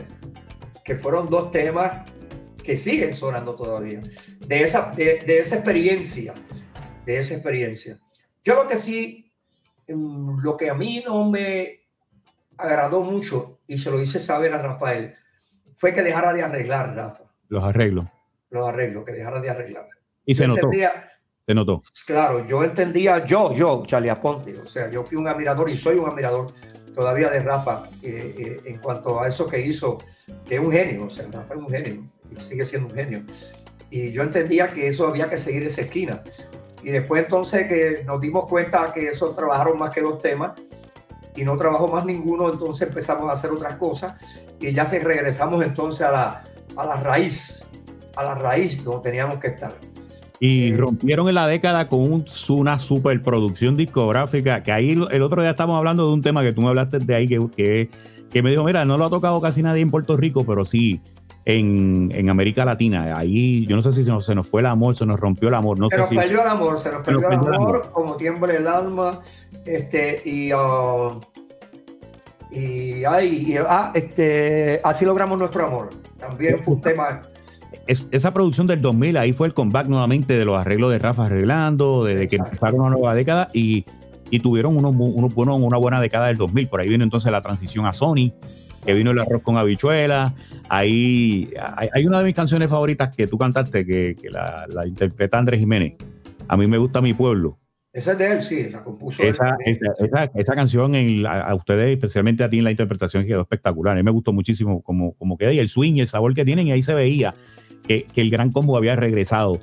que 0.82 0.96
fueron 0.96 1.28
dos 1.28 1.50
temas 1.50 2.10
que 2.64 2.74
siguen 2.74 3.12
sonando 3.12 3.54
todavía, 3.54 4.00
de 4.46 4.62
esa, 4.62 4.90
de, 4.96 5.18
de 5.18 5.38
esa 5.38 5.56
experiencia, 5.56 6.32
de 7.04 7.18
esa 7.18 7.34
experiencia. 7.34 7.98
Yo 8.42 8.54
lo 8.54 8.66
que 8.66 8.76
sí, 8.76 9.27
lo 9.88 10.56
que 10.56 10.70
a 10.70 10.74
mí 10.74 11.02
no 11.04 11.28
me 11.30 11.80
agradó 12.56 13.02
mucho, 13.02 13.60
y 13.66 13.78
se 13.78 13.90
lo 13.90 14.00
hice 14.00 14.18
saber 14.18 14.52
a 14.52 14.58
Rafael, 14.58 15.14
fue 15.76 15.92
que 15.92 16.02
dejara 16.02 16.32
de 16.32 16.42
arreglar, 16.42 16.94
Rafa. 16.94 17.24
Los 17.48 17.62
arreglos. 17.62 18.06
Los 18.50 18.68
arreglos, 18.68 19.04
que 19.04 19.12
dejara 19.12 19.40
de 19.40 19.50
arreglar. 19.50 19.88
Y 20.24 20.34
se 20.34 20.46
notó. 20.46 20.70
se 21.46 21.54
notó. 21.54 21.82
Claro, 22.06 22.44
yo 22.44 22.64
entendía, 22.64 23.24
yo, 23.24 23.52
yo, 23.52 23.84
Charlie 23.86 24.10
Aponte, 24.10 24.58
o 24.58 24.66
sea, 24.66 24.90
yo 24.90 25.04
fui 25.04 25.16
un 25.16 25.28
admirador 25.28 25.70
y 25.70 25.76
soy 25.76 25.96
un 25.96 26.08
admirador 26.08 26.48
todavía 26.94 27.30
de 27.30 27.40
Rafa 27.40 27.88
eh, 28.02 28.34
eh, 28.36 28.60
en 28.64 28.78
cuanto 28.78 29.20
a 29.20 29.28
eso 29.28 29.46
que 29.46 29.60
hizo, 29.60 29.98
que 30.44 30.56
es 30.56 30.60
un 30.60 30.72
genio, 30.72 31.04
o 31.04 31.10
sea, 31.10 31.26
Rafa 31.30 31.54
es 31.54 31.60
un 31.60 31.70
genio 31.70 32.04
y 32.30 32.40
sigue 32.40 32.64
siendo 32.64 32.88
un 32.88 32.94
genio. 32.94 33.22
Y 33.90 34.10
yo 34.10 34.22
entendía 34.22 34.68
que 34.68 34.88
eso 34.88 35.06
había 35.06 35.30
que 35.30 35.38
seguir 35.38 35.62
esa 35.62 35.82
esquina. 35.82 36.22
Y 36.82 36.90
después 36.90 37.22
entonces 37.22 37.66
que 37.66 38.04
nos 38.06 38.20
dimos 38.20 38.46
cuenta 38.46 38.92
que 38.92 39.08
eso 39.08 39.30
trabajaron 39.30 39.78
más 39.78 39.90
que 39.90 40.00
dos 40.00 40.18
temas 40.18 40.52
y 41.34 41.44
no 41.44 41.56
trabajó 41.56 41.88
más 41.88 42.04
ninguno, 42.04 42.50
entonces 42.52 42.88
empezamos 42.88 43.28
a 43.28 43.32
hacer 43.32 43.50
otras 43.50 43.74
cosas 43.76 44.14
y 44.60 44.72
ya 44.72 44.86
se 44.86 44.98
regresamos 45.00 45.64
entonces 45.64 46.02
a 46.02 46.12
la, 46.12 46.44
a 46.76 46.86
la 46.86 46.96
raíz, 46.96 47.66
a 48.16 48.24
la 48.24 48.34
raíz 48.34 48.82
donde 48.82 49.10
teníamos 49.10 49.38
que 49.38 49.48
estar. 49.48 49.74
Y 50.40 50.72
eh, 50.72 50.76
rompieron 50.76 51.28
en 51.28 51.34
la 51.34 51.46
década 51.46 51.88
con 51.88 52.00
un, 52.00 52.24
una 52.50 52.78
superproducción 52.78 53.76
discográfica, 53.76 54.62
que 54.62 54.72
ahí 54.72 54.90
el 55.10 55.22
otro 55.22 55.42
día 55.42 55.50
estamos 55.50 55.76
hablando 55.76 56.06
de 56.06 56.12
un 56.12 56.22
tema 56.22 56.42
que 56.42 56.52
tú 56.52 56.60
me 56.60 56.68
hablaste 56.68 57.00
de 57.00 57.14
ahí, 57.14 57.26
que, 57.26 57.40
que, 57.56 57.90
que 58.30 58.42
me 58.42 58.50
dijo, 58.50 58.62
mira, 58.64 58.84
no 58.84 58.98
lo 58.98 59.06
ha 59.06 59.10
tocado 59.10 59.40
casi 59.40 59.62
nadie 59.62 59.82
en 59.82 59.90
Puerto 59.90 60.16
Rico, 60.16 60.44
pero 60.44 60.64
sí 60.64 61.00
en, 61.48 62.10
en, 62.14 62.28
América 62.28 62.66
Latina. 62.66 63.16
Ahí 63.16 63.64
yo 63.66 63.74
no 63.74 63.80
sé 63.80 63.92
si 63.92 64.04
se 64.04 64.10
nos, 64.10 64.26
se 64.26 64.34
nos, 64.34 64.46
fue 64.46 64.60
el 64.60 64.66
amor, 64.66 64.94
se 64.96 65.06
nos 65.06 65.18
rompió 65.18 65.48
el 65.48 65.54
amor. 65.54 65.78
No 65.78 65.88
se 65.88 65.96
nos 65.96 66.10
perdió 66.10 66.42
el 66.42 66.48
amor, 66.48 66.78
se 66.78 66.92
nos 66.92 67.00
perdió, 67.00 67.26
el, 67.26 67.54
amor, 67.54 67.90
como 67.90 68.16
tiemble 68.16 68.56
el 68.56 68.68
alma. 68.68 69.20
Este, 69.64 70.20
y, 70.26 70.52
uh, 70.52 71.18
y, 72.50 73.02
ay, 73.04 73.56
ah, 73.66 73.92
este, 73.94 74.82
así 74.84 75.06
logramos 75.06 75.38
nuestro 75.38 75.66
amor. 75.66 75.88
También 76.18 76.58
fue 76.58 76.74
un 76.74 76.82
tema. 76.82 77.22
Es, 77.86 78.06
esa 78.10 78.34
producción 78.34 78.66
del 78.66 78.82
2000, 78.82 79.16
ahí 79.16 79.32
fue 79.32 79.46
el 79.46 79.54
comeback 79.54 79.88
nuevamente 79.88 80.36
de 80.36 80.44
los 80.44 80.60
arreglos 80.60 80.90
de 80.90 80.98
Rafa 80.98 81.24
arreglando, 81.24 82.04
desde 82.04 82.28
que 82.28 82.36
empezaron 82.36 82.80
una 82.80 82.90
nueva 82.90 83.14
década 83.14 83.48
y, 83.54 83.86
y 84.28 84.40
tuvieron 84.40 84.76
unos, 84.76 84.94
unos, 84.94 85.32
una 85.34 85.78
buena 85.78 85.98
década 85.98 86.26
del 86.26 86.36
2000. 86.36 86.68
Por 86.68 86.82
ahí 86.82 86.90
vino 86.90 87.04
entonces 87.04 87.32
la 87.32 87.40
transición 87.40 87.86
a 87.86 87.94
Sony 87.94 88.34
que 88.84 88.94
vino 88.94 89.10
el 89.10 89.18
arroz 89.18 89.42
con 89.42 89.56
habichuela. 89.56 90.34
Ahí 90.68 91.50
hay, 91.92 92.06
una 92.06 92.18
de 92.18 92.24
mis 92.24 92.34
canciones 92.34 92.68
favoritas 92.68 93.14
que 93.14 93.26
tú 93.26 93.38
cantaste, 93.38 93.86
que, 93.86 94.16
la, 94.30 94.86
interpreta 94.86 95.38
Andrés 95.38 95.60
Jiménez. 95.60 95.94
A 96.46 96.56
mí 96.56 96.66
me 96.66 96.78
gusta 96.78 97.00
mi 97.00 97.14
pueblo. 97.14 97.58
Esa 97.92 98.12
es 98.12 98.18
de 98.18 98.32
él, 98.32 98.42
sí, 98.42 98.68
la 98.70 98.84
compuso. 98.84 99.22
Esa, 99.22 99.56
esa, 99.64 100.54
canción, 100.54 100.94
a, 101.26 101.54
ustedes, 101.54 101.90
especialmente 101.92 102.44
a 102.44 102.50
ti, 102.50 102.58
en 102.58 102.64
la 102.64 102.70
interpretación 102.70 103.26
quedó 103.26 103.42
espectacular. 103.42 103.94
A 103.94 103.96
mí 103.96 104.02
me 104.02 104.10
gustó 104.10 104.32
muchísimo 104.32 104.82
como, 104.82 105.14
como 105.14 105.38
queda 105.38 105.52
y 105.52 105.58
el 105.58 105.68
swing 105.68 105.94
y 105.94 106.00
el 106.00 106.06
sabor 106.06 106.34
que 106.34 106.44
tienen, 106.44 106.68
y 106.68 106.72
ahí 106.72 106.82
se 106.82 106.94
veía 106.94 107.32
que, 107.86 108.06
el 108.14 108.30
gran 108.30 108.52
combo 108.52 108.76
había 108.76 108.94
regresado 108.94 109.58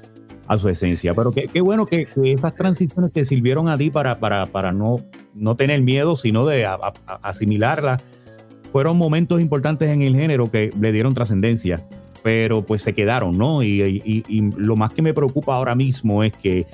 a 0.47 0.57
su 0.57 0.67
esencia. 0.69 1.13
Pero 1.13 1.31
qué, 1.31 1.61
bueno 1.61 1.85
que, 1.85 2.07
esas 2.23 2.55
transiciones 2.55 3.11
te 3.11 3.25
sirvieron 3.25 3.69
a 3.69 3.77
ti 3.77 3.91
para, 3.91 4.19
para, 4.19 4.47
para 4.47 4.71
no, 4.71 4.97
no 5.35 5.55
tener 5.55 5.81
miedo, 5.81 6.15
sino 6.17 6.45
de 6.45 6.67
asimilarlas 7.21 8.03
fueron 8.71 8.97
momentos 8.97 9.41
importantes 9.41 9.89
en 9.89 10.01
el 10.01 10.15
género 10.15 10.51
que 10.51 10.71
le 10.79 10.91
dieron 10.91 11.13
trascendencia, 11.13 11.83
pero 12.23 12.65
pues 12.65 12.81
se 12.81 12.93
quedaron, 12.93 13.37
¿no? 13.37 13.63
Y, 13.63 14.51
lo 14.57 14.75
más 14.75 14.93
que 14.93 15.01
me 15.01 15.13
preocupa 15.13 15.55
ahora 15.55 15.75
mismo 15.75 16.23
es 16.23 16.33
que 16.33 16.65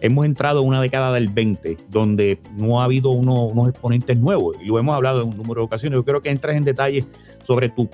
hemos 0.00 0.24
entrado 0.24 0.62
en 0.62 0.68
una 0.68 0.80
década 0.80 1.12
del 1.12 1.28
20 1.28 1.76
donde 1.90 2.38
no 2.56 2.80
ha 2.80 2.84
habido 2.84 3.10
unos 3.10 3.68
exponentes 3.68 4.18
nuevos 4.18 4.56
y 4.62 4.68
lo 4.68 4.78
hemos 4.78 4.94
hablado 4.94 5.22
en 5.22 5.28
un 5.28 5.36
número 5.36 5.62
de 5.62 5.66
ocasiones. 5.66 5.98
Yo 5.98 6.04
creo 6.04 6.22
que 6.22 6.30
entras 6.30 6.56
en 6.56 6.64
detalle 6.64 7.04
sobre 7.42 7.68
tu, 7.68 7.88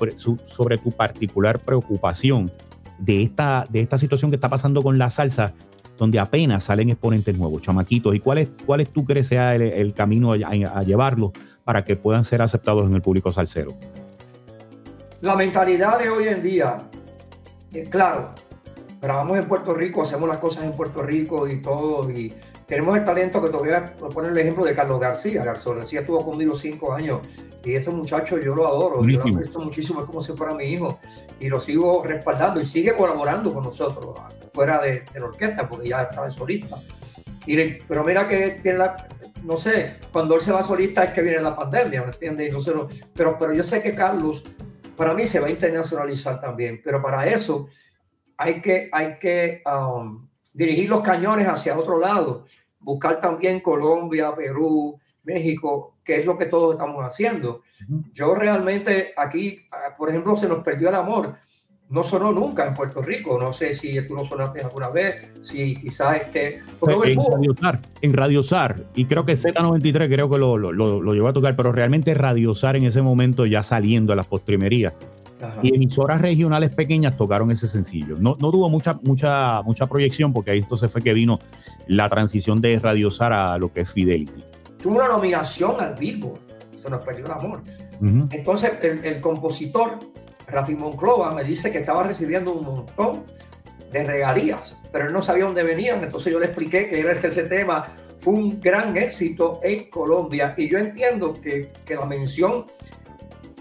sobre 0.47 0.79
tu 0.79 0.93
particular 0.93 1.59
preocupación 1.59 2.51
de 2.99 3.23
esta, 3.23 3.67
de 3.71 3.81
esta 3.81 3.99
situación 3.99 4.31
que 4.31 4.37
está 4.37 4.49
pasando 4.49 4.83
con 4.83 4.99
la 4.99 5.11
salsa, 5.11 5.55
donde 5.99 6.19
apenas 6.19 6.65
salen 6.65 6.91
exponentes 6.91 7.37
nuevos, 7.37 7.63
chamaquitos. 7.63 8.15
¿Y 8.15 8.21
cuál 8.21 8.39
es, 8.39 8.51
cuál 8.65 8.87
tú 8.87 9.05
crees 9.05 9.29
sea 9.29 9.55
el, 9.55 9.95
camino 9.95 10.33
a, 10.33 10.37
a 10.37 10.83
llevarlo 10.83 11.33
para 11.67 11.85
que 11.85 11.97
puedan 11.97 12.23
ser 12.23 12.43
aceptados 12.43 12.87
en 12.87 12.95
el 12.95 13.03
público 13.03 13.33
salsero? 13.33 13.73
La 15.21 15.35
mentalidad 15.35 15.99
de 15.99 16.09
hoy 16.09 16.29
en 16.29 16.41
día, 16.41 16.79
eh, 17.73 17.83
claro, 17.91 18.29
grabamos 19.03 19.37
en 19.37 19.49
Puerto 19.49 19.75
Rico, 19.75 20.01
hacemos 20.03 20.29
las 20.29 20.39
cosas 20.39 20.63
en 20.63 20.71
Puerto 20.71 21.03
Rico 21.03 21.49
y 21.49 21.61
todo, 21.61 22.09
y 22.09 22.33
tenemos 22.67 22.97
el 22.97 23.05
talento 23.05 23.43
que 23.43 23.49
todavía, 23.49 23.85
poner 24.15 24.31
el 24.31 24.39
ejemplo 24.39 24.65
de 24.65 24.75
Carlos 24.75 25.01
García. 25.01 25.43
Carlos 25.43 25.77
García 25.77 26.01
estuvo 26.01 26.25
conmigo 26.25 26.55
cinco 26.55 26.93
años 26.93 27.27
y 27.65 27.75
ese 27.75 27.91
muchacho 27.91 28.39
yo 28.39 28.55
lo 28.55 28.65
adoro, 28.69 29.05
yo 29.05 29.19
lo 29.19 29.29
aprecio 29.29 29.59
muchísimo, 29.59 30.01
es 30.01 30.07
como 30.07 30.23
si 30.23 30.35
fuera 30.35 30.55
mi 30.55 30.67
hijo 30.67 31.01
y 31.41 31.49
lo 31.49 31.59
sigo 31.59 32.05
respaldando 32.05 32.61
y 32.61 32.65
sigue 32.65 32.95
colaborando 32.95 33.53
con 33.53 33.65
nosotros, 33.65 34.21
fuera 34.53 34.81
de, 34.81 35.03
la 35.17 35.25
orquesta, 35.25 35.69
porque 35.69 35.89
ya 35.89 36.03
está 36.03 36.23
de 36.23 36.31
solista. 36.31 36.77
Y, 37.45 37.57
pero 37.89 38.05
mira 38.05 38.29
que 38.29 38.61
tiene 38.63 38.79
la, 38.79 38.97
no 39.47 39.57
sé, 39.57 39.95
cuando 40.11 40.35
él 40.35 40.41
se 40.41 40.51
va 40.51 40.63
solista 40.65 41.05
es 41.05 41.13
que 41.13 41.23
viene 41.23 41.41
la 41.41 41.55
pandemia, 41.55 42.03
¿me 42.03 42.09
entiendes? 42.09 42.53
pero, 43.15 43.37
pero 43.39 43.55
yo 43.55 43.63
sé 43.63 43.81
que 43.81 43.95
Carlos, 43.95 44.43
para 44.97 45.15
mí 45.15 45.25
se 45.25 45.39
va 45.39 45.47
a 45.47 45.51
internacionalizar 45.51 46.41
también, 46.41 46.81
pero 46.83 47.01
para 47.01 47.27
eso 47.29 47.69
hay 48.37 48.61
que, 48.61 48.89
hay 48.91 49.19
que 49.19 49.63
um, 49.65 50.29
dirigir 50.53 50.89
los 50.89 51.01
cañones 51.01 51.47
hacia 51.47 51.79
otro 51.79 51.97
lado, 52.01 52.45
buscar 52.81 53.21
también 53.21 53.61
Colombia, 53.61 54.35
Perú, 54.35 54.99
México, 55.23 55.99
que 56.03 56.17
es 56.17 56.27
lo 56.27 56.37
que 56.37 56.47
todos 56.47 56.75
estamos 56.75 57.05
haciendo. 57.05 57.63
Yo 58.13 58.35
realmente 58.35 59.13
aquí, 59.17 59.69
por 59.97 60.09
ejemplo, 60.09 60.37
se 60.37 60.49
nos 60.49 60.65
perdió 60.65 60.89
el 60.89 60.97
amor 60.97 61.37
no 61.89 62.03
sonó 62.03 62.33
nunca 62.33 62.67
en 62.67 62.75
Puerto 62.75 63.01
Rico. 63.01 63.39
No 63.41 63.53
sé 63.53 63.75
si 63.75 64.01
tú 64.07 64.15
lo 64.15 64.25
sonaste 64.25 64.61
alguna 64.61 64.89
vez, 64.89 65.29
si 65.41 65.77
quizás 65.77 66.17
este. 66.23 66.61
En 66.83 67.17
Radio, 67.17 67.55
Sar, 67.61 67.81
en 68.01 68.13
Radio 68.13 68.43
Sar, 68.43 68.77
y 68.95 69.05
creo 69.05 69.25
que 69.25 69.35
Z93 69.35 70.09
creo 70.09 70.29
que 70.29 70.39
lo, 70.39 70.57
lo, 70.57 70.73
lo, 70.73 71.13
llevó 71.13 71.29
a 71.29 71.33
tocar, 71.33 71.57
pero 71.57 71.73
realmente 71.73 72.15
Radio 72.15 72.55
Sar 72.55 72.77
en 72.77 72.85
ese 72.85 73.03
momento 73.03 73.47
ya 73.47 73.63
saliendo 73.63 74.13
a 74.13 74.17
las 74.17 74.27
postrimerías. 74.27 74.95
Y 75.63 75.75
emisoras 75.75 76.23
regionales 76.23 76.73
pequeñas 76.73 77.15
tocaron 77.17 77.51
ese 77.51 77.69
sencillo. 77.69 78.17
No, 78.19 78.37
no 78.41 78.51
tuvo 78.51 78.71
mucha, 78.71 78.99
mucha, 79.03 79.61
mucha 79.63 79.87
proyección 79.87 80.33
porque 80.33 80.53
ahí 80.53 80.61
entonces 80.61 80.91
fue 80.91 81.03
que 81.03 81.13
vino 81.13 81.39
la 81.89 82.09
transición 82.09 82.63
de 82.63 82.79
Radio 82.79 83.11
Sar 83.11 83.35
a 83.35 83.59
lo 83.59 83.71
que 83.71 83.83
es 83.83 83.91
Fidelity. 83.91 84.43
Tuvo 84.83 84.97
una 84.97 85.09
nominación 85.09 85.77
al 85.79 85.95
Billboard. 85.95 86.41
Se 86.75 86.89
nos 86.89 87.05
perdió 87.05 87.27
el 87.27 87.33
amor. 87.33 87.63
Entonces, 88.31 88.73
el, 88.83 89.05
el 89.05 89.21
compositor 89.21 89.99
Rafi 90.49 90.75
Monclova 90.75 91.33
me 91.33 91.45
dice 91.45 91.73
que 91.73 91.79
estaba 91.79 92.03
recibiendo 92.03 92.53
un 92.53 92.65
montón 92.65 93.25
de 93.93 94.05
regalías, 94.05 94.79
pero 94.93 95.07
él 95.07 95.13
no 95.13 95.23
sabía 95.23 95.45
dónde 95.45 95.63
venían. 95.63 96.03
Entonces 96.03 96.33
yo 96.33 96.39
le 96.39 96.47
expliqué 96.47 96.89
que 96.89 97.01
ese 97.01 97.45
tema 97.45 97.93
fue 98.21 98.35
un 98.35 98.61
gran 98.61 98.97
éxito 98.97 99.61
en 99.63 99.89
Colombia. 99.91 100.55
Y 100.57 100.69
yo 100.69 100.79
entiendo 100.79 101.33
que, 101.33 101.73
la 101.89 102.07
mención 102.07 102.67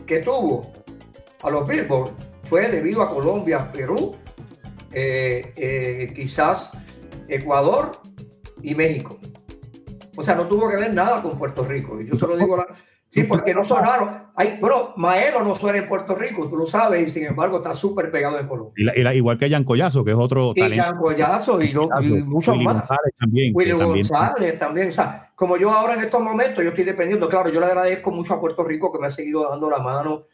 que 0.05 0.19
tuvo 0.19 0.71
a 1.43 1.49
los 1.49 1.67
Billboard 1.67 2.11
fue 2.43 2.67
debido 2.67 3.01
a 3.01 3.09
Colombia, 3.09 3.71
Perú, 3.71 4.15
eh, 4.91 5.53
eh, 5.55 6.13
quizás 6.15 6.71
Ecuador 7.27 7.91
y 8.61 8.75
México. 8.75 9.19
O 10.15 10.23
sea, 10.23 10.35
no 10.35 10.47
tuvo 10.47 10.69
que 10.69 10.77
ver 10.77 10.93
nada 10.93 11.21
con 11.21 11.37
Puerto 11.37 11.63
Rico. 11.65 11.99
Y 11.99 12.07
yo 12.07 12.15
se 12.15 12.25
lo 12.25 12.37
digo, 12.37 12.55
la, 12.55 12.67
Sí, 13.15 13.23
porque 13.23 13.53
no 13.53 13.63
sonaron. 13.63 14.25
Hay, 14.35 14.57
bueno, 14.59 14.91
Maelo 14.97 15.41
no 15.41 15.55
suena 15.55 15.77
en 15.77 15.87
Puerto 15.87 16.15
Rico, 16.15 16.49
tú 16.49 16.57
lo 16.57 16.67
sabes, 16.67 17.01
y 17.01 17.09
sin 17.09 17.25
embargo 17.27 17.57
está 17.57 17.73
súper 17.73 18.11
pegado 18.11 18.37
en 18.37 18.45
Colombia. 18.45 19.13
igual 19.13 19.37
que 19.37 19.49
Jan 19.49 19.63
Collazo, 19.63 20.03
que 20.03 20.11
es 20.11 20.17
otro 20.17 20.51
y 20.53 20.59
talento. 20.59 20.83
Jan 20.83 20.97
Collazo 20.97 21.61
y, 21.61 21.73
muchos 22.25 22.57
más. 22.57 22.73
González 22.73 23.13
también. 23.17 23.53
Willy 23.55 23.71
González 23.71 24.57
también. 24.57 24.89
O 24.89 24.91
sea, 24.91 25.31
como 25.33 25.55
yo 25.55 25.71
ahora 25.71 25.93
en 25.93 26.01
estos 26.01 26.21
momentos, 26.21 26.61
yo 26.61 26.71
estoy 26.71 26.83
dependiendo, 26.83 27.29
claro, 27.29 27.49
yo 27.49 27.61
le 27.61 27.67
agradezco 27.67 28.11
mucho 28.11 28.33
a 28.33 28.41
Puerto 28.41 28.65
Rico 28.65 28.91
que 28.91 28.99
me 28.99 29.07
ha 29.07 29.09
seguido 29.09 29.49
dando 29.49 29.69
la 29.69 29.79
mano 29.79 30.25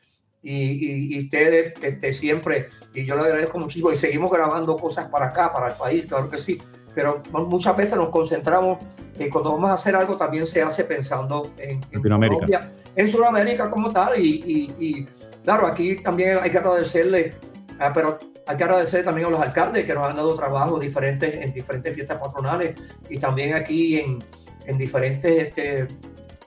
y, 0.42 1.16
y, 1.16 1.24
ustedes 1.24 1.74
este, 1.84 2.12
siempre, 2.12 2.70
y 2.96 3.06
yo 3.06 3.16
le 3.16 3.22
agradezco 3.22 3.60
muchísimo, 3.60 3.92
y 3.92 3.96
seguimos 3.96 4.32
grabando 4.32 4.76
cosas 4.76 5.08
para 5.08 5.28
acá, 5.28 5.54
para 5.54 5.68
el 5.68 5.76
país, 5.76 6.08
claro 6.08 6.32
que 6.32 6.40
sí 6.40 6.60
pero 6.94 7.22
muchas 7.32 7.76
veces 7.76 7.98
nos 7.98 8.10
concentramos 8.10 8.80
que 9.24 9.30
cuando 9.30 9.52
vamos 9.52 9.70
a 9.70 9.74
hacer 9.74 9.96
algo 9.96 10.18
también 10.18 10.46
se 10.46 10.62
hace 10.62 10.84
pensando 10.86 11.52
en, 11.58 11.80
en 11.92 12.02
Colombia, 12.02 12.72
en 12.96 13.08
Sudamérica 13.08 13.70
como 13.70 13.92
tal 13.92 14.20
y, 14.20 14.74
y, 14.80 15.06
claro, 15.44 15.68
aquí 15.68 15.96
también 15.98 16.40
hay 16.42 16.50
que 16.50 16.58
agradecerle, 16.58 17.32
ah, 17.80 17.92
pero 17.94 18.18
hay 18.48 18.58
que 18.58 18.64
agradecer 18.64 19.04
también 19.04 19.28
a 19.28 19.30
los 19.32 19.42
alcaldes 19.42 19.86
que 19.86 19.94
nos 19.94 20.08
han 20.08 20.16
dado 20.16 20.34
trabajo 20.36 20.80
diferentes, 20.80 21.34
en 21.34 21.54
diferentes 21.54 21.94
fiestas 21.94 22.18
patronales 22.20 22.76
y 23.10 23.18
también 23.20 23.54
aquí 23.54 24.00
en, 24.00 24.20
en 24.66 24.78
diferentes 24.78 25.42
este, 25.44 25.88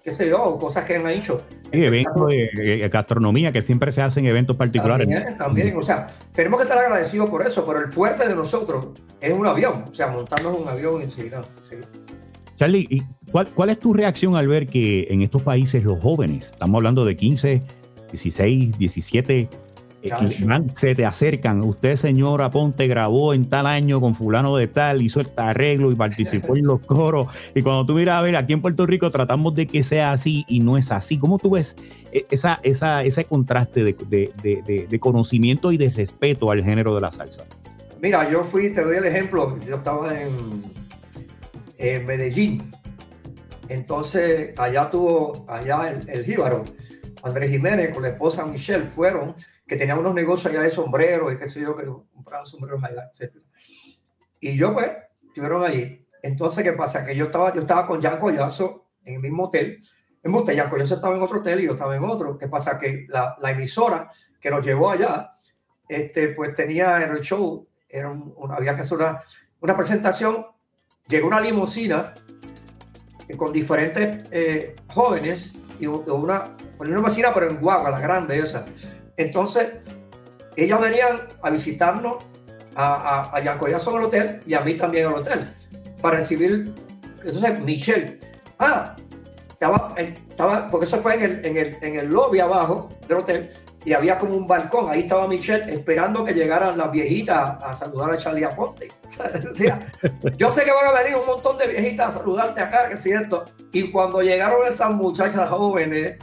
qué 0.04 0.12
sé 0.12 0.28
yo, 0.28 0.58
cosas 0.58 0.84
que 0.84 0.96
han 0.96 1.08
hecho. 1.08 1.40
eventos 1.72 2.28
de, 2.28 2.88
gastronomía 2.92 3.50
que 3.52 3.62
siempre 3.62 3.90
se 3.90 4.02
hacen 4.02 4.26
eventos 4.26 4.54
particulares. 4.54 5.08
También, 5.08 5.38
también, 5.38 5.76
o 5.76 5.82
sea, 5.82 6.06
tenemos 6.32 6.60
que 6.60 6.64
estar 6.64 6.78
agradecidos 6.78 7.30
por 7.30 7.44
eso, 7.46 7.64
pero 7.64 7.80
el 7.80 7.90
fuerte 7.90 8.28
de 8.28 8.36
nosotros 8.36 8.88
es 9.20 9.32
un 9.32 9.46
avión, 9.46 9.84
o 9.88 9.94
sea, 9.94 10.08
montarnos 10.08 10.58
un 10.58 10.68
avión 10.68 11.02
y 11.02 11.10
sí, 11.10 11.30
Charlie, 12.56 12.86
¿y 12.88 13.02
cuál, 13.30 13.48
¿cuál 13.48 13.70
es 13.70 13.78
tu 13.78 13.92
reacción 13.92 14.36
al 14.36 14.48
ver 14.48 14.66
que 14.66 15.06
en 15.10 15.22
estos 15.22 15.42
países 15.42 15.82
los 15.84 16.00
jóvenes, 16.00 16.50
estamos 16.52 16.78
hablando 16.78 17.04
de 17.04 17.16
15, 17.16 17.60
16, 18.10 18.78
17, 18.78 19.48
se 20.76 20.94
te 20.94 21.06
acercan. 21.06 21.62
Usted, 21.62 21.96
señora 21.96 22.50
Ponte, 22.50 22.86
grabó 22.86 23.32
en 23.32 23.48
tal 23.48 23.66
año 23.66 24.00
con 24.00 24.14
fulano 24.14 24.56
de 24.56 24.66
tal, 24.66 25.00
hizo 25.02 25.20
el 25.20 25.28
arreglo 25.36 25.90
y 25.90 25.94
participó 25.94 26.56
en 26.56 26.66
los 26.66 26.80
coros. 26.80 27.28
Y 27.54 27.62
cuando 27.62 27.86
tú 27.86 27.94
miras 27.94 28.16
a 28.16 28.20
ver, 28.20 28.36
aquí 28.36 28.52
en 28.52 28.60
Puerto 28.60 28.86
Rico 28.86 29.10
tratamos 29.10 29.54
de 29.54 29.66
que 29.66 29.82
sea 29.82 30.12
así 30.12 30.44
y 30.46 30.60
no 30.60 30.76
es 30.76 30.90
así. 30.90 31.18
¿Cómo 31.18 31.38
tú 31.38 31.50
ves 31.50 31.76
e, 32.12 32.26
esa, 32.30 32.60
esa, 32.62 33.02
ese 33.02 33.24
contraste 33.24 33.82
de, 33.82 34.98
conocimiento 35.00 35.72
y 35.72 35.78
de 35.78 35.90
respeto 35.90 36.50
al 36.50 36.62
género 36.62 36.94
de 36.94 37.00
la 37.00 37.10
salsa? 37.10 37.44
Mira, 38.02 38.30
yo 38.30 38.44
fui, 38.44 38.70
te 38.70 38.82
doy 38.84 38.96
el 38.96 39.06
ejemplo, 39.06 39.58
yo 39.66 39.76
estaba 39.76 40.20
en, 40.20 40.30
en 41.78 42.06
Medellín. 42.06 42.70
Entonces, 43.68 44.58
allá 44.58 44.90
tuvo, 44.90 45.44
allá 45.48 45.88
el, 45.90 46.08
el 46.08 46.24
jíbaro, 46.24 46.64
Andrés 47.22 47.50
Jiménez 47.50 47.94
con 47.94 48.02
la 48.02 48.10
esposa 48.10 48.44
Michelle, 48.44 48.86
fueron 48.86 49.34
que 49.66 49.76
tenía 49.76 49.96
unos 49.96 50.14
negocios 50.14 50.52
allá 50.52 50.62
de 50.62 50.70
sombreros 50.70 51.32
y 51.32 51.36
qué 51.36 51.48
sé 51.48 51.60
yo, 51.60 51.74
que 51.74 51.86
compraban 52.12 52.44
sombreros 52.46 52.82
allá, 52.84 53.04
etc. 53.12 53.34
Y 54.40 54.56
yo, 54.56 54.74
pues, 54.74 54.90
estuvieron 55.26 55.64
allí. 55.64 56.06
Entonces, 56.22 56.64
¿qué 56.64 56.72
pasa? 56.72 57.04
Que 57.04 57.16
yo 57.16 57.26
estaba, 57.26 57.52
yo 57.54 57.60
estaba 57.60 57.86
con 57.86 58.00
Jan 58.00 58.18
Collazo 58.18 58.86
en 59.04 59.14
el 59.14 59.20
mismo 59.20 59.44
hotel. 59.44 59.80
En 60.22 60.30
Monte, 60.30 60.56
Jan 60.56 60.70
Collazo 60.70 60.94
estaba 60.94 61.14
en 61.14 61.22
otro 61.22 61.40
hotel 61.40 61.60
y 61.60 61.66
yo 61.66 61.72
estaba 61.72 61.96
en 61.96 62.04
otro. 62.04 62.38
¿Qué 62.38 62.48
pasa? 62.48 62.78
Que 62.78 63.06
la, 63.08 63.36
la 63.40 63.50
emisora 63.50 64.08
que 64.40 64.50
nos 64.50 64.64
llevó 64.64 64.90
allá, 64.90 65.32
este, 65.88 66.28
pues 66.28 66.54
tenía 66.54 67.02
en 67.02 67.12
el 67.12 67.20
show, 67.20 67.68
era 67.88 68.08
un, 68.08 68.34
había 68.50 68.74
que 68.74 68.80
hacer 68.82 68.98
una, 68.98 69.22
una 69.60 69.76
presentación. 69.76 70.46
Llegó 71.08 71.26
una 71.26 71.40
limusina 71.40 72.14
con 73.36 73.52
diferentes 73.52 74.24
eh, 74.30 74.74
jóvenes 74.92 75.52
y 75.78 75.86
una, 75.86 76.44
una 76.78 76.96
limusina, 76.96 77.32
pero 77.34 77.50
en 77.50 77.60
Guagua, 77.60 77.90
la 77.90 78.00
grande 78.00 78.38
esa. 78.38 78.64
Entonces, 79.16 79.68
ellos 80.56 80.80
venían 80.80 81.20
a 81.42 81.50
visitarnos 81.50 82.24
a, 82.74 83.30
a, 83.32 83.36
a 83.36 83.40
en 83.40 83.96
el 83.96 84.04
hotel 84.04 84.40
y 84.46 84.54
a 84.54 84.60
mí 84.60 84.76
también 84.76 85.06
al 85.06 85.14
hotel 85.14 85.46
para 86.00 86.16
recibir. 86.16 86.72
Entonces, 87.22 87.60
Michelle, 87.60 88.18
ah, 88.58 88.96
estaba, 89.48 89.94
estaba 89.96 90.68
porque 90.68 90.86
eso 90.86 91.00
fue 91.00 91.14
en 91.14 91.22
el, 91.22 91.44
en, 91.44 91.56
el, 91.56 91.76
en 91.82 91.96
el 91.96 92.08
lobby 92.08 92.40
abajo 92.40 92.88
del 93.08 93.18
hotel 93.18 93.50
y 93.84 93.92
había 93.92 94.18
como 94.18 94.36
un 94.36 94.46
balcón. 94.46 94.90
Ahí 94.90 95.00
estaba 95.00 95.28
Michelle 95.28 95.72
esperando 95.72 96.24
que 96.24 96.32
llegaran 96.32 96.76
las 96.76 96.90
viejitas 96.90 97.62
a 97.62 97.74
saludar 97.74 98.12
a 98.12 98.16
Charlie 98.16 98.44
Aponte. 98.44 98.88
yo 100.36 100.52
sé 100.52 100.64
que 100.64 100.72
van 100.72 100.86
a 100.88 101.02
venir 101.02 101.16
un 101.16 101.26
montón 101.26 101.58
de 101.58 101.68
viejitas 101.68 102.14
a 102.14 102.18
saludarte 102.18 102.60
acá, 102.60 102.88
que 102.88 102.94
es 102.94 103.02
cierto. 103.02 103.44
Y 103.72 103.90
cuando 103.90 104.22
llegaron 104.22 104.66
esas 104.66 104.90
muchachas 104.94 105.48
jóvenes, 105.50 106.18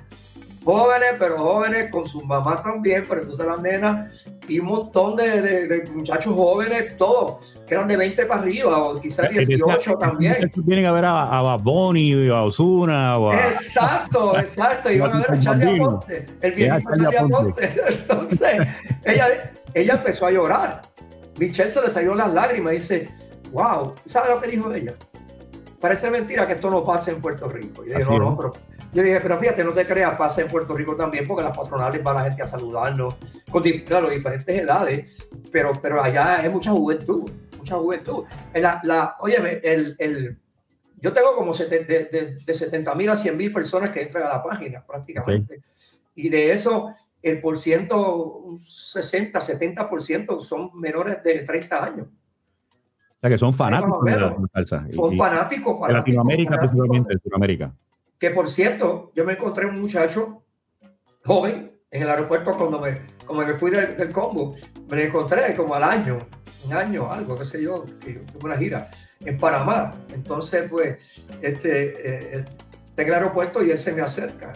jóvenes, 0.64 1.14
pero 1.18 1.38
jóvenes 1.38 1.89
con 1.91 2.07
sus 2.07 2.24
mamás 2.24 2.62
también, 2.64 3.03
pero 3.07 3.22
entonces 3.22 3.45
las 3.45 3.62
nenas 3.62 4.26
y 4.47 4.59
un 4.59 4.68
montón 4.68 5.16
de, 5.16 5.68
de, 5.68 5.91
muchachos 5.91 6.34
jóvenes, 6.36 6.95
todos, 6.97 7.55
que 7.66 7.74
eran 7.74 7.88
de 7.88 7.97
20 7.97 8.26
para 8.26 8.41
arriba, 8.41 8.78
o 8.84 8.99
quizás 8.99 9.30
18 9.30 9.97
también. 9.97 10.51
Vienen 10.66 10.86
a 10.86 10.91
ver 10.91 11.05
a, 11.05 11.38
a 11.38 11.41
Bad 11.41 11.62
Bunny, 11.62 12.30
a 12.30 12.43
Osuna. 12.43 13.16
Exacto, 13.47 14.38
exacto, 14.39 14.91
iban 14.91 15.14
a 15.14 15.20
ver 15.20 15.32
a 15.32 15.39
Charlie 15.39 15.82
Aponte, 15.82 16.26
el 16.41 16.51
viejito 16.51 16.91
Charlie 16.95 17.18
Aponte. 17.18 17.72
Entonces, 17.88 18.68
ella, 19.05 19.28
ella 19.74 19.93
empezó 19.93 20.28
a 20.28 20.32
llorar. 20.32 20.82
Michelle 21.39 21.70
se 21.70 21.82
le 21.82 21.89
salió 21.89 22.14
las 22.14 22.32
lágrimas 22.32 22.74
y 22.74 22.76
dice, 22.76 23.09
wow, 23.51 23.93
¿sabes 24.05 24.30
lo 24.30 24.41
que 24.41 24.49
dijo 24.49 24.72
ella? 24.72 24.93
Parece 25.80 26.12
mentira 26.12 26.45
que 26.45 26.53
esto 26.53 26.70
no 26.70 26.84
pase 26.84 27.12
en 27.12 27.22
Puerto 27.22 27.49
Rico. 27.49 27.84
Y 27.84 27.89
yo 27.89 27.99
no, 27.99 28.20
no, 28.20 28.38
pero 28.38 28.51
yo 28.94 29.04
dije, 29.04 29.22
pero 29.22 29.39
fíjate, 29.39 29.64
no 29.64 29.74
te 29.74 29.86
creas, 29.86 30.18
pasa 30.18 30.42
en 30.42 30.48
Puerto 30.48 30.76
Rico 30.76 30.96
también, 30.96 31.26
porque 31.26 31.44
las 31.44 31.58
patronales 31.58 32.04
van 32.04 32.18
la 32.18 32.24
gente 32.24 32.44
a 32.44 32.46
saludarnos, 32.46 33.16
con 33.50 33.64
claro, 33.64 34.10
diferentes 34.10 34.62
edades, 34.62 35.28
pero, 35.52 35.72
pero 35.82 36.04
allá 36.04 36.42
hay 36.42 36.50
mucha 36.50 36.72
juventud, 36.72 37.32
mucha 37.58 37.76
juventud. 37.76 38.26
La, 38.54 38.82
la, 38.84 39.16
óyeme, 39.20 39.62
el, 39.64 39.96
el, 39.98 40.38
yo 40.98 41.14
tengo 41.14 41.36
como 41.36 41.54
de, 41.54 42.39
de, 42.46 42.54
70 42.54 42.94
mil 42.96 43.10
a 43.10 43.16
100 43.16 43.38
mil 43.38 43.52
personas 43.52 43.92
que 43.92 44.02
entran 44.02 44.24
a 44.24 44.30
la 44.30 44.44
página 44.44 44.86
prácticamente. 44.86 45.62
Y 46.14 46.28
de 46.28 46.52
eso, 46.52 46.94
el 47.22 47.39
por 47.39 47.58
ciento, 47.58 48.39
un 48.39 48.64
60, 48.64 49.39
70% 49.39 50.42
son 50.42 50.72
menores 50.78 51.24
de 51.24 51.39
30 51.39 51.84
años. 51.84 52.08
O 52.08 53.20
sea, 53.22 53.30
que 53.30 53.38
son 53.38 53.54
fanáticos 53.54 54.04
de 54.04 54.20
la 54.20 54.36
salsa. 54.54 54.86
Son 54.92 55.16
fanáticos, 55.16 55.80
fanáticos. 55.80 55.94
Latinoamérica, 55.94 56.58
principalmente, 56.58 57.14
en 57.14 57.20
Sudamérica. 57.20 57.74
Que 58.22 58.30
por 58.30 58.47
cierto, 58.47 59.11
yo 59.15 59.26
me 59.26 59.34
encontré 59.34 59.65
un 59.65 59.82
muchacho 59.82 60.43
joven 61.26 61.72
en 61.89 62.03
el 62.03 62.07
aeropuerto 62.07 62.55
cuando 62.55 62.80
me, 62.80 62.93
como 63.26 63.41
me 63.41 63.55
fui 63.55 63.72
del, 63.72 63.97
del 63.97 64.11
combo. 64.11 64.55
Me 64.89 65.05
encontré 65.05 65.55
como 65.55 65.74
al 65.74 65.84
año, 65.84 66.19
un 66.65 66.74
año, 66.74 67.11
algo, 67.11 67.36
qué 67.36 67.45
sé 67.45 67.63
yo, 67.63 67.84
una 68.43 68.55
gira 68.57 68.88
en 69.26 69.38
Panamá. 69.38 69.91
Entonces, 70.13 70.67
pues, 70.69 70.99
este, 71.41 72.38
eh, 72.38 72.45
está 72.86 73.01
en 73.01 73.07
el 73.07 73.13
aeropuerto 73.15 73.63
y 73.63 73.72
él 73.72 73.78
se 73.80 73.91
me 73.91 74.03
acerca. 74.03 74.53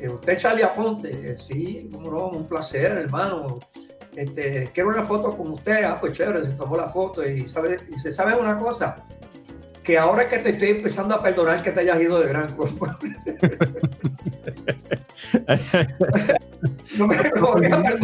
Eh, 0.00 0.08
¿Usted 0.08 0.36
Charlie 0.36 0.64
Aponte? 0.64 1.30
Eh, 1.30 1.36
sí, 1.36 1.88
como 1.92 2.10
no, 2.10 2.28
un 2.30 2.48
placer, 2.48 2.90
hermano. 2.98 3.60
Este, 4.16 4.68
quiero 4.74 4.88
una 4.88 5.04
foto 5.04 5.30
con 5.30 5.52
usted. 5.52 5.84
Ah, 5.84 5.96
pues 6.00 6.14
chévere, 6.14 6.42
se 6.42 6.50
tomó 6.50 6.76
la 6.76 6.88
foto 6.88 7.24
y, 7.24 7.46
sabe, 7.46 7.78
y 7.88 7.96
se 7.96 8.10
sabe 8.10 8.34
una 8.34 8.56
cosa 8.56 8.96
que 9.88 9.96
ahora 9.96 10.28
que 10.28 10.36
te 10.36 10.50
estoy 10.50 10.68
empezando 10.68 11.14
a 11.14 11.22
perdonar 11.22 11.62
que 11.62 11.72
te 11.72 11.80
hayas 11.80 11.98
ido 11.98 12.20
de 12.20 12.28
gran 12.28 12.54
cuerpo. 12.54 12.86
no 16.98 17.06
me, 17.06 17.16
no 17.30 17.54
me 17.56 17.96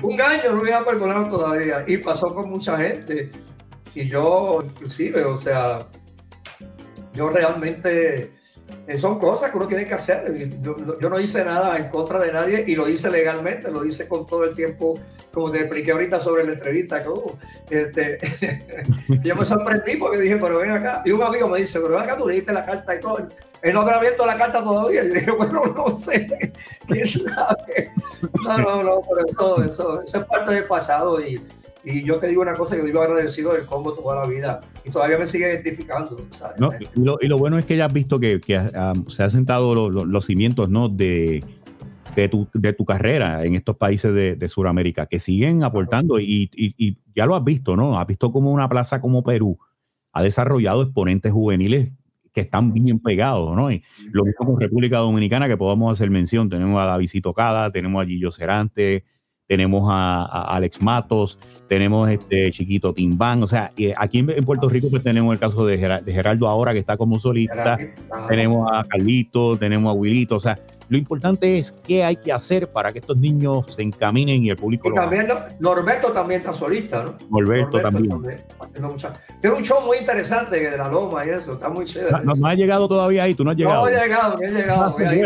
un 0.00 0.18
año 0.18 0.54
no 0.54 0.62
me 0.62 0.72
a 0.72 0.82
perdonar 0.82 1.28
todavía. 1.28 1.84
Y 1.86 1.98
pasó 1.98 2.34
con 2.34 2.48
mucha 2.48 2.78
gente. 2.78 3.30
Y 3.94 4.08
yo, 4.08 4.62
inclusive, 4.64 5.22
o 5.26 5.36
sea, 5.36 5.80
yo 7.12 7.28
realmente 7.28 8.32
son 8.98 9.18
cosas 9.18 9.50
que 9.50 9.56
uno 9.56 9.66
tiene 9.66 9.86
que 9.86 9.94
hacer. 9.94 10.50
Yo, 10.60 10.76
yo, 11.00 11.10
no 11.10 11.20
hice 11.20 11.44
nada 11.44 11.76
en 11.76 11.88
contra 11.88 12.18
de 12.18 12.32
nadie 12.32 12.64
y 12.66 12.74
lo 12.74 12.88
hice 12.88 13.10
legalmente, 13.10 13.70
lo 13.70 13.84
hice 13.84 14.08
con 14.08 14.26
todo 14.26 14.44
el 14.44 14.54
tiempo, 14.54 14.98
como 15.32 15.50
te 15.50 15.60
expliqué 15.60 15.92
ahorita 15.92 16.20
sobre 16.20 16.44
la 16.44 16.52
entrevista. 16.52 17.02
Que, 17.02 17.08
uh, 17.08 17.38
este, 17.70 18.18
yo 19.22 19.36
me 19.36 19.44
sorprendí 19.44 19.96
porque 19.96 20.18
dije, 20.18 20.36
pero 20.36 20.58
ven 20.58 20.70
acá. 20.70 21.02
Y 21.04 21.12
un 21.12 21.22
amigo 21.22 21.48
me 21.48 21.58
dice, 21.58 21.80
pero 21.80 21.94
ven 21.94 22.04
acá, 22.04 22.16
tú 22.16 22.28
leíste 22.28 22.52
la 22.52 22.64
carta 22.64 22.94
y 22.94 23.00
todo. 23.00 23.28
Él 23.62 23.74
no 23.74 23.82
ha 23.82 23.94
abierto 23.94 24.26
la 24.26 24.36
carta 24.36 24.62
todavía. 24.62 25.04
Y 25.04 25.08
dije, 25.08 25.30
bueno, 25.38 25.62
no 25.76 25.90
sé, 25.90 26.26
quién 26.86 27.08
sabe. 27.08 27.92
No, 28.42 28.58
no, 28.58 28.82
no, 28.82 29.02
pero 29.02 29.26
todo 29.36 29.62
eso, 29.62 30.02
eso 30.02 30.18
es 30.18 30.24
parte 30.24 30.54
del 30.54 30.64
pasado 30.64 31.20
y 31.20 31.40
y 31.84 32.04
yo 32.04 32.18
te 32.18 32.28
digo 32.28 32.42
una 32.42 32.54
cosa, 32.54 32.76
yo 32.76 32.84
vivo 32.84 33.00
agradecido 33.00 33.52
del 33.52 33.64
Congo 33.64 33.92
toda 33.94 34.16
la 34.22 34.26
vida 34.26 34.60
y 34.84 34.90
todavía 34.90 35.18
me 35.18 35.26
sigue 35.26 35.50
identificando. 35.50 36.16
y, 37.20 37.28
lo, 37.28 37.38
bueno 37.38 37.58
es 37.58 37.64
que 37.64 37.76
ya 37.76 37.86
has 37.86 37.92
visto 37.92 38.20
que, 38.20 38.40
que 38.40 38.56
ah, 38.56 38.94
se 39.08 39.22
han 39.22 39.30
sentado 39.30 39.74
los 39.74 40.26
cimientos 40.26 40.68
¿no? 40.68 40.88
de, 40.88 41.44
de, 42.14 42.28
tu, 42.28 42.48
de 42.54 42.72
tu 42.72 42.84
carrera 42.84 43.44
en 43.44 43.54
estos 43.54 43.76
países 43.76 44.12
de, 44.12 44.36
de 44.36 44.48
Sudamérica, 44.48 45.06
que 45.06 45.20
siguen 45.20 45.64
aportando 45.64 46.18
y, 46.20 46.50
y, 46.54 46.98
ya 47.14 47.26
lo 47.26 47.34
has 47.34 47.44
visto, 47.44 47.76
¿no? 47.76 47.98
Has 47.98 48.06
visto 48.06 48.30
como 48.30 48.52
una 48.52 48.68
plaza 48.68 49.00
como 49.00 49.22
Perú 49.22 49.58
ha 50.12 50.22
desarrollado 50.22 50.82
exponentes 50.82 51.32
juveniles 51.32 51.92
que 52.32 52.42
están 52.42 52.72
bien 52.72 53.00
pegados, 53.00 53.56
¿no? 53.56 53.72
Y 53.72 53.82
lo 54.12 54.24
mismo 54.24 54.46
con 54.46 54.60
República 54.60 54.98
Dominicana, 54.98 55.48
que 55.48 55.56
podamos 55.56 55.92
hacer 55.92 56.10
mención, 56.10 56.48
tenemos 56.48 56.80
a 56.80 56.86
Davidito 56.86 57.34
Cada, 57.34 57.70
tenemos 57.70 58.02
a 58.02 58.06
Gillo 58.06 58.30
Cerante, 58.30 59.04
tenemos 59.50 59.88
a, 59.90 60.54
Alex 60.54 60.80
Matos, 60.80 61.36
tenemos 61.66 62.08
este 62.08 62.52
chiquito 62.52 62.94
Timbán, 62.94 63.42
o 63.42 63.48
sea, 63.48 63.72
aquí 63.96 64.20
en, 64.20 64.44
Puerto 64.44 64.68
Rico 64.68 64.86
pues 64.88 65.02
tenemos 65.02 65.32
el 65.32 65.40
caso 65.40 65.66
de, 65.66 65.76
Geraldo 65.76 66.46
ahora 66.46 66.72
que 66.72 66.78
está 66.78 66.96
como 66.96 67.18
solista, 67.18 67.76
tenemos 68.28 68.70
a 68.72 68.84
Carlito, 68.84 69.58
tenemos 69.58 69.92
a 69.92 69.96
Wilito, 69.96 70.36
o 70.36 70.40
sea, 70.40 70.56
lo 70.88 70.96
importante 70.96 71.58
es 71.58 71.72
qué 71.72 72.04
hay 72.04 72.14
que 72.14 72.32
hacer 72.32 72.68
para 72.68 72.92
que 72.92 73.00
estos 73.00 73.16
niños 73.16 73.74
se 73.74 73.82
encaminen 73.82 74.44
y 74.44 74.50
el 74.50 74.56
público 74.56 74.88
y 74.88 74.94
también 74.94 75.26
Norberto 75.58 76.12
también 76.12 76.42
está 76.42 76.52
solista, 76.52 77.02
¿no? 77.02 77.16
Norberto, 77.28 77.80
también. 77.80 78.08
Tiene 79.40 79.56
un 79.56 79.64
show 79.64 79.84
muy 79.84 79.98
interesante 79.98 80.60
de 80.60 80.78
la 80.78 80.88
Loma 80.88 81.26
y 81.26 81.30
eso, 81.30 81.54
está 81.54 81.68
muy 81.68 81.86
chévere. 81.86 82.24
No, 82.24 82.34
no, 82.36 82.46
ha 82.46 82.54
llegado 82.54 82.86
todavía 82.86 83.24
ahí, 83.24 83.34
tú 83.34 83.42
no 83.42 83.50
has 83.50 83.56
llegado. 83.56 83.82
No 83.82 83.88
he 83.88 84.00
llegado, 84.00 84.36
no 84.36 84.42
he 84.44 84.52
llegado. 84.52 84.96
Ah, 85.00 85.10
ahí, 85.10 85.22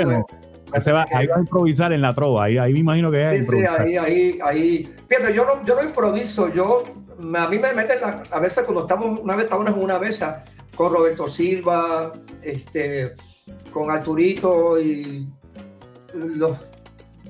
se 0.80 0.92
va, 0.92 1.06
ahí 1.12 1.26
va 1.26 1.36
a 1.36 1.40
improvisar 1.40 1.92
en 1.92 2.02
la 2.02 2.12
trova, 2.12 2.44
ahí, 2.44 2.58
ahí 2.58 2.72
me 2.72 2.80
imagino 2.80 3.10
que 3.10 3.36
es. 3.36 3.46
Sí, 3.46 3.58
sí, 3.58 3.64
ahí, 3.64 3.96
ahí, 3.96 4.38
ahí. 4.42 4.94
Fíjate, 5.08 5.34
yo 5.34 5.44
no, 5.44 5.64
yo 5.64 5.74
no 5.74 5.82
improviso, 5.82 6.52
yo, 6.52 6.82
a 7.18 7.48
mí 7.48 7.58
me 7.58 7.72
meten 7.72 8.00
la, 8.00 8.22
a 8.30 8.38
veces 8.40 8.64
cuando 8.64 8.82
estamos, 8.82 9.20
una 9.20 9.36
vez 9.36 9.44
estábamos 9.44 9.72
en 9.72 9.82
una 9.82 9.98
mesa 9.98 10.44
con 10.74 10.92
Roberto 10.92 11.26
Silva, 11.28 12.12
este, 12.42 13.14
con 13.72 13.90
Arturito 13.90 14.80
y 14.80 15.28
los, 16.14 16.56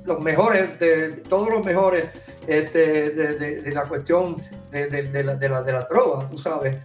los 0.05 0.21
mejores, 0.23 0.79
de, 0.79 1.13
todos 1.29 1.49
los 1.51 1.65
mejores 1.65 2.09
este, 2.47 3.11
de, 3.11 3.73
la 3.73 3.83
cuestión 3.85 4.37
de, 4.71 5.23
la, 5.25 5.37
de, 5.37 5.73
la, 5.73 5.87
trova, 5.87 6.29
tú 6.31 6.39
sabes, 6.39 6.81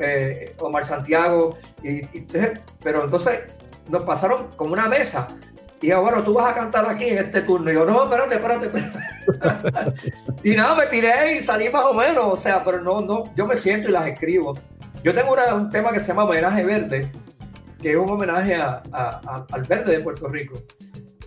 eh, 0.00 0.54
Omar 0.58 0.84
Santiago, 0.84 1.56
y, 1.82 2.02
pero 2.82 3.04
entonces 3.04 3.40
nos 3.90 4.04
pasaron 4.04 4.48
como 4.56 4.72
una 4.72 4.88
mesa. 4.88 5.28
Y 5.84 5.88
yo, 5.88 6.00
bueno, 6.00 6.24
tú 6.24 6.32
vas 6.32 6.50
a 6.50 6.54
cantar 6.54 6.88
aquí 6.88 7.04
en 7.04 7.18
este 7.18 7.42
turno. 7.42 7.70
Y 7.70 7.74
yo, 7.74 7.84
no, 7.84 8.04
espérate, 8.04 8.36
espérate, 8.36 8.66
espérate. 8.66 10.12
y 10.42 10.56
nada, 10.56 10.76
me 10.76 10.86
tiré 10.86 11.36
y 11.36 11.40
salí 11.42 11.68
más 11.68 11.84
o 11.84 11.92
menos. 11.92 12.24
O 12.24 12.36
sea, 12.36 12.64
pero 12.64 12.80
no, 12.80 13.02
no, 13.02 13.24
yo 13.36 13.46
me 13.46 13.54
siento 13.54 13.90
y 13.90 13.92
las 13.92 14.06
escribo. 14.06 14.54
Yo 15.02 15.12
tengo 15.12 15.36
un 15.54 15.68
tema 15.68 15.92
que 15.92 16.00
se 16.00 16.08
llama 16.08 16.24
Homenaje 16.24 16.64
Verde, 16.64 17.12
que 17.82 17.90
es 17.90 17.96
un 17.98 18.08
homenaje 18.08 18.54
a, 18.54 18.80
al 19.52 19.62
verde 19.68 19.98
de 19.98 20.00
Puerto 20.00 20.26
Rico. 20.26 20.54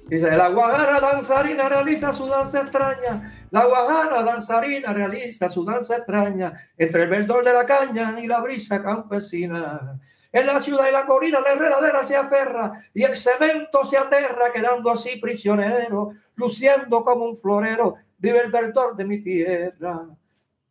Dice, 0.08 0.36
la 0.36 0.50
guajara 0.50 1.02
danzarina 1.02 1.70
realiza 1.70 2.12
su 2.12 2.26
danza 2.26 2.62
extraña. 2.62 3.32
La 3.52 3.64
guajara 3.68 4.24
danzarina 4.24 4.92
realiza 4.92 5.50
su 5.50 5.66
danza 5.66 5.98
extraña 5.98 6.54
entre 6.76 7.04
el 7.04 7.10
verdor 7.10 7.46
de 7.46 7.54
la 7.54 7.64
caña 7.64 8.20
y 8.20 8.26
la 8.26 8.42
brisa 8.42 8.82
campesina. 8.82 10.00
En 10.32 10.46
la 10.46 10.60
ciudad 10.60 10.88
y 10.88 10.92
la 10.92 11.06
colina 11.06 11.40
la 11.40 11.54
enredadera 11.54 12.04
se 12.04 12.16
aferra 12.16 12.84
y 12.94 13.04
el 13.04 13.16
cemento 13.16 13.84
se 13.84 13.98
aterra, 13.98 14.52
quedando 14.54 14.90
así 14.90 15.18
prisionero, 15.20 16.12
luciendo 16.36 17.04
como 17.04 17.26
un 17.26 17.38
florero, 17.38 17.96
vive 18.18 18.40
el 18.40 18.52
verdor 18.52 18.96
de 18.96 19.06
mi 19.06 19.20
tierra. 19.20 20.06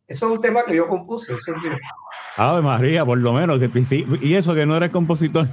Eso 0.07 0.25
es 0.25 0.31
un 0.31 0.39
tema 0.39 0.63
que 0.63 0.75
yo 0.75 0.87
compuse. 0.87 1.33
Eso 1.33 1.51
es 1.51 1.61
Ave 2.37 2.61
María, 2.61 3.03
por 3.03 3.17
lo 3.17 3.33
menos. 3.33 3.59
Y 4.21 4.35
eso 4.35 4.53
que 4.53 4.65
no 4.67 4.77
eres 4.77 4.91
compositor. 4.91 5.47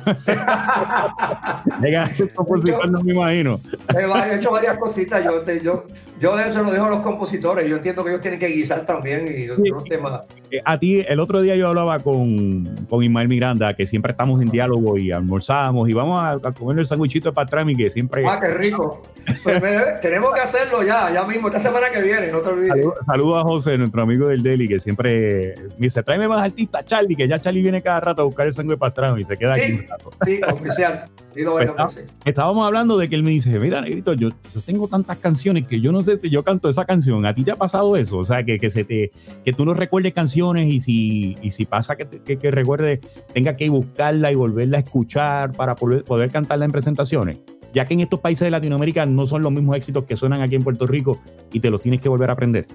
Llega 1.82 2.02
a 2.04 2.12
ser 2.12 2.32
compositor, 2.34 2.90
no 2.90 3.00
me 3.00 3.14
imagino. 3.14 3.58
He 3.96 4.34
hecho 4.34 4.50
varias 4.50 4.76
cositas. 4.76 5.24
Yo, 5.24 5.42
yo, 5.62 5.84
yo 6.20 6.36
de 6.36 6.50
hecho 6.50 6.62
lo 6.62 6.70
dejo 6.70 6.84
a 6.84 6.90
los 6.90 7.00
compositores. 7.00 7.66
Yo 7.68 7.76
entiendo 7.76 8.04
que 8.04 8.10
ellos 8.10 8.20
tienen 8.20 8.38
que 8.38 8.48
guisar 8.48 8.84
también 8.84 9.26
y 9.34 9.48
otros 9.48 9.84
temas. 9.84 10.26
Eh, 10.50 10.60
a 10.62 10.78
ti, 10.78 11.02
el 11.08 11.20
otro 11.20 11.40
día 11.40 11.56
yo 11.56 11.68
hablaba 11.68 11.98
con, 12.00 12.64
con 12.88 13.02
Ismael 13.02 13.28
Miranda, 13.28 13.72
que 13.74 13.86
siempre 13.86 14.12
estamos 14.12 14.42
en 14.42 14.50
diálogo 14.50 14.98
y 14.98 15.10
almorzamos 15.10 15.88
y 15.88 15.94
vamos 15.94 16.22
a, 16.22 16.52
comer 16.52 16.80
el 16.80 16.86
sándwichito 16.86 17.30
de 17.30 17.34
patrami 17.34 17.74
que 17.74 17.88
siempre. 17.88 18.24
Ah, 18.28 18.38
qué 18.38 18.48
rico. 18.48 19.02
Pues 19.42 19.62
tenemos 20.02 20.34
que 20.34 20.40
hacerlo 20.40 20.82
ya, 20.82 21.10
ya 21.10 21.24
mismo, 21.24 21.48
esta 21.48 21.60
semana 21.60 21.88
que 21.90 22.02
viene, 22.02 22.30
no 22.30 22.40
te 22.40 22.50
olvides. 22.50 22.86
Saludos 23.06 23.38
a 23.38 23.42
José, 23.42 23.78
nuestro 23.78 24.02
amigo 24.02 24.28
del 24.28 24.42
Deli, 24.42 24.68
que 24.68 24.78
siempre 24.80 25.54
me 25.78 25.86
dice: 25.86 26.02
tráeme 26.02 26.28
más 26.28 26.44
artistas 26.54 26.86
Charlie, 26.86 27.16
que 27.16 27.26
ya 27.26 27.40
Charlie 27.40 27.62
viene 27.62 27.82
cada 27.82 28.00
rato 28.00 28.22
a 28.22 28.24
buscar 28.24 28.46
el 28.46 28.54
sangre 28.54 28.76
pastrano 28.76 29.18
y 29.18 29.24
se 29.24 29.36
queda 29.36 29.54
aquí 29.54 29.72
un 29.72 29.88
rato. 29.88 30.10
Sí, 30.24 30.40
oficial. 30.48 31.04
Pues 31.32 32.04
estábamos 32.24 32.64
hablando 32.64 32.96
de 32.96 33.08
que 33.08 33.16
él 33.16 33.24
me 33.24 33.30
dice, 33.30 33.58
mira, 33.58 33.80
Negrito, 33.80 34.14
yo, 34.14 34.28
yo, 34.54 34.60
tengo 34.64 34.86
tantas 34.86 35.18
canciones 35.18 35.66
que 35.66 35.80
yo 35.80 35.90
no 35.90 36.02
sé 36.02 36.20
si 36.20 36.30
yo 36.30 36.44
canto 36.44 36.68
esa 36.68 36.84
canción. 36.84 37.26
¿A 37.26 37.34
ti 37.34 37.42
te 37.42 37.50
ha 37.50 37.56
pasado 37.56 37.96
eso? 37.96 38.18
O 38.18 38.24
sea, 38.24 38.44
que, 38.44 38.60
que 38.60 38.70
se 38.70 38.84
te, 38.84 39.10
que 39.44 39.52
tú 39.52 39.64
no 39.64 39.74
recuerdes 39.74 40.14
canciones 40.14 40.72
y 40.72 40.80
si, 40.80 41.36
y 41.42 41.50
si 41.50 41.66
pasa 41.66 41.96
que, 41.96 42.06
que, 42.06 42.38
que 42.38 42.50
recuerde, 42.52 43.00
tenga 43.32 43.56
que 43.56 43.68
buscarla 43.68 44.30
y 44.30 44.36
volverla 44.36 44.76
a 44.78 44.80
escuchar 44.80 45.52
para 45.52 45.74
poder, 45.74 46.04
poder 46.04 46.30
cantarla 46.30 46.64
en 46.64 46.72
presentaciones 46.72 47.42
ya 47.72 47.84
que 47.84 47.94
en 47.94 47.98
estos 47.98 48.20
países 48.20 48.46
de 48.46 48.52
Latinoamérica 48.52 49.04
no 49.04 49.26
son 49.26 49.42
los 49.42 49.50
mismos 49.50 49.76
éxitos 49.76 50.04
que 50.04 50.16
suenan 50.16 50.40
aquí 50.40 50.54
en 50.54 50.62
Puerto 50.62 50.86
Rico 50.86 51.20
y 51.52 51.58
te 51.58 51.70
los 51.70 51.82
tienes 51.82 52.00
que 52.00 52.08
volver 52.08 52.30
a 52.30 52.34
aprender. 52.34 52.68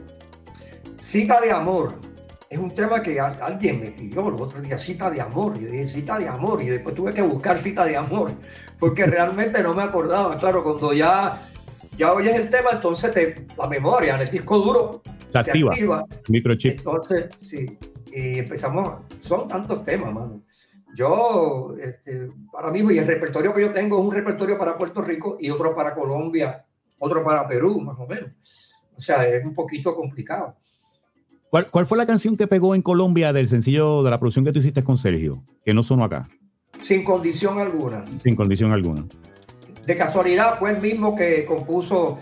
Cita 0.97 1.39
de 1.39 1.53
amor 1.53 1.93
es 2.50 2.58
un 2.58 2.72
tema 2.72 3.02
que 3.02 3.20
alguien 3.20 3.80
me 3.80 3.91
pidió 3.91 4.28
los 4.28 4.41
otros 4.41 4.64
días, 4.64 4.82
cita 4.82 5.10
de 5.10 5.22
amor. 5.22 5.54
Y 5.56 5.66
yo 5.66 5.68
dije, 5.68 5.86
cita 5.86 6.18
de 6.18 6.28
amor. 6.28 6.62
Y 6.64 6.70
después 6.70 6.95
tuve 6.95 7.14
que 7.14 7.22
buscar 7.22 7.60
cita 7.60 7.86
de 7.86 7.95
amor, 7.95 8.32
porque 8.80 9.06
realmente 9.06 9.62
no 9.62 9.74
me 9.76 9.84
acordaba. 9.84 10.36
Claro, 10.36 10.64
cuando 10.64 10.91
ya, 10.93 11.39
ya 11.95 12.12
oyes 12.12 12.36
el 12.36 12.50
tema, 12.50 12.72
entonces 12.74 13.12
te, 13.14 13.45
la 13.56 13.68
memoria 13.68 14.16
en 14.16 14.22
el 14.22 14.30
disco 14.32 14.58
duro 14.58 15.04
se, 15.32 15.52
activa. 15.52 16.04
Microchip. 16.28 16.80
Entonces, 16.80 17.26
sí. 17.39 17.78
Y 18.08 18.39
empezamos, 18.39 19.04
son 19.22 19.47
tantos 19.47 19.84
temas, 19.84 20.12
mano. 20.12 20.41
Yo, 20.95 21.76
este, 21.80 22.30
para 22.52 22.72
mí, 22.72 22.80
y 22.80 22.97
el 22.97 23.06
repertorio 23.06 23.54
que 23.54 23.62
yo 23.62 23.72
tengo 23.72 24.00
es 24.00 24.06
un 24.06 24.12
repertorio 24.12 24.58
para 24.58 24.76
Puerto 24.76 25.04
Rico 25.04 25.38
y 25.39 25.52
otro 25.52 25.76
para 25.76 25.93
Colombia, 25.93 26.66
otro 27.00 27.24
para 27.24 27.47
Perú, 27.47 27.80
más 27.80 28.00
o 28.00 28.08
menos. 28.08 28.32
O 28.97 29.00
sea, 29.00 29.24
es 29.28 29.45
un 29.45 29.54
poquito 29.54 29.95
complicado. 29.95 30.58
¿Cuál, 31.50 31.86
fue 31.88 31.97
la 31.97 32.06
canción 32.06 32.38
que 32.38 32.45
pegó 32.45 32.76
en 32.76 32.84
Colombia 32.84 33.34
del 33.34 33.47
sencillo 33.47 34.04
de 34.04 34.12
la 34.12 34.20
producción 34.20 34.45
que 34.45 34.52
tú 34.52 34.60
hiciste 34.60 34.84
con 34.84 34.97
Sergio? 34.97 35.43
Que 35.66 35.74
no 35.74 35.82
sonó 35.82 36.04
acá. 36.04 36.30
Sin 36.80 37.04
condición 37.04 37.58
alguna. 37.60 38.04
Sin 38.24 38.36
condición 38.36 38.72
alguna. 38.72 39.06
De 39.86 39.97
casualidad 39.97 40.60
fue 40.60 40.72
el 40.72 40.82
mismo 40.82 41.16
que 41.16 41.45
compuso 41.45 42.20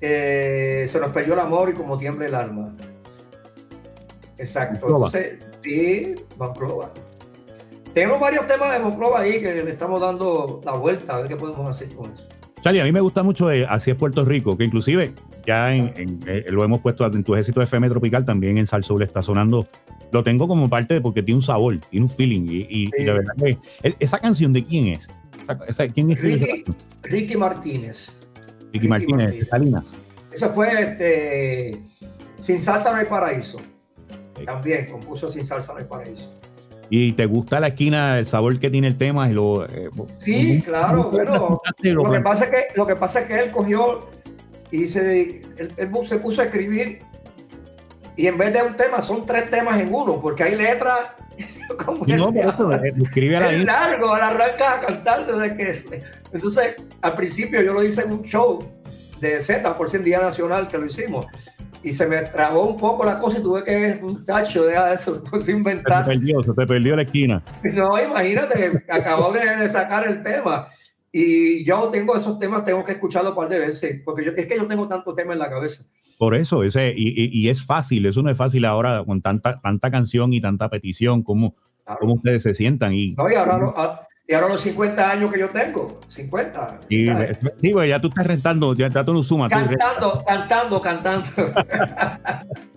eh, 0.00 0.86
Se 0.88 1.00
nos 1.00 1.10
perdió 1.10 1.34
el 1.34 1.40
amor 1.40 1.70
y 1.70 1.72
como 1.72 1.98
tiembla 1.98 2.26
el 2.26 2.34
alma. 2.36 2.76
Exacto. 4.38 4.86
Entonces, 4.86 5.40
sí, 5.60 6.14
Monclova. 6.38 6.92
Tenemos 7.92 8.20
varios 8.20 8.46
temas 8.46 8.72
de 8.74 8.78
Monclova 8.78 9.20
ahí 9.20 9.40
que 9.40 9.54
le 9.54 9.70
estamos 9.70 10.00
dando 10.00 10.60
la 10.64 10.72
vuelta 10.72 11.16
a 11.16 11.18
ver 11.18 11.28
qué 11.28 11.36
podemos 11.36 11.68
hacer 11.68 11.92
con 11.96 12.12
eso. 12.12 12.28
Charlie, 12.62 12.80
a 12.80 12.84
mí 12.84 12.92
me 12.92 13.00
gusta 13.00 13.22
mucho 13.22 13.48
Así 13.68 13.90
es 13.90 13.96
Puerto 13.96 14.24
Rico, 14.24 14.56
que 14.56 14.64
inclusive 14.64 15.12
ya 15.46 15.74
en, 15.74 16.20
eh, 16.26 16.44
lo 16.50 16.64
hemos 16.64 16.80
puesto 16.80 17.06
en 17.06 17.24
tu 17.24 17.34
ejército 17.34 17.62
FM 17.62 17.88
Tropical, 17.88 18.24
también 18.24 18.58
en 18.58 18.66
Salsoul 18.66 19.02
está 19.02 19.22
sonando. 19.22 19.66
Lo 20.12 20.22
tengo 20.22 20.48
como 20.48 20.68
parte 20.68 20.94
de 20.94 21.00
porque 21.00 21.22
tiene 21.22 21.36
un 21.36 21.42
sabor, 21.42 21.76
tiene 21.78 22.06
un 22.06 22.10
feeling. 22.10 22.46
Y, 22.48 22.90
de 22.90 23.12
verdad 23.12 23.34
que 23.38 23.58
esa 24.00 24.18
canción 24.18 24.52
de 24.52 24.64
quién 24.64 24.88
es? 24.88 25.06
¿Quién 25.94 26.10
es 26.10 26.20
Ricky, 26.20 26.64
Ricky 27.02 27.36
Martínez. 27.36 28.12
Ricky, 28.72 28.88
Martínez, 28.88 29.48
Salinas. 29.48 29.94
Eso 30.30 30.50
fue 30.50 30.82
este, 30.82 31.82
Sin 32.38 32.60
Salsa 32.60 32.92
No 32.92 32.98
hay 32.98 33.06
Paraíso. 33.06 33.58
También 34.44 34.86
compuso 34.86 35.28
Sin 35.28 35.46
Salsa 35.46 35.72
No 35.72 35.78
hay 35.78 35.86
Paraíso 35.86 36.30
y 36.90 37.12
te 37.12 37.26
gusta 37.26 37.60
la 37.60 37.68
esquina, 37.68 38.18
el 38.18 38.26
sabor 38.26 38.58
que 38.58 38.70
tiene 38.70 38.86
el 38.86 38.96
tema. 38.96 39.28
Y 39.30 39.34
lo, 39.34 39.64
eh, 39.66 39.90
sí, 40.18 40.62
claro, 40.62 41.10
bueno, 41.10 41.60
lo 41.82 42.10
que, 42.10 42.20
pasa 42.20 42.44
es 42.44 42.50
que, 42.50 42.66
lo 42.76 42.86
que 42.86 42.96
pasa 42.96 43.20
es 43.20 43.26
que 43.26 43.40
él 43.40 43.50
cogió 43.50 44.00
y 44.70 44.86
se, 44.86 45.22
él, 45.22 45.72
se 46.06 46.16
puso 46.18 46.42
a 46.42 46.44
escribir 46.44 47.00
y 48.16 48.26
en 48.26 48.36
vez 48.36 48.52
de 48.52 48.62
un 48.62 48.74
tema 48.74 49.00
son 49.00 49.24
tres 49.24 49.48
temas 49.48 49.80
en 49.80 49.94
uno, 49.94 50.20
porque 50.20 50.42
hay 50.42 50.56
letras 50.56 51.12
como 51.84 52.04
no, 52.04 52.32
pero 52.32 52.72
eh, 52.74 52.92
escribe 53.00 53.36
a 53.36 53.40
la 53.40 53.52
es 53.52 53.64
largo, 53.64 54.16
él 54.16 54.22
arranca 54.22 54.74
a 54.74 54.80
cantar 54.80 55.26
desde 55.26 55.56
que... 55.56 56.02
Entonces, 56.32 56.76
al 57.00 57.14
principio 57.14 57.62
yo 57.62 57.72
lo 57.72 57.82
hice 57.82 58.02
en 58.02 58.12
un 58.12 58.22
show 58.22 58.58
de 59.20 59.40
Z 59.40 59.76
por 59.76 59.88
ser 59.88 60.02
Día 60.02 60.20
Nacional 60.20 60.68
que 60.68 60.78
lo 60.78 60.86
hicimos 60.86 61.26
y 61.82 61.92
se 61.92 62.06
me 62.06 62.16
trabó 62.22 62.66
un 62.66 62.76
poco 62.76 63.04
la 63.04 63.18
cosa 63.18 63.38
y 63.38 63.42
tuve 63.42 63.64
que, 63.64 64.00
tacho 64.24 64.64
de 64.64 64.76
eso, 64.92 65.22
pues 65.30 65.48
inventar. 65.48 66.04
Se 66.04 66.10
te 66.10 66.16
perdió, 66.16 66.42
se 66.42 66.52
te 66.52 66.66
perdió 66.66 66.96
la 66.96 67.02
esquina. 67.02 67.42
No, 67.74 68.02
imagínate, 68.02 68.84
acabo 68.88 69.32
de, 69.32 69.68
sacar 69.68 70.06
el 70.06 70.20
tema. 70.22 70.68
Y 71.10 71.64
yo 71.64 71.88
tengo 71.88 72.16
esos 72.16 72.38
temas, 72.38 72.64
tengo 72.64 72.84
que 72.84 72.92
escucharlo 72.92 73.30
un 73.30 73.36
par 73.36 73.48
de 73.48 73.58
veces, 73.58 74.02
porque 74.04 74.24
yo, 74.24 74.32
es 74.32 74.46
que 74.46 74.56
yo 74.56 74.66
tengo 74.66 74.86
tanto 74.86 75.14
tema 75.14 75.32
en 75.32 75.38
la 75.38 75.48
cabeza. 75.48 75.84
Por 76.18 76.34
eso, 76.34 76.64
ese, 76.64 76.92
y, 76.94 77.30
y, 77.32 77.48
es 77.48 77.64
fácil, 77.64 78.04
eso 78.06 78.22
no 78.22 78.30
es 78.30 78.36
fácil 78.36 78.64
ahora 78.64 79.04
con 79.06 79.22
tanta, 79.22 79.60
tanta 79.60 79.90
canción 79.90 80.32
y 80.32 80.40
tanta 80.40 80.68
petición, 80.68 81.22
como 81.22 81.54
cómo 81.98 82.14
ustedes 82.14 82.42
se 82.42 82.54
sientan. 82.54 82.92
Y, 82.92 83.12
no, 83.12 83.30
y 83.30 83.34
ahora, 83.34 84.07
y 84.30 84.34
ahora 84.34 84.48
los 84.48 84.60
50 84.60 85.10
años 85.10 85.32
que 85.32 85.40
yo 85.40 85.48
tengo, 85.48 86.00
50. 86.06 86.80
Y, 86.90 87.06
sí, 87.06 87.70
pues 87.72 87.88
ya 87.88 87.98
tú 87.98 88.08
estás 88.08 88.26
rentando, 88.26 88.74
ya, 88.74 88.90
tú 89.02 89.14
no 89.14 89.22
sumas. 89.22 89.50
Cantando, 89.50 90.22
cantando, 90.26 90.80
cantando. 90.82 91.28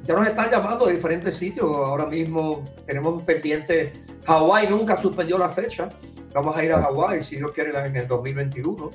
ya 0.04 0.14
nos 0.14 0.28
están 0.30 0.50
llamando 0.50 0.86
de 0.86 0.94
diferentes 0.94 1.36
sitios. 1.36 1.66
Ahora 1.66 2.06
mismo 2.06 2.64
tenemos 2.86 3.22
pendiente. 3.24 3.92
Hawái 4.28 4.70
nunca 4.70 4.96
suspendió 4.96 5.38
la 5.38 5.50
fecha. 5.50 5.90
Vamos 6.34 6.56
a 6.56 6.64
ir 6.64 6.72
a 6.72 6.84
Hawái, 6.84 7.22
si 7.22 7.36
Dios 7.36 7.52
quiere, 7.54 7.78
en 7.78 7.98
el 7.98 8.08
2021. 8.08 8.90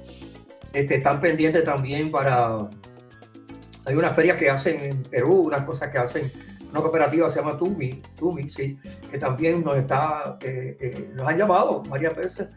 Este, 0.72 0.94
están 0.94 1.20
pendientes 1.20 1.62
también 1.62 2.10
para. 2.10 2.56
Hay 3.84 3.94
unas 3.96 4.16
ferias 4.16 4.38
que 4.38 4.48
hacen 4.48 4.82
en 4.82 5.02
Perú, 5.02 5.42
unas 5.42 5.60
cosas 5.60 5.90
que 5.90 5.98
hacen 5.98 6.32
una 6.76 6.82
cooperativa 6.82 7.28
se 7.28 7.40
llama 7.40 7.56
Tumi, 7.56 8.02
Tumi 8.18 8.48
sí, 8.48 8.78
que 9.10 9.18
también 9.18 9.64
nos 9.64 9.76
está, 9.78 10.36
eh, 10.42 10.76
eh, 10.78 11.10
nos 11.14 11.26
han 11.26 11.38
llamado 11.38 11.82
varias 11.88 12.14
veces, 12.14 12.48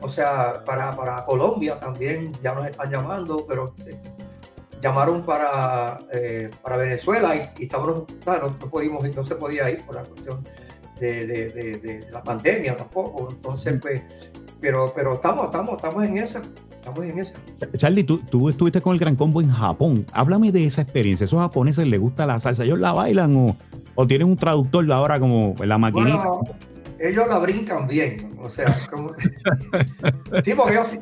o 0.00 0.08
sea, 0.08 0.64
para, 0.64 0.92
para, 0.96 1.22
Colombia 1.24 1.78
también 1.78 2.32
ya 2.42 2.54
nos 2.54 2.66
están 2.66 2.90
llamando, 2.90 3.44
pero 3.46 3.74
eh, 3.86 3.98
llamaron 4.80 5.22
para, 5.22 5.98
para 6.62 6.76
Venezuela 6.78 7.36
y, 7.36 7.62
estábamos, 7.62 8.04
no, 8.24 8.38
no, 8.38 8.50
pudimos, 8.70 9.04
no 9.14 9.24
se 9.24 9.34
podía 9.34 9.68
ir 9.68 9.84
por 9.84 9.96
la 9.96 10.04
cuestión 10.04 10.42
de, 10.98 11.26
de, 11.26 11.50
de, 11.50 12.10
la 12.10 12.22
pandemia 12.22 12.76
tampoco, 12.76 13.28
entonces 13.30 13.78
pues, 13.80 14.02
pero, 14.58 14.90
pero 14.94 15.14
estamos, 15.14 15.44
estamos, 15.44 15.76
estamos 15.76 16.04
en 16.04 16.16
esa. 16.86 17.02
Estamos 17.02 17.12
en 17.12 17.18
esa. 17.18 17.34
Charlie, 17.76 18.04
tú, 18.04 18.18
tú 18.18 18.48
estuviste 18.48 18.80
con 18.80 18.94
el 18.94 19.00
Gran 19.00 19.16
Combo 19.16 19.40
en 19.40 19.50
Japón. 19.50 20.06
Háblame 20.12 20.52
de 20.52 20.66
esa 20.66 20.82
experiencia. 20.82 21.24
¿Esos 21.24 21.40
japoneses 21.40 21.86
les 21.86 22.00
gusta 22.00 22.26
la 22.26 22.38
salsa? 22.38 22.64
¿Ellos 22.64 22.78
la 22.78 22.92
bailan 22.92 23.36
o, 23.36 23.56
o 23.94 24.06
tienen 24.06 24.28
un 24.28 24.36
traductor 24.36 24.90
ahora 24.92 25.18
como 25.18 25.54
la 25.64 25.78
maquinita? 25.78 26.24
ellos 26.98 27.26
la 27.28 27.38
brincan 27.38 27.86
bien. 27.86 28.36
O 28.40 28.50
sea, 28.50 28.86
como. 28.90 29.14
sí, 30.44 30.54
porque 30.54 30.72
ellos 30.74 30.98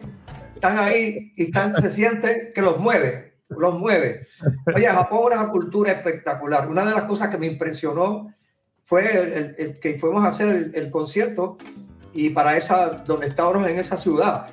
están 0.54 0.78
ahí 0.78 1.32
y 1.36 1.44
están, 1.44 1.72
se 1.72 1.90
sienten 1.90 2.50
que 2.54 2.62
los 2.62 2.78
mueve, 2.78 3.34
los 3.48 3.78
mueve. 3.78 4.26
Oye, 4.74 4.86
Japón 4.86 5.32
es 5.32 5.38
una 5.38 5.50
cultura 5.50 5.92
espectacular. 5.92 6.68
Una 6.68 6.84
de 6.84 6.92
las 6.92 7.04
cosas 7.04 7.28
que 7.28 7.38
me 7.38 7.46
impresionó 7.46 8.32
fue 8.84 9.54
el, 9.58 9.78
que 9.78 9.98
fuimos 9.98 10.24
a 10.24 10.28
hacer 10.28 10.70
el, 10.74 10.90
concierto 10.90 11.56
y 12.12 12.30
para 12.30 12.56
esa, 12.56 13.02
donde 13.06 13.26
estábamos 13.26 13.68
en 13.68 13.78
esa 13.78 13.96
ciudad, 13.96 14.46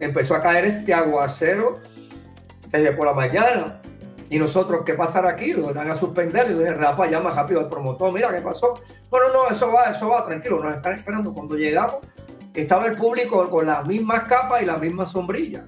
empezó 0.00 0.34
a 0.34 0.40
caer 0.40 0.64
este 0.66 0.94
aguacero 0.94 1.74
desde 2.70 2.92
por 2.92 3.06
la 3.06 3.12
mañana. 3.12 3.80
Y 4.28 4.38
nosotros, 4.38 4.82
¿qué 4.84 4.94
pasará 4.94 5.30
aquí? 5.30 5.52
Lo 5.52 5.72
van 5.72 5.90
a 5.90 5.94
suspender. 5.94 6.50
Y 6.50 6.54
dije, 6.54 6.74
Rafa, 6.74 7.06
llama 7.06 7.30
rápido 7.30 7.60
al 7.60 7.68
promotor. 7.68 8.12
Mira, 8.12 8.34
¿qué 8.34 8.42
pasó? 8.42 8.74
No, 9.12 9.20
no, 9.20 9.32
no, 9.32 9.48
eso 9.48 9.70
va, 9.70 9.84
eso 9.90 10.08
va, 10.08 10.26
tranquilo. 10.26 10.62
Nos 10.62 10.76
están 10.76 10.94
esperando. 10.94 11.32
Cuando 11.32 11.56
llegamos, 11.56 11.96
estaba 12.52 12.86
el 12.86 12.96
público 12.96 13.48
con 13.48 13.66
las 13.66 13.86
mismas 13.86 14.24
capas 14.24 14.62
y 14.62 14.66
las 14.66 14.80
mismas 14.80 15.10
sombrillas. 15.10 15.62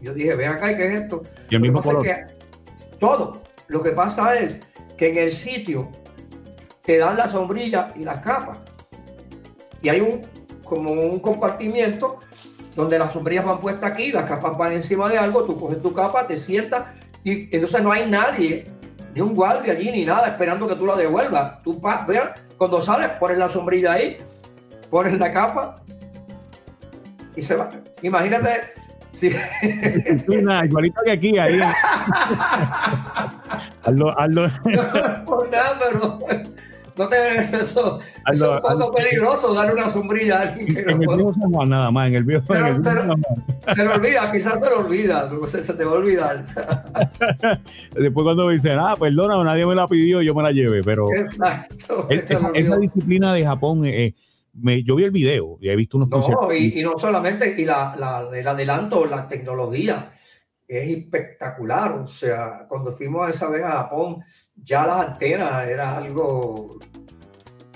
Yo 0.00 0.14
dije, 0.14 0.34
ven 0.34 0.52
acá, 0.52 0.74
¿qué 0.74 0.86
es 0.86 1.02
esto? 1.02 1.22
Y 1.50 1.56
el 1.56 1.60
mismo 1.60 1.82
color. 1.82 2.06
todo. 2.98 3.42
Lo 3.68 3.82
que 3.82 3.90
pasa 3.90 4.36
es 4.38 4.60
que 4.96 5.08
en 5.08 5.18
el 5.18 5.30
sitio 5.30 5.90
te 6.82 6.98
dan 6.98 7.16
la 7.18 7.28
sombrilla 7.28 7.88
y 7.94 8.04
las 8.04 8.20
capas. 8.20 8.58
Y 9.82 9.90
hay 9.90 10.00
un 10.00 10.22
como 10.64 10.92
un 10.92 11.18
compartimiento 11.18 12.20
donde 12.74 12.98
las 12.98 13.12
sombrillas 13.12 13.44
van 13.44 13.60
puestas 13.60 13.90
aquí, 13.90 14.12
las 14.12 14.24
capas 14.24 14.56
van 14.56 14.72
encima 14.72 15.08
de 15.08 15.18
algo, 15.18 15.44
tú 15.44 15.58
coges 15.58 15.82
tu 15.82 15.92
capa, 15.92 16.26
te 16.26 16.36
sientas 16.36 16.84
y 17.24 17.54
entonces 17.54 17.82
no 17.82 17.92
hay 17.92 18.08
nadie, 18.08 18.66
ni 19.14 19.20
un 19.20 19.34
guardia 19.34 19.72
allí, 19.72 19.90
ni 19.90 20.04
nada, 20.04 20.28
esperando 20.28 20.66
que 20.66 20.76
tú 20.76 20.86
la 20.86 20.96
devuelvas. 20.96 21.60
Tú 21.60 21.80
vean, 22.06 22.30
cuando 22.56 22.80
sales, 22.80 23.10
pones 23.18 23.38
la 23.38 23.48
sombrilla 23.48 23.92
ahí, 23.92 24.16
pones 24.88 25.18
la 25.18 25.30
capa 25.30 25.76
y 27.36 27.42
se 27.42 27.56
va. 27.56 27.68
Imagínate 28.02 28.60
si... 29.12 29.28
igualito 30.64 31.00
que 31.04 31.10
aquí, 31.10 31.38
ahí. 31.38 31.60
hazlo, 33.84 34.18
hazlo. 34.18 34.48
No 34.48 35.24
por 35.24 35.50
nada, 35.50 35.78
pero 35.78 36.18
no 37.00 37.08
te 37.08 37.16
eso, 37.56 37.98
es 38.30 38.42
un 38.42 38.60
poco 38.60 38.92
peligroso 38.92 39.54
darle 39.54 39.72
una 39.74 39.88
sombrilla 39.88 40.38
a 40.38 40.42
alguien 40.42 40.74
que 40.74 40.80
en 40.80 41.00
no 41.00 41.12
el 41.12 41.18
viejo 41.18 41.66
nada 41.66 41.90
más, 41.90 42.08
en 42.08 42.14
el 42.16 42.24
viejo. 42.24 42.44
Pero, 42.46 42.82
se 43.74 43.84
le 43.84 43.88
olvida, 43.90 44.30
quizás 44.30 44.60
te 44.60 44.68
lo 44.68 44.80
olvida, 44.80 45.30
se, 45.46 45.64
se 45.64 45.74
te 45.74 45.84
va 45.84 45.92
a 45.92 45.94
olvidar. 45.94 46.44
Después 47.94 48.24
cuando 48.24 48.48
dicen, 48.50 48.78
ah, 48.78 48.94
perdona, 48.98 49.42
nadie 49.42 49.64
me 49.64 49.74
la 49.74 49.88
pidió, 49.88 50.20
yo 50.20 50.34
me 50.34 50.42
la 50.42 50.52
llevé, 50.52 50.82
pero 50.82 51.06
Exacto, 51.14 52.06
esa, 52.10 52.76
disciplina 52.76 53.32
de 53.32 53.44
Japón, 53.44 53.86
eh, 53.86 54.04
eh, 54.04 54.14
me, 54.52 54.82
yo 54.82 54.96
vi 54.96 55.04
el 55.04 55.10
video 55.10 55.56
y 55.60 55.70
he 55.70 55.76
visto 55.76 55.96
unos 55.96 56.10
no, 56.10 56.52
y, 56.52 56.80
y, 56.80 56.82
no 56.82 56.98
solamente, 56.98 57.54
y 57.56 57.64
la, 57.64 57.94
la, 57.96 58.28
el 58.38 58.46
adelanto, 58.46 59.06
la 59.06 59.26
tecnología 59.26 60.10
es 60.70 60.88
espectacular. 60.88 61.92
O 61.92 62.06
sea, 62.06 62.66
cuando 62.68 62.92
fuimos 62.92 63.28
esa 63.28 63.50
vez 63.50 63.64
a 63.64 63.72
Japón, 63.72 64.22
ya 64.62 64.86
las 64.86 65.06
antenas 65.06 65.68
era 65.68 65.96
algo 65.96 66.70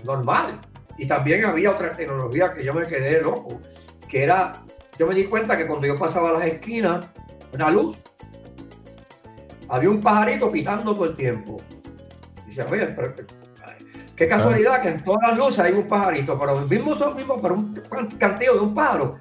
normal. 0.05 0.61
Y 0.97 1.07
también 1.07 1.45
había 1.45 1.71
otra 1.71 1.91
tecnología 1.91 2.53
que 2.53 2.65
yo 2.65 2.73
me 2.73 2.85
quedé 2.85 3.21
loco, 3.21 3.61
que 4.09 4.23
era, 4.23 4.53
yo 4.99 5.07
me 5.07 5.15
di 5.15 5.25
cuenta 5.25 5.57
que 5.57 5.67
cuando 5.67 5.87
yo 5.87 5.97
pasaba 5.97 6.33
las 6.33 6.47
esquinas, 6.47 7.11
una 7.53 7.71
luz, 7.71 7.99
había 9.69 9.91
un 9.91 10.01
pajarito 10.01 10.51
pitando 10.51 10.95
todo 10.95 11.07
el 11.07 11.17
tiempo. 11.17 11.57
Y 12.45 12.49
decía, 12.49 12.67
oye, 12.71 12.87
pero, 12.87 13.15
qué 14.15 14.29
casualidad 14.29 14.83
que 14.83 14.89
en 14.89 15.03
todas 15.03 15.29
las 15.29 15.39
luces 15.39 15.59
hay 15.61 15.73
un 15.73 15.89
pajarito, 15.89 16.39
pero 16.39 16.61
el 16.61 16.69
mismo 16.69 16.95
son 16.95 17.17
mismo, 17.17 17.41
pero 17.41 17.55
un 17.55 17.75
cantillo 18.19 18.55
de 18.55 18.61
un 18.61 18.75
pájaro. 18.75 19.17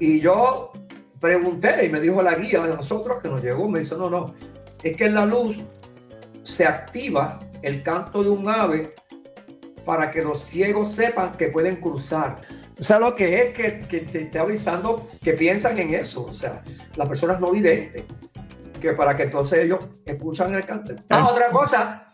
Y 0.00 0.20
yo 0.20 0.72
pregunté 1.20 1.86
y 1.86 1.88
me 1.88 2.00
dijo 2.00 2.22
la 2.22 2.34
guía 2.34 2.62
de 2.62 2.74
nosotros 2.74 3.18
que 3.22 3.28
nos 3.28 3.42
llegó, 3.42 3.68
me 3.68 3.80
dice, 3.80 3.96
no, 3.96 4.10
no, 4.10 4.26
es 4.82 4.96
que 4.96 5.06
en 5.06 5.14
la 5.14 5.26
luz 5.26 5.60
se 6.48 6.66
activa 6.66 7.38
el 7.62 7.82
canto 7.82 8.24
de 8.24 8.30
un 8.30 8.48
ave 8.48 8.94
para 9.84 10.10
que 10.10 10.22
los 10.22 10.40
ciegos 10.40 10.92
sepan 10.92 11.32
que 11.32 11.48
pueden 11.48 11.76
cruzar. 11.76 12.36
O 12.80 12.84
sea, 12.84 12.98
lo 12.98 13.14
que 13.14 13.42
es 13.42 13.56
que, 13.56 13.80
que 13.80 14.00
te 14.00 14.22
está 14.22 14.40
avisando 14.40 15.04
que 15.22 15.34
piensan 15.34 15.78
en 15.78 15.94
eso, 15.94 16.24
o 16.24 16.32
sea, 16.32 16.62
las 16.96 17.08
personas 17.08 17.40
no 17.40 17.50
videntes, 17.50 18.04
que 18.80 18.92
para 18.92 19.14
que 19.16 19.24
entonces 19.24 19.64
ellos 19.64 19.80
escuchan 20.04 20.54
el 20.54 20.64
canto. 20.64 20.94
Ah, 21.10 21.28
otra 21.30 21.50
cosa, 21.50 22.08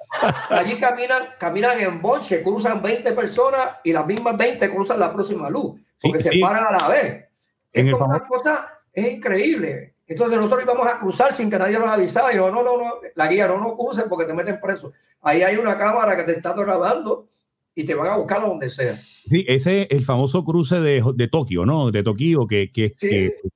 allí 0.50 0.76
caminan, 0.78 1.22
caminan 1.38 1.78
en 1.78 2.00
bonche, 2.00 2.42
cruzan 2.42 2.82
20 2.82 3.12
personas 3.12 3.76
y 3.84 3.92
las 3.92 4.06
mismas 4.06 4.36
20 4.36 4.70
cruzan 4.70 4.98
la 4.98 5.12
próxima 5.12 5.48
luz, 5.48 5.80
porque 6.00 6.20
se 6.20 6.32
paran 6.40 6.66
a 6.66 6.72
la 6.72 6.88
vez. 6.88 7.24
En 7.72 7.88
es 7.88 7.94
una 7.94 8.26
cosa 8.26 8.80
es 8.92 9.12
increíble. 9.12 9.93
Entonces 10.06 10.36
nosotros 10.36 10.62
íbamos 10.62 10.86
a 10.86 10.98
cruzar 10.98 11.32
sin 11.32 11.50
que 11.50 11.58
nadie 11.58 11.78
nos 11.78 11.88
avisara. 11.88 12.32
Y 12.32 12.36
yo, 12.36 12.50
no, 12.50 12.62
no, 12.62 12.76
no, 12.76 12.94
la 13.14 13.28
guía, 13.28 13.48
no 13.48 13.58
nos 13.58 13.74
cruces 13.74 14.04
porque 14.08 14.26
te 14.26 14.34
meten 14.34 14.60
preso. 14.60 14.92
Ahí 15.22 15.42
hay 15.42 15.56
una 15.56 15.76
cámara 15.76 16.16
que 16.16 16.24
te 16.24 16.32
está 16.32 16.52
grabando 16.52 17.28
y 17.74 17.84
te 17.84 17.94
van 17.94 18.08
a 18.08 18.16
buscar 18.16 18.42
a 18.42 18.46
donde 18.46 18.68
sea. 18.68 18.96
Sí, 18.96 19.44
ese 19.48 19.82
es 19.82 19.88
el 19.90 20.04
famoso 20.04 20.44
cruce 20.44 20.80
de, 20.80 21.02
de 21.14 21.28
Tokio, 21.28 21.64
¿no? 21.64 21.90
De 21.90 22.02
Tokio, 22.02 22.46
que, 22.46 22.70
que, 22.70 22.94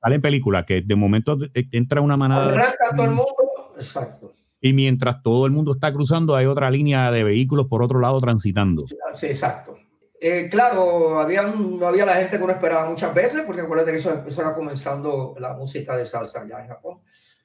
sale 0.02 0.14
en 0.14 0.22
película, 0.22 0.64
que 0.64 0.80
de 0.80 0.96
momento 0.96 1.38
entra 1.54 2.00
una 2.00 2.16
manada. 2.16 2.46
Arranca 2.46 2.96
todo 2.96 3.04
el 3.04 3.12
mundo, 3.12 3.72
exacto. 3.76 4.32
Y 4.60 4.72
mientras 4.72 5.22
todo 5.22 5.46
el 5.46 5.52
mundo 5.52 5.72
está 5.72 5.92
cruzando, 5.92 6.34
hay 6.34 6.46
otra 6.46 6.70
línea 6.70 7.12
de 7.12 7.22
vehículos 7.22 7.66
por 7.68 7.82
otro 7.82 8.00
lado 8.00 8.20
transitando. 8.20 8.84
Sí, 9.14 9.26
exacto. 9.26 9.77
Eh, 10.20 10.48
claro, 10.50 11.18
había, 11.20 11.42
no 11.42 11.86
había 11.86 12.04
la 12.04 12.16
gente 12.16 12.38
que 12.38 12.42
uno 12.42 12.52
esperaba 12.52 12.88
muchas 12.88 13.14
veces, 13.14 13.42
porque 13.46 13.62
acuérdate 13.62 13.92
que 13.92 13.98
eso, 13.98 14.24
eso, 14.26 14.40
era 14.40 14.54
comenzando 14.54 15.36
la 15.38 15.52
música 15.52 15.96
de 15.96 16.04
salsa 16.04 16.42
allá 16.42 16.60
en 16.60 16.68
Japón. 16.68 17.02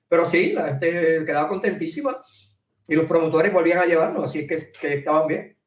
Pero 0.07 0.25
sí, 0.25 0.53
la 0.53 0.67
gente 0.69 1.23
quedaba 1.25 1.47
contentísima 1.47 2.19
y 2.87 2.95
los 2.95 3.05
promotores 3.05 3.53
volvían 3.53 3.79
a 3.79 3.85
llevarnos, 3.85 4.23
así 4.23 4.47
que, 4.47 4.57
que 4.79 4.95
estaban 4.95 5.27
bien. 5.27 5.57